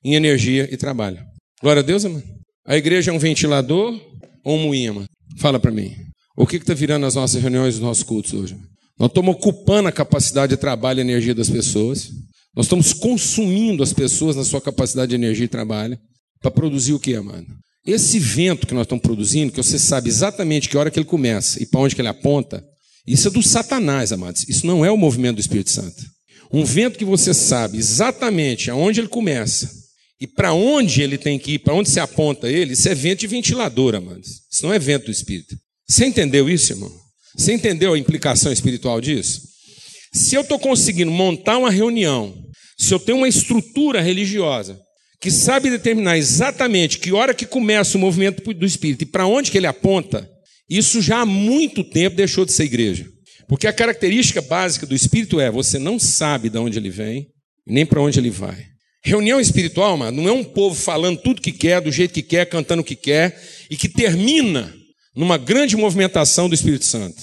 em 0.04 0.16
energia 0.16 0.68
e 0.72 0.78
trabalho. 0.78 1.35
Glória 1.62 1.82
a 1.82 1.86
Deus, 1.86 2.04
irmão. 2.04 2.22
A 2.68 2.76
igreja 2.76 3.12
é 3.12 3.14
um 3.14 3.20
ventilador 3.20 4.00
ou 4.44 4.58
um 4.58 4.64
moinho? 4.64 5.06
Fala 5.38 5.60
para 5.60 5.72
mim. 5.72 5.96
O 6.38 6.46
que 6.46 6.58
está 6.58 6.74
virando 6.74 7.06
as 7.06 7.16
nossas 7.16 7.42
reuniões, 7.42 7.76
os 7.76 7.80
nossos 7.80 8.04
cultos 8.04 8.34
hoje? 8.34 8.58
Nós 9.00 9.10
estamos 9.10 9.36
ocupando 9.36 9.88
a 9.88 9.92
capacidade 9.92 10.52
de 10.52 10.58
trabalho 10.58 11.00
e 11.00 11.02
energia 11.02 11.34
das 11.34 11.50
pessoas. 11.50 12.10
Nós 12.56 12.66
estamos 12.66 12.92
consumindo 12.92 13.84
as 13.84 13.94
pessoas 13.94 14.36
na 14.36 14.44
sua 14.44 14.60
capacidade 14.60 15.10
de 15.10 15.16
energia 15.16 15.46
e 15.46 15.50
trabalho 15.50 15.98
para 16.42 16.52
produzir 16.52 16.94
o 16.94 17.00
que, 17.00 17.18
mano? 17.20 17.48
Esse 17.86 18.20
vento 18.20 18.68
que 18.68 18.74
nós 18.74 18.84
estamos 18.84 19.02
produzindo, 19.02 19.54
que 19.54 19.64
você 19.64 19.80
sabe 19.80 20.10
exatamente 20.10 20.68
que 20.68 20.78
hora 20.78 20.92
que 20.92 21.00
ele 21.00 21.06
começa 21.06 21.62
e 21.62 21.66
para 21.66 21.80
onde 21.80 21.96
que 21.96 22.02
ele 22.02 22.08
aponta, 22.10 22.64
isso 23.08 23.28
é 23.28 23.32
do 23.32 23.42
Satanás, 23.42 24.12
amados. 24.12 24.48
Isso 24.50 24.68
não 24.68 24.84
é 24.84 24.92
o 24.92 24.98
movimento 24.98 25.36
do 25.36 25.42
Espírito 25.42 25.72
Santo. 25.72 26.04
Um 26.52 26.66
vento 26.66 26.98
que 26.98 27.06
você 27.06 27.34
sabe 27.34 27.78
exatamente 27.78 28.70
aonde 28.70 29.00
ele 29.00 29.08
começa 29.08 29.85
e 30.20 30.26
para 30.26 30.54
onde 30.54 31.02
ele 31.02 31.18
tem 31.18 31.38
que 31.38 31.54
ir, 31.54 31.60
para 31.60 31.74
onde 31.74 31.90
se 31.90 32.00
aponta 32.00 32.50
ele, 32.50 32.74
isso 32.74 32.88
é 32.88 32.96
vento 32.96 33.20
de 33.20 33.28
ventilador, 33.28 33.96
amados. 33.96 34.28
Isso 34.52 34.66
não 34.66 34.74
é 34.74 34.80
vento 34.80 35.06
do 35.06 35.12
Espírito. 35.12 35.56
Você 35.88 36.06
entendeu 36.06 36.50
isso, 36.50 36.74
irmão? 36.74 36.92
Você 37.38 37.54
entendeu 37.54 37.94
a 37.94 38.00
implicação 38.00 38.52
espiritual 38.52 39.02
disso? 39.02 39.42
Se 40.14 40.36
eu 40.36 40.42
estou 40.42 40.58
conseguindo 40.58 41.12
montar 41.12 41.58
uma 41.58 41.70
reunião, 41.70 42.34
se 42.78 42.94
eu 42.94 43.00
tenho 43.00 43.18
uma 43.18 43.28
estrutura 43.28 44.02
religiosa 44.02 44.80
que 45.20 45.30
sabe 45.30 45.70
determinar 45.70 46.18
exatamente 46.18 47.00
que 47.00 47.12
hora 47.12 47.34
que 47.34 47.46
começa 47.46 47.98
o 47.98 48.02
movimento 48.02 48.54
do 48.54 48.66
Espírito 48.66 49.04
e 49.04 49.08
para 49.08 49.28
onde 49.28 49.52
que 49.52 49.58
ele 49.58 49.68
aponta, 49.68 50.30
isso 50.70 51.02
já 51.02 51.22
há 51.22 51.26
muito 51.26 51.84
tempo 51.84 52.16
deixou 52.16 52.46
de 52.46 52.54
ser 52.54 52.64
igreja. 52.64 53.06
Porque 53.48 53.68
a 53.68 53.74
característica 53.74 54.42
básica 54.42 54.86
do 54.86 54.96
Espírito 54.96 55.40
é 55.40 55.52
você 55.52 55.78
não 55.78 56.00
sabe 56.00 56.50
de 56.50 56.58
onde 56.58 56.80
ele 56.80 56.90
vem, 56.90 57.28
nem 57.68 57.86
para 57.86 58.02
onde 58.02 58.20
ele 58.20 58.30
vai. 58.30 58.75
Reunião 59.06 59.40
espiritual, 59.40 59.96
mano, 59.96 60.24
não 60.24 60.30
é 60.30 60.34
um 60.34 60.44
povo 60.44 60.74
falando 60.74 61.20
tudo 61.20 61.40
que 61.40 61.52
quer, 61.52 61.80
do 61.80 61.92
jeito 61.92 62.12
que 62.12 62.24
quer, 62.24 62.48
cantando 62.48 62.82
o 62.82 62.86
que 62.86 62.96
quer, 62.96 63.40
e 63.70 63.78
que 63.78 63.88
termina 63.88 64.74
numa 65.16 65.38
grande 65.38 65.78
movimentação 65.78 66.50
do 66.50 66.56
Espírito 66.56 66.86
Santo. 66.86 67.22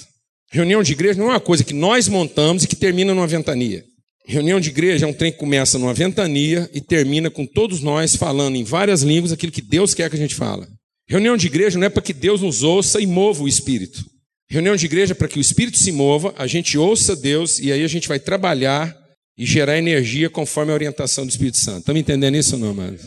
Reunião 0.49 0.81
de 0.81 0.93
igreja 0.93 1.19
não 1.19 1.27
é 1.27 1.33
uma 1.33 1.39
coisa 1.41 1.61
que 1.61 1.73
nós 1.73 2.07
montamos 2.07 2.63
e 2.63 2.67
que 2.67 2.75
termina 2.75 3.13
numa 3.13 3.27
ventania. 3.27 3.83
Reunião 4.25 4.61
de 4.61 4.69
igreja 4.69 5.05
é 5.05 5.09
um 5.09 5.13
trem 5.13 5.33
que 5.33 5.37
começa 5.37 5.77
numa 5.77 5.93
ventania 5.93 6.69
e 6.73 6.79
termina 6.79 7.29
com 7.29 7.45
todos 7.45 7.81
nós 7.81 8.15
falando 8.15 8.55
em 8.55 8.63
várias 8.63 9.01
línguas 9.01 9.33
aquilo 9.33 9.51
que 9.51 9.61
Deus 9.61 9.93
quer 9.93 10.09
que 10.09 10.15
a 10.15 10.19
gente 10.19 10.35
fala. 10.35 10.65
Reunião 11.05 11.35
de 11.35 11.47
igreja 11.47 11.77
não 11.77 11.87
é 11.87 11.89
para 11.89 12.01
que 12.01 12.13
Deus 12.13 12.41
nos 12.41 12.63
ouça 12.63 13.01
e 13.01 13.05
mova 13.05 13.43
o 13.43 13.47
Espírito. 13.47 13.99
Reunião 14.49 14.77
de 14.77 14.85
igreja 14.85 15.11
é 15.11 15.15
para 15.15 15.27
que 15.27 15.37
o 15.37 15.41
Espírito 15.41 15.77
se 15.77 15.91
mova, 15.91 16.33
a 16.37 16.47
gente 16.47 16.77
ouça 16.77 17.13
Deus 17.13 17.59
e 17.59 17.73
aí 17.73 17.83
a 17.83 17.87
gente 17.89 18.07
vai 18.07 18.19
trabalhar 18.19 19.02
e 19.37 19.45
gerar 19.45 19.77
energia 19.77 20.29
conforme 20.29 20.71
a 20.71 20.75
orientação 20.75 21.25
do 21.25 21.29
Espírito 21.29 21.57
Santo. 21.57 21.93
Me 21.93 21.99
entendendo 21.99 22.35
isso 22.35 22.55
ou 22.55 22.61
não, 22.61 22.73
mano? 22.73 22.97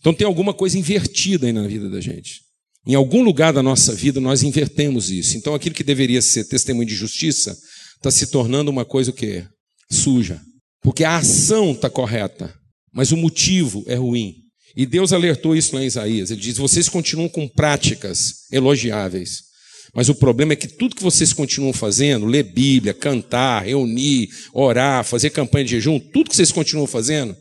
Então 0.00 0.12
tem 0.12 0.26
alguma 0.26 0.52
coisa 0.52 0.78
invertida 0.78 1.46
aí 1.46 1.52
na 1.52 1.66
vida 1.66 1.88
da 1.88 2.00
gente. 2.00 2.40
Em 2.86 2.94
algum 2.94 3.22
lugar 3.22 3.52
da 3.52 3.62
nossa 3.62 3.94
vida 3.94 4.20
nós 4.20 4.42
invertemos 4.42 5.10
isso. 5.10 5.36
Então 5.36 5.54
aquilo 5.54 5.74
que 5.74 5.84
deveria 5.84 6.22
ser 6.22 6.44
testemunho 6.44 6.88
de 6.88 6.94
justiça 6.94 7.56
está 7.96 8.10
se 8.10 8.28
tornando 8.28 8.70
uma 8.70 8.84
coisa 8.84 9.10
o 9.10 9.14
quê? 9.14 9.44
Suja. 9.90 10.40
Porque 10.82 11.04
a 11.04 11.16
ação 11.16 11.72
está 11.72 11.90
correta, 11.90 12.54
mas 12.92 13.12
o 13.12 13.16
motivo 13.16 13.84
é 13.86 13.94
ruim. 13.94 14.36
E 14.76 14.86
Deus 14.86 15.12
alertou 15.12 15.56
isso 15.56 15.74
lá 15.74 15.82
em 15.82 15.86
Isaías. 15.86 16.30
Ele 16.30 16.40
diz: 16.40 16.56
vocês 16.56 16.88
continuam 16.88 17.28
com 17.28 17.48
práticas 17.48 18.46
elogiáveis. 18.52 19.47
Mas 19.94 20.08
o 20.08 20.14
problema 20.14 20.52
é 20.52 20.56
que 20.56 20.68
tudo 20.68 20.94
que 20.94 21.02
vocês 21.02 21.32
continuam 21.32 21.72
fazendo, 21.72 22.26
ler 22.26 22.42
Bíblia, 22.42 22.94
cantar, 22.94 23.64
reunir, 23.64 24.28
orar, 24.52 25.04
fazer 25.04 25.30
campanha 25.30 25.64
de 25.64 25.70
jejum, 25.72 25.98
tudo 25.98 26.30
que 26.30 26.36
vocês 26.36 26.52
continuam 26.52 26.86
fazendo, 26.86 27.36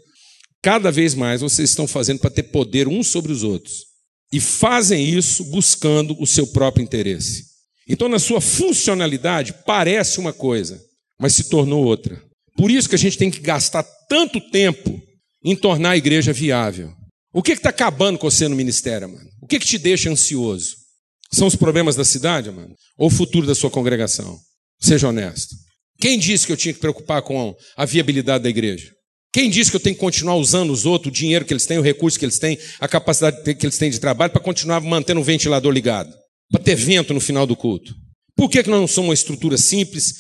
cada 0.61 0.91
vez 0.91 1.13
mais 1.13 1.41
vocês 1.41 1.69
estão 1.69 1.87
fazendo 1.87 2.19
para 2.19 2.29
ter 2.29 2.43
poder 2.43 2.87
uns 2.87 3.07
sobre 3.07 3.31
os 3.31 3.43
outros. 3.43 3.85
E 4.31 4.39
fazem 4.39 5.07
isso 5.07 5.43
buscando 5.45 6.15
o 6.19 6.27
seu 6.27 6.47
próprio 6.47 6.83
interesse. 6.83 7.43
Então, 7.87 8.09
na 8.09 8.19
sua 8.19 8.41
funcionalidade, 8.41 9.53
parece 9.65 10.19
uma 10.19 10.33
coisa, 10.33 10.81
mas 11.19 11.33
se 11.33 11.45
tornou 11.45 11.85
outra. 11.85 12.21
Por 12.57 12.69
isso 12.69 12.89
que 12.89 12.95
a 12.95 12.99
gente 12.99 13.17
tem 13.17 13.31
que 13.31 13.39
gastar 13.39 13.83
tanto 14.09 14.41
tempo 14.49 15.01
em 15.43 15.55
tornar 15.55 15.91
a 15.91 15.97
igreja 15.97 16.33
viável. 16.33 16.91
O 17.33 17.41
que 17.41 17.53
está 17.53 17.69
acabando 17.69 18.17
com 18.17 18.29
você 18.29 18.47
no 18.47 18.55
ministério, 18.55 19.07
mano? 19.07 19.29
O 19.41 19.47
que, 19.47 19.59
que 19.59 19.65
te 19.65 19.77
deixa 19.77 20.09
ansioso? 20.09 20.86
São 21.31 21.47
os 21.47 21.55
problemas 21.55 21.95
da 21.95 22.05
cidade, 22.05 22.51
mano? 22.51 22.73
Ou 22.97 23.07
o 23.07 23.11
futuro 23.11 23.45
da 23.45 23.55
sua 23.55 23.69
congregação? 23.69 24.37
Seja 24.79 25.09
honesto. 25.09 25.55
Quem 25.99 26.17
disse 26.17 26.45
que 26.45 26.51
eu 26.51 26.57
tinha 26.57 26.73
que 26.73 26.79
preocupar 26.79 27.21
com 27.21 27.55
a 27.75 27.85
viabilidade 27.85 28.43
da 28.43 28.49
igreja? 28.49 28.91
Quem 29.33 29.49
disse 29.49 29.69
que 29.69 29.75
eu 29.75 29.81
tenho 29.81 29.95
que 29.95 30.01
continuar 30.01 30.35
usando 30.35 30.71
os 30.71 30.85
outros, 30.85 31.11
o 31.11 31.15
dinheiro 31.15 31.45
que 31.45 31.53
eles 31.53 31.65
têm, 31.65 31.77
o 31.77 31.81
recurso 31.81 32.17
que 32.17 32.25
eles 32.25 32.39
têm, 32.39 32.57
a 32.79 32.87
capacidade 32.87 33.55
que 33.55 33.65
eles 33.65 33.77
têm 33.77 33.89
de 33.89 33.99
trabalho 33.99 34.31
para 34.31 34.41
continuar 34.41 34.79
mantendo 34.81 35.19
o 35.19 35.23
ventilador 35.23 35.71
ligado? 35.71 36.13
Para 36.51 36.63
ter 36.63 36.75
vento 36.75 37.13
no 37.13 37.19
final 37.19 37.45
do 37.45 37.55
culto? 37.55 37.93
Por 38.35 38.49
que, 38.49 38.63
que 38.63 38.69
nós 38.69 38.79
não 38.79 38.87
somos 38.87 39.09
uma 39.09 39.13
estrutura 39.13 39.57
simples, 39.57 40.13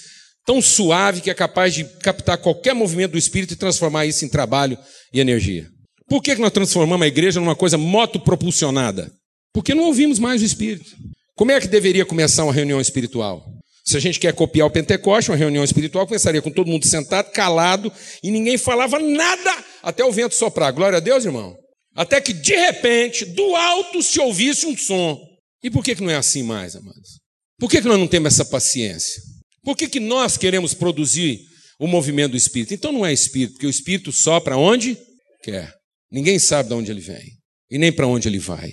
tão 0.47 0.61
suave 0.61 1.19
que 1.19 1.29
é 1.29 1.33
capaz 1.33 1.73
de 1.73 1.83
captar 1.99 2.37
qualquer 2.37 2.73
movimento 2.73 3.11
do 3.11 3.17
Espírito 3.17 3.53
e 3.53 3.57
transformar 3.57 4.05
isso 4.05 4.23
em 4.23 4.29
trabalho 4.29 4.77
e 5.13 5.19
energia. 5.19 5.67
Por 6.07 6.23
que, 6.23 6.35
que 6.35 6.41
nós 6.41 6.53
transformamos 6.53 7.03
a 7.03 7.07
igreja 7.07 7.41
numa 7.41 7.55
coisa 7.55 7.77
motopropulsionada? 7.77 9.11
Porque 9.53 9.73
não 9.73 9.85
ouvimos 9.85 10.19
mais 10.19 10.41
o 10.41 10.45
Espírito. 10.45 10.95
Como 11.35 11.51
é 11.51 11.59
que 11.59 11.67
deveria 11.67 12.05
começar 12.05 12.43
uma 12.43 12.53
reunião 12.53 12.81
espiritual? 12.81 13.45
Se 13.85 13.95
a 13.95 13.99
gente 13.99 14.19
quer 14.19 14.33
copiar 14.33 14.67
o 14.67 14.71
Pentecoste, 14.71 15.31
uma 15.31 15.37
reunião 15.37 15.63
espiritual, 15.63 16.05
começaria 16.05 16.41
com 16.41 16.51
todo 16.51 16.69
mundo 16.69 16.85
sentado, 16.85 17.31
calado, 17.31 17.91
e 18.21 18.29
ninguém 18.29 18.57
falava 18.57 18.99
nada 18.99 19.65
até 19.81 20.03
o 20.03 20.11
vento 20.11 20.35
soprar. 20.35 20.73
Glória 20.73 20.97
a 20.97 20.99
Deus, 20.99 21.23
irmão. 21.23 21.55
Até 21.95 22.19
que, 22.19 22.33
de 22.33 22.55
repente, 22.55 23.23
do 23.23 23.55
alto 23.55 24.03
se 24.03 24.19
ouvisse 24.19 24.65
um 24.65 24.75
som. 24.75 25.17
E 25.63 25.69
por 25.71 25.83
que, 25.83 25.95
que 25.95 26.03
não 26.03 26.09
é 26.09 26.15
assim 26.15 26.43
mais, 26.43 26.75
amados? 26.75 27.19
Por 27.59 27.69
que, 27.69 27.81
que 27.81 27.87
nós 27.87 27.97
não 27.97 28.07
temos 28.07 28.33
essa 28.33 28.45
paciência? 28.45 29.21
Por 29.63 29.75
que, 29.75 29.87
que 29.87 29.99
nós 29.99 30.37
queremos 30.37 30.73
produzir 30.73 31.39
o 31.79 31.87
movimento 31.87 32.31
do 32.31 32.37
Espírito? 32.37 32.73
Então 32.73 32.91
não 32.91 33.05
é 33.05 33.13
Espírito, 33.13 33.53
porque 33.53 33.67
o 33.67 33.69
Espírito 33.69 34.11
sopra 34.11 34.57
onde 34.57 34.97
quer. 35.41 35.73
Ninguém 36.11 36.39
sabe 36.39 36.69
de 36.69 36.75
onde 36.75 36.91
ele 36.91 37.01
vem 37.01 37.25
e 37.71 37.77
nem 37.77 37.91
para 37.91 38.07
onde 38.07 38.27
ele 38.27 38.39
vai. 38.39 38.71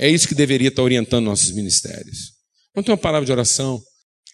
É 0.00 0.08
isso 0.08 0.26
que 0.26 0.34
deveria 0.34 0.68
estar 0.68 0.82
orientando 0.82 1.26
nossos 1.26 1.50
ministérios. 1.50 2.32
Vamos 2.74 2.86
ter 2.86 2.92
uma 2.92 2.96
palavra 2.96 3.26
de 3.26 3.32
oração. 3.32 3.78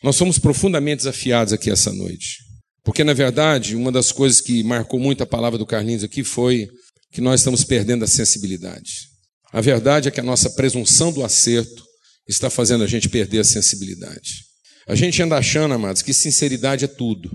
Nós 0.00 0.14
somos 0.14 0.38
profundamente 0.38 0.98
desafiados 0.98 1.52
aqui 1.52 1.72
essa 1.72 1.92
noite. 1.92 2.38
Porque, 2.84 3.02
na 3.02 3.12
verdade, 3.12 3.74
uma 3.74 3.90
das 3.90 4.12
coisas 4.12 4.40
que 4.40 4.62
marcou 4.62 5.00
muito 5.00 5.24
a 5.24 5.26
palavra 5.26 5.58
do 5.58 5.66
Carlinhos 5.66 6.04
aqui 6.04 6.22
foi 6.22 6.68
que 7.10 7.20
nós 7.20 7.40
estamos 7.40 7.64
perdendo 7.64 8.04
a 8.04 8.06
sensibilidade. 8.06 9.08
A 9.52 9.60
verdade 9.60 10.06
é 10.06 10.12
que 10.12 10.20
a 10.20 10.22
nossa 10.22 10.50
presunção 10.50 11.12
do 11.12 11.24
acerto 11.24 11.84
está 12.28 12.48
fazendo 12.48 12.84
a 12.84 12.86
gente 12.86 13.08
perder 13.08 13.40
a 13.40 13.44
sensibilidade. 13.44 14.44
A 14.86 14.94
gente 14.94 15.20
anda 15.20 15.36
achando, 15.36 15.74
amados, 15.74 16.00
que 16.00 16.14
sinceridade 16.14 16.84
é 16.84 16.88
tudo. 16.88 17.28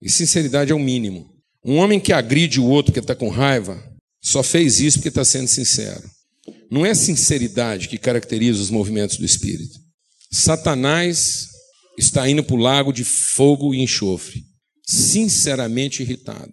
E 0.00 0.08
sinceridade 0.08 0.72
é 0.72 0.74
o 0.74 0.78
mínimo. 0.78 1.28
Um 1.62 1.76
homem 1.76 2.00
que 2.00 2.14
agride 2.14 2.58
o 2.58 2.66
outro 2.66 2.94
que 2.94 2.98
está 3.00 3.14
com 3.14 3.28
raiva 3.28 3.78
só 4.22 4.42
fez 4.42 4.80
isso 4.80 4.96
porque 4.98 5.10
está 5.10 5.22
sendo 5.22 5.48
sincero. 5.48 6.14
Não 6.70 6.84
é 6.84 6.94
sinceridade 6.94 7.88
que 7.88 7.98
caracteriza 7.98 8.60
os 8.60 8.70
movimentos 8.70 9.16
do 9.16 9.24
Espírito. 9.24 9.78
Satanás 10.32 11.46
está 11.98 12.28
indo 12.28 12.42
para 12.42 12.56
o 12.56 12.58
lago 12.58 12.92
de 12.92 13.04
fogo 13.04 13.74
e 13.74 13.82
enxofre, 13.82 14.42
sinceramente 14.86 16.02
irritado. 16.02 16.52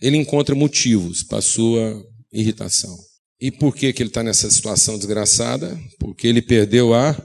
Ele 0.00 0.16
encontra 0.16 0.54
motivos 0.54 1.22
para 1.22 1.40
sua 1.40 2.02
irritação. 2.32 2.94
E 3.40 3.50
por 3.50 3.74
que, 3.74 3.92
que 3.92 4.02
ele 4.02 4.10
está 4.10 4.22
nessa 4.22 4.50
situação 4.50 4.96
desgraçada? 4.96 5.78
Porque 5.98 6.26
ele 6.26 6.42
perdeu 6.42 6.94
a 6.94 7.16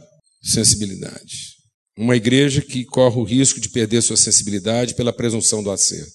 sensibilidade. 0.41 1.49
Uma 1.97 2.16
igreja 2.16 2.62
que 2.62 2.86
corre 2.86 3.20
o 3.20 3.24
risco 3.24 3.60
de 3.60 3.70
perder 3.70 4.01
sua 4.01 4.16
sensibilidade 4.16 4.95
pela 4.95 5.12
presunção 5.12 5.62
do 5.62 5.70
acerto. 5.70 6.14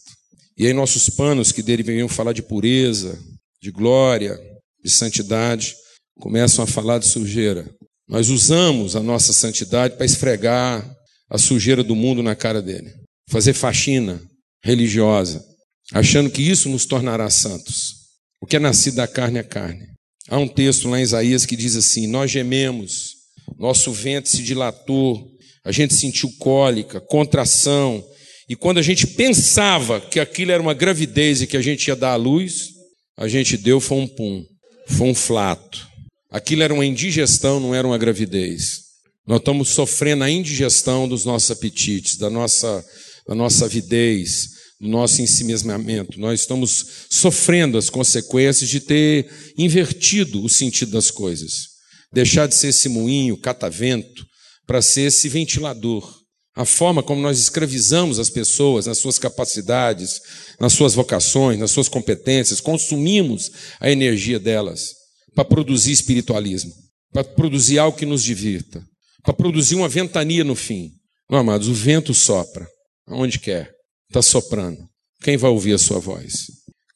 E 0.57 0.67
aí 0.67 0.73
nossos 0.73 1.11
panos 1.11 1.53
que 1.53 1.63
deveriam 1.63 2.09
falar 2.09 2.33
de 2.33 2.43
pureza, 2.43 3.19
de 3.61 3.71
glória, 3.71 4.39
de 4.83 4.91
santidade, 4.91 5.75
começam 6.21 6.65
a 6.65 6.67
falar 6.67 6.99
de 6.99 7.07
sujeira. 7.07 7.69
Nós 8.09 8.29
usamos 8.29 8.97
a 8.97 9.03
nossa 9.03 9.33
santidade 9.33 9.97
para 9.97 10.07
esfregar 10.07 10.89
a 11.31 11.39
sujeira 11.39 11.83
do 11.83 11.97
mundo 11.97 12.23
na 12.23 12.35
cara 12.37 12.61
dele, 12.61 12.93
fazer 13.29 13.55
faxina 13.55 14.21
religiosa, 14.63 15.45
achando 15.93 16.31
que 16.31 16.43
isso 16.43 16.69
nos 16.69 16.87
tornará 16.87 17.29
santos. 17.31 17.95
O 18.41 18.47
que 18.47 18.57
é 18.57 18.59
nascido 18.59 18.97
da 18.97 19.07
carne 19.07 19.39
é 19.39 19.43
carne. 19.43 19.87
Há 20.29 20.39
um 20.39 20.49
texto 20.49 20.89
lá 20.89 20.99
em 20.99 21.03
Isaías 21.03 21.45
que 21.45 21.57
diz 21.57 21.77
assim: 21.77 22.07
Nós 22.07 22.31
gememos, 22.31 23.15
nosso 23.59 23.93
ventre 23.93 24.31
se 24.31 24.43
dilatou, 24.43 25.31
a 25.65 25.73
gente 25.73 25.95
sentiu 25.95 26.31
cólica, 26.39 27.01
contração, 27.01 28.05
e 28.49 28.55
quando 28.55 28.79
a 28.79 28.83
gente 28.83 29.07
pensava 29.07 30.01
que 30.01 30.21
aquilo 30.21 30.53
era 30.53 30.63
uma 30.63 30.75
gravidez 30.75 31.41
e 31.41 31.47
que 31.47 31.57
a 31.57 31.63
gente 31.63 31.89
ia 31.89 31.97
dar 31.97 32.13
à 32.13 32.17
luz, 32.17 32.69
a 33.17 33.27
gente 33.27 33.57
deu 33.57 33.81
foi 33.81 33.99
um 33.99 34.07
pum, 34.07 34.45
foi 34.87 35.09
um 35.09 35.15
flato. 35.15 35.94
Aquilo 36.35 36.65
era 36.65 36.75
uma 36.75 36.85
indigestão, 36.85 37.61
não 37.61 37.73
era 37.73 37.87
uma 37.87 37.97
gravidez. 37.97 38.81
Nós 39.25 39.39
estamos 39.39 39.69
sofrendo 39.69 40.25
a 40.25 40.29
indigestão 40.29 41.07
dos 41.07 41.25
nossos 41.25 41.49
apetites, 41.53 42.17
da 42.17 42.29
nossa, 42.29 42.85
da 43.29 43.37
nossa 43.37 43.67
avidez, 43.67 44.49
do 44.81 44.89
nosso 44.89 45.23
ensimesmamento. 45.23 46.19
Nós 46.19 46.41
estamos 46.41 47.07
sofrendo 47.09 47.79
as 47.79 47.89
consequências 47.89 48.69
de 48.69 48.81
ter 48.81 49.31
invertido 49.57 50.45
o 50.45 50.49
sentido 50.49 50.91
das 50.91 51.09
coisas. 51.09 51.69
Deixar 52.13 52.49
de 52.49 52.57
ser 52.57 52.71
esse 52.71 52.89
moinho, 52.89 53.37
catavento, 53.37 54.27
para 54.67 54.83
ser 54.83 55.03
esse 55.03 55.29
ventilador. 55.29 56.13
A 56.57 56.65
forma 56.65 57.01
como 57.01 57.23
nós 57.23 57.39
escravizamos 57.39 58.19
as 58.19 58.29
pessoas 58.29 58.87
nas 58.87 58.99
suas 58.99 59.21
capacidades, 59.21 60.21
nas 60.59 60.73
suas 60.73 60.95
vocações, 60.95 61.61
nas 61.61 61.71
suas 61.71 61.89
competências, 61.89 62.61
consumimos 62.61 63.53
a 63.79 63.89
energia 63.89 64.41
delas 64.41 65.04
para 65.35 65.45
produzir 65.45 65.93
espiritualismo, 65.93 66.73
para 67.13 67.25
produzir 67.25 67.79
algo 67.79 67.97
que 67.97 68.07
nos 68.07 68.23
divirta, 68.23 68.85
para 69.23 69.35
produzir 69.35 69.75
uma 69.75 69.89
ventania 69.89 70.45
no 70.45 70.55
fim. 70.55 70.93
Não, 71.29 71.39
amados, 71.39 71.69
o 71.69 71.75
vento 71.75 72.13
sopra, 72.15 72.69
aonde 73.07 73.39
quer, 73.39 73.73
está 74.09 74.23
soprando. 74.23 74.87
Quem 75.23 75.37
vai 75.37 75.51
ouvir 75.51 75.73
a 75.73 75.79
sua 75.79 75.99
voz? 75.99 76.47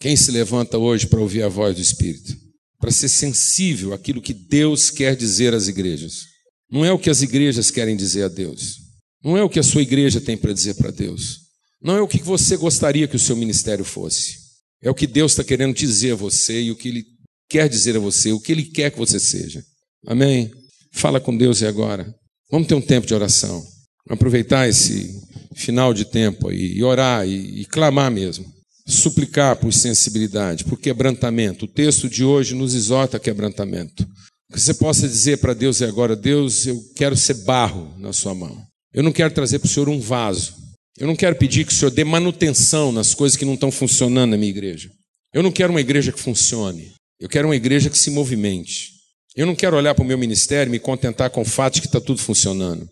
Quem 0.01 0.15
se 0.17 0.31
levanta 0.31 0.79
hoje 0.79 1.07
para 1.07 1.21
ouvir 1.21 1.43
a 1.43 1.49
voz 1.49 1.75
do 1.75 1.83
Espírito? 1.83 2.37
Para 2.79 2.91
ser 2.91 3.09
sensível 3.09 3.93
àquilo 3.93 4.23
que 4.23 4.33
Deus 4.33 4.91
quer 4.91 5.17
dizer 5.17 5.55
às 5.55 5.67
igrejas. 5.67 6.27
Não 6.71 6.85
é 6.85 6.93
o 6.93 6.99
que 6.99 7.11
as 7.11 7.23
igrejas 7.23 7.71
querem 7.71 7.97
dizer 7.97 8.25
a 8.25 8.29
Deus. 8.29 8.77
Não 9.25 9.37
é 9.37 9.43
o 9.43 9.49
que 9.49 9.59
a 9.59 9.63
sua 9.63 9.83
igreja 9.83 10.21
tem 10.21 10.37
para 10.37 10.53
dizer 10.53 10.75
para 10.75 10.91
Deus. 10.91 11.41
Não 11.83 11.97
é 11.97 12.01
o 12.01 12.09
que 12.09 12.23
você 12.23 12.57
gostaria 12.57 13.09
que 13.09 13.17
o 13.17 13.21
seu 13.21 13.35
ministério 13.35 13.85
fosse. 13.85 14.37
É 14.83 14.91
o 14.91 14.95
que 14.95 15.07
Deus 15.07 15.33
está 15.33 15.43
querendo 15.43 15.75
dizer 15.75 16.13
a 16.13 16.17
você 16.17 16.61
e 16.63 16.71
o 16.71 16.77
que 16.77 16.89
Ele 16.89 17.05
quer 17.49 17.69
dizer 17.69 17.97
a 17.97 18.01
você, 18.01 18.33
o 18.33 18.41
que 18.41 18.53
Ele 18.53 18.65
quer 18.65 18.91
que 18.91 18.99
você 18.99 19.19
seja. 19.19 19.63
Amém? 20.07 20.51
Fala 20.93 21.21
com 21.21 21.37
Deus 21.37 21.61
e 21.61 21.67
agora. 21.67 22.15
Vamos 22.51 22.69
ter 22.69 22.75
um 22.75 22.81
tempo 22.81 23.07
de 23.07 23.15
oração. 23.15 23.65
Aproveitar 24.09 24.69
esse 24.69 25.21
final 25.55 25.93
de 25.93 26.05
tempo 26.05 26.49
aí 26.49 26.73
e 26.75 26.83
orar 26.83 27.27
e, 27.27 27.61
e 27.61 27.65
clamar 27.67 28.11
mesmo. 28.11 28.47
Suplicar 28.87 29.57
por 29.57 29.73
sensibilidade, 29.73 30.65
por 30.65 30.79
quebrantamento. 30.79 31.67
O 31.67 31.69
texto 31.69 32.09
de 32.09 32.25
hoje 32.25 32.55
nos 32.55 32.75
exorta 32.75 33.19
a 33.19 33.21
quebrantamento. 33.21 34.07
Que 34.51 34.59
você 34.59 34.73
possa 34.73 35.07
dizer 35.07 35.39
para 35.39 35.53
Deus 35.53 35.81
e 35.81 35.85
agora: 35.85 36.17
Deus, 36.17 36.67
eu 36.67 36.83
quero 36.97 37.15
ser 37.15 37.35
barro 37.45 37.93
na 37.99 38.15
Sua 38.15 38.35
mão. 38.35 38.63
Eu 38.95 39.03
não 39.03 39.13
quero 39.13 39.35
trazer 39.35 39.59
para 39.59 39.67
o 39.67 39.71
Senhor 39.71 39.91
um 39.91 40.01
vaso. 40.01 40.55
Eu 40.99 41.07
não 41.07 41.15
quero 41.15 41.37
pedir 41.37 41.67
que 41.67 41.73
o 41.73 41.77
Senhor 41.77 41.91
dê 41.91 42.03
manutenção 42.03 42.91
nas 42.91 43.15
coisas 43.15 43.37
que 43.37 43.45
não 43.45 43.55
estão 43.55 43.71
funcionando 43.71 44.31
na 44.31 44.39
minha 44.39 44.51
igreja. 44.51 44.91
Eu 45.35 45.43
não 45.43 45.53
quero 45.53 45.71
uma 45.71 45.81
igreja 45.81 46.11
que 46.11 46.19
funcione. 46.19 46.93
Eu 47.21 47.29
quero 47.29 47.49
uma 47.49 47.57
igreja 47.57 47.91
que 47.91 47.99
se 47.99 48.11
movimente. 48.11 48.93
Eu 49.35 49.47
não 49.47 49.55
quero 49.55 49.77
olhar 49.77 49.95
para 49.95 50.05
o 50.05 50.07
meu 50.07 50.19
ministério 50.19 50.71
e 50.71 50.73
me 50.73 50.79
contentar 50.79 51.31
com 51.31 51.43
o 51.43 51.45
fato 51.45 51.75
de 51.75 51.81
que 51.83 51.87
está 51.87 52.01
tudo 52.01 52.21
funcionando. 52.21 52.89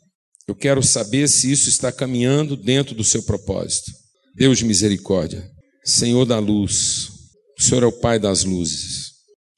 Eu 0.48 0.54
quero 0.54 0.82
saber 0.82 1.28
se 1.28 1.50
isso 1.50 1.68
está 1.68 1.90
caminhando 1.90 2.56
dentro 2.56 2.94
do 2.94 3.02
seu 3.02 3.22
propósito. 3.22 3.90
Deus 4.34 4.58
de 4.58 4.64
misericórdia, 4.64 5.48
Senhor 5.84 6.24
da 6.24 6.38
luz, 6.38 7.08
o 7.58 7.62
Senhor 7.62 7.82
é 7.82 7.86
o 7.86 7.92
Pai 7.92 8.18
das 8.18 8.44
luzes. 8.44 9.12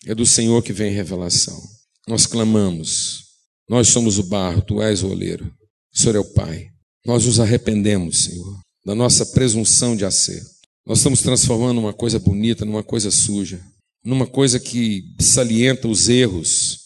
É 0.07 0.15
do 0.15 0.25
Senhor 0.25 0.63
que 0.63 0.73
vem 0.73 0.93
revelação. 0.93 1.61
Nós 2.07 2.25
clamamos, 2.25 3.25
nós 3.69 3.89
somos 3.89 4.19
o 4.19 4.23
barro, 4.23 4.63
tu 4.63 4.81
és 4.81 5.03
o 5.03 5.09
oleiro. 5.09 5.53
O 5.95 5.99
Senhor 5.99 6.17
é 6.17 6.19
o 6.19 6.33
Pai. 6.33 6.69
Nós 7.05 7.27
nos 7.27 7.41
arrependemos, 7.41 8.25
Senhor, 8.25 8.61
da 8.87 8.95
nossa 8.95 9.27
presunção 9.27 9.97
de 9.97 10.05
acerto. 10.05 10.49
Nós 10.87 10.99
estamos 10.99 11.21
transformando 11.21 11.79
uma 11.79 11.93
coisa 11.93 12.19
bonita 12.19 12.65
numa 12.65 12.83
coisa 12.83 13.11
suja, 13.11 13.61
numa 14.05 14.27
coisa 14.27 14.59
que 14.59 15.03
salienta 15.21 15.89
os 15.89 16.09
erros 16.09 16.79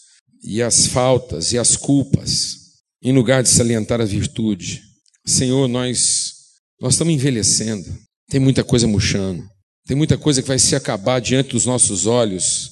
e 0.43 0.61
as 0.61 0.87
faltas 0.87 1.51
e 1.53 1.57
as 1.57 1.75
culpas, 1.75 2.57
em 3.01 3.13
lugar 3.13 3.43
de 3.43 3.49
salientar 3.49 4.01
a 4.01 4.05
virtude. 4.05 4.81
Senhor, 5.25 5.67
nós 5.67 6.33
nós 6.81 6.95
estamos 6.95 7.13
envelhecendo. 7.13 7.85
Tem 8.29 8.41
muita 8.41 8.61
coisa 8.61 8.85
murchando. 8.85 9.47
Tem 9.87 9.95
muita 9.95 10.17
coisa 10.17 10.41
que 10.41 10.47
vai 10.47 10.59
se 10.59 10.75
acabar 10.75 11.21
diante 11.21 11.51
dos 11.51 11.65
nossos 11.65 12.05
olhos 12.05 12.71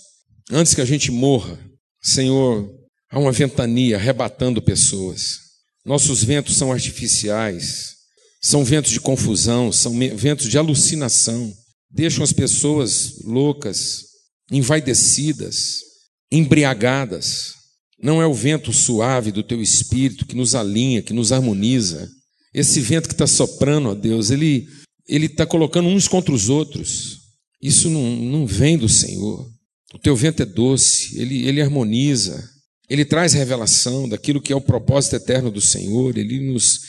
antes 0.52 0.74
que 0.74 0.82
a 0.82 0.86
gente 0.86 1.12
morra. 1.12 1.58
Senhor, 2.02 2.70
há 3.10 3.18
uma 3.18 3.32
ventania 3.32 3.96
arrebatando 3.96 4.62
pessoas. 4.62 5.40
Nossos 5.86 6.24
ventos 6.24 6.58
são 6.58 6.72
artificiais, 6.72 7.96
são 8.42 8.66
ventos 8.66 8.92
de 8.92 9.00
confusão, 9.00 9.72
são 9.72 9.98
ventos 10.16 10.48
de 10.48 10.58
alucinação, 10.58 11.54
deixam 11.90 12.24
as 12.24 12.34
pessoas 12.34 13.20
loucas, 13.24 14.04
envaidecidas, 14.52 15.80
embriagadas. 16.32 17.54
Não 18.02 18.22
é 18.22 18.28
o 18.28 18.34
vento 18.34 18.74
suave 18.74 19.32
do 19.32 19.44
teu 19.44 19.62
espírito 19.62 20.26
que 20.26 20.36
nos 20.36 20.56
alinha, 20.56 21.02
que 21.02 21.14
nos 21.14 21.32
harmoniza. 21.32 22.10
Esse 22.54 22.80
vento 22.80 23.08
que 23.08 23.14
está 23.14 23.28
soprando, 23.28 23.90
ó 23.90 23.96
Deus, 23.96 24.30
ele 24.30 24.68
ele 25.08 25.26
está 25.26 25.46
colocando 25.46 25.90
uns 25.90 26.08
contra 26.08 26.34
os 26.34 26.48
outros. 26.48 27.20
Isso 27.62 27.90
não, 27.90 28.16
não 28.16 28.46
vem 28.46 28.78
do 28.78 28.88
Senhor. 28.88 29.46
O 29.94 30.00
teu 30.00 30.16
vento 30.16 30.42
é 30.42 30.46
doce, 30.46 31.20
ele, 31.20 31.46
ele 31.46 31.62
harmoniza, 31.62 32.42
ele 32.90 33.04
traz 33.04 33.34
revelação 33.34 34.08
daquilo 34.08 34.42
que 34.42 34.54
é 34.54 34.56
o 34.56 34.62
propósito 34.62 35.18
eterno 35.18 35.52
do 35.52 35.60
Senhor, 35.60 36.18
ele 36.18 36.40
nos, 36.52 36.80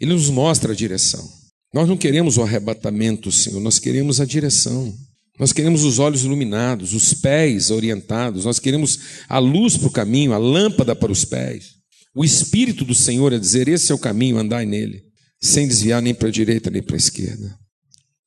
ele 0.00 0.12
nos 0.12 0.28
mostra 0.28 0.72
a 0.72 0.76
direção. 0.76 1.24
Nós 1.72 1.88
não 1.88 1.96
queremos 1.96 2.36
o 2.36 2.42
arrebatamento, 2.42 3.30
Senhor, 3.30 3.60
nós 3.60 3.78
queremos 3.78 4.20
a 4.20 4.24
direção. 4.24 4.92
Nós 5.38 5.52
queremos 5.52 5.84
os 5.84 5.98
olhos 5.98 6.24
iluminados, 6.24 6.94
os 6.94 7.14
pés 7.14 7.70
orientados, 7.70 8.44
nós 8.44 8.58
queremos 8.58 8.98
a 9.28 9.38
luz 9.38 9.76
para 9.76 9.88
o 9.88 9.92
caminho, 9.92 10.32
a 10.32 10.38
lâmpada 10.38 10.96
para 10.96 11.12
os 11.12 11.24
pés. 11.24 11.78
O 12.14 12.24
Espírito 12.24 12.84
do 12.84 12.94
Senhor 12.94 13.32
é 13.32 13.38
dizer: 13.38 13.68
esse 13.68 13.92
é 13.92 13.94
o 13.94 13.98
caminho, 13.98 14.38
andai 14.38 14.66
nele, 14.66 15.02
sem 15.40 15.68
desviar 15.68 16.02
nem 16.02 16.14
para 16.14 16.28
a 16.28 16.32
direita 16.32 16.70
nem 16.70 16.82
para 16.82 16.96
a 16.96 16.98
esquerda. 16.98 17.56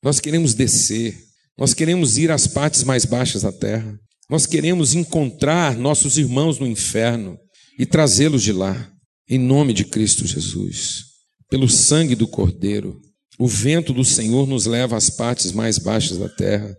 Nós 0.01 0.19
queremos 0.19 0.53
descer, 0.53 1.17
nós 1.57 1.73
queremos 1.73 2.17
ir 2.17 2.31
às 2.31 2.47
partes 2.47 2.83
mais 2.83 3.05
baixas 3.05 3.41
da 3.41 3.51
terra. 3.51 3.99
Nós 4.29 4.45
queremos 4.45 4.93
encontrar 4.95 5.77
nossos 5.77 6.17
irmãos 6.17 6.57
no 6.57 6.65
inferno 6.65 7.37
e 7.77 7.85
trazê-los 7.85 8.41
de 8.41 8.53
lá, 8.53 8.89
em 9.29 9.37
nome 9.37 9.73
de 9.73 9.83
Cristo 9.83 10.25
Jesus. 10.25 11.03
Pelo 11.49 11.67
sangue 11.67 12.15
do 12.15 12.25
Cordeiro, 12.25 12.97
o 13.37 13.45
vento 13.45 13.91
do 13.91 14.05
Senhor 14.05 14.47
nos 14.47 14.65
leva 14.65 14.95
às 14.95 15.09
partes 15.09 15.51
mais 15.51 15.77
baixas 15.77 16.17
da 16.17 16.29
terra. 16.29 16.73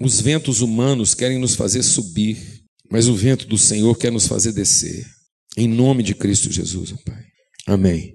Os 0.00 0.20
ventos 0.20 0.60
humanos 0.60 1.14
querem 1.14 1.38
nos 1.38 1.54
fazer 1.54 1.82
subir, 1.82 2.36
mas 2.90 3.08
o 3.08 3.14
vento 3.14 3.46
do 3.46 3.56
Senhor 3.56 3.96
quer 3.96 4.12
nos 4.12 4.26
fazer 4.26 4.52
descer. 4.52 5.04
Em 5.56 5.66
nome 5.66 6.02
de 6.02 6.14
Cristo 6.14 6.52
Jesus, 6.52 6.92
Pai. 7.04 7.24
Amém. 7.66 8.12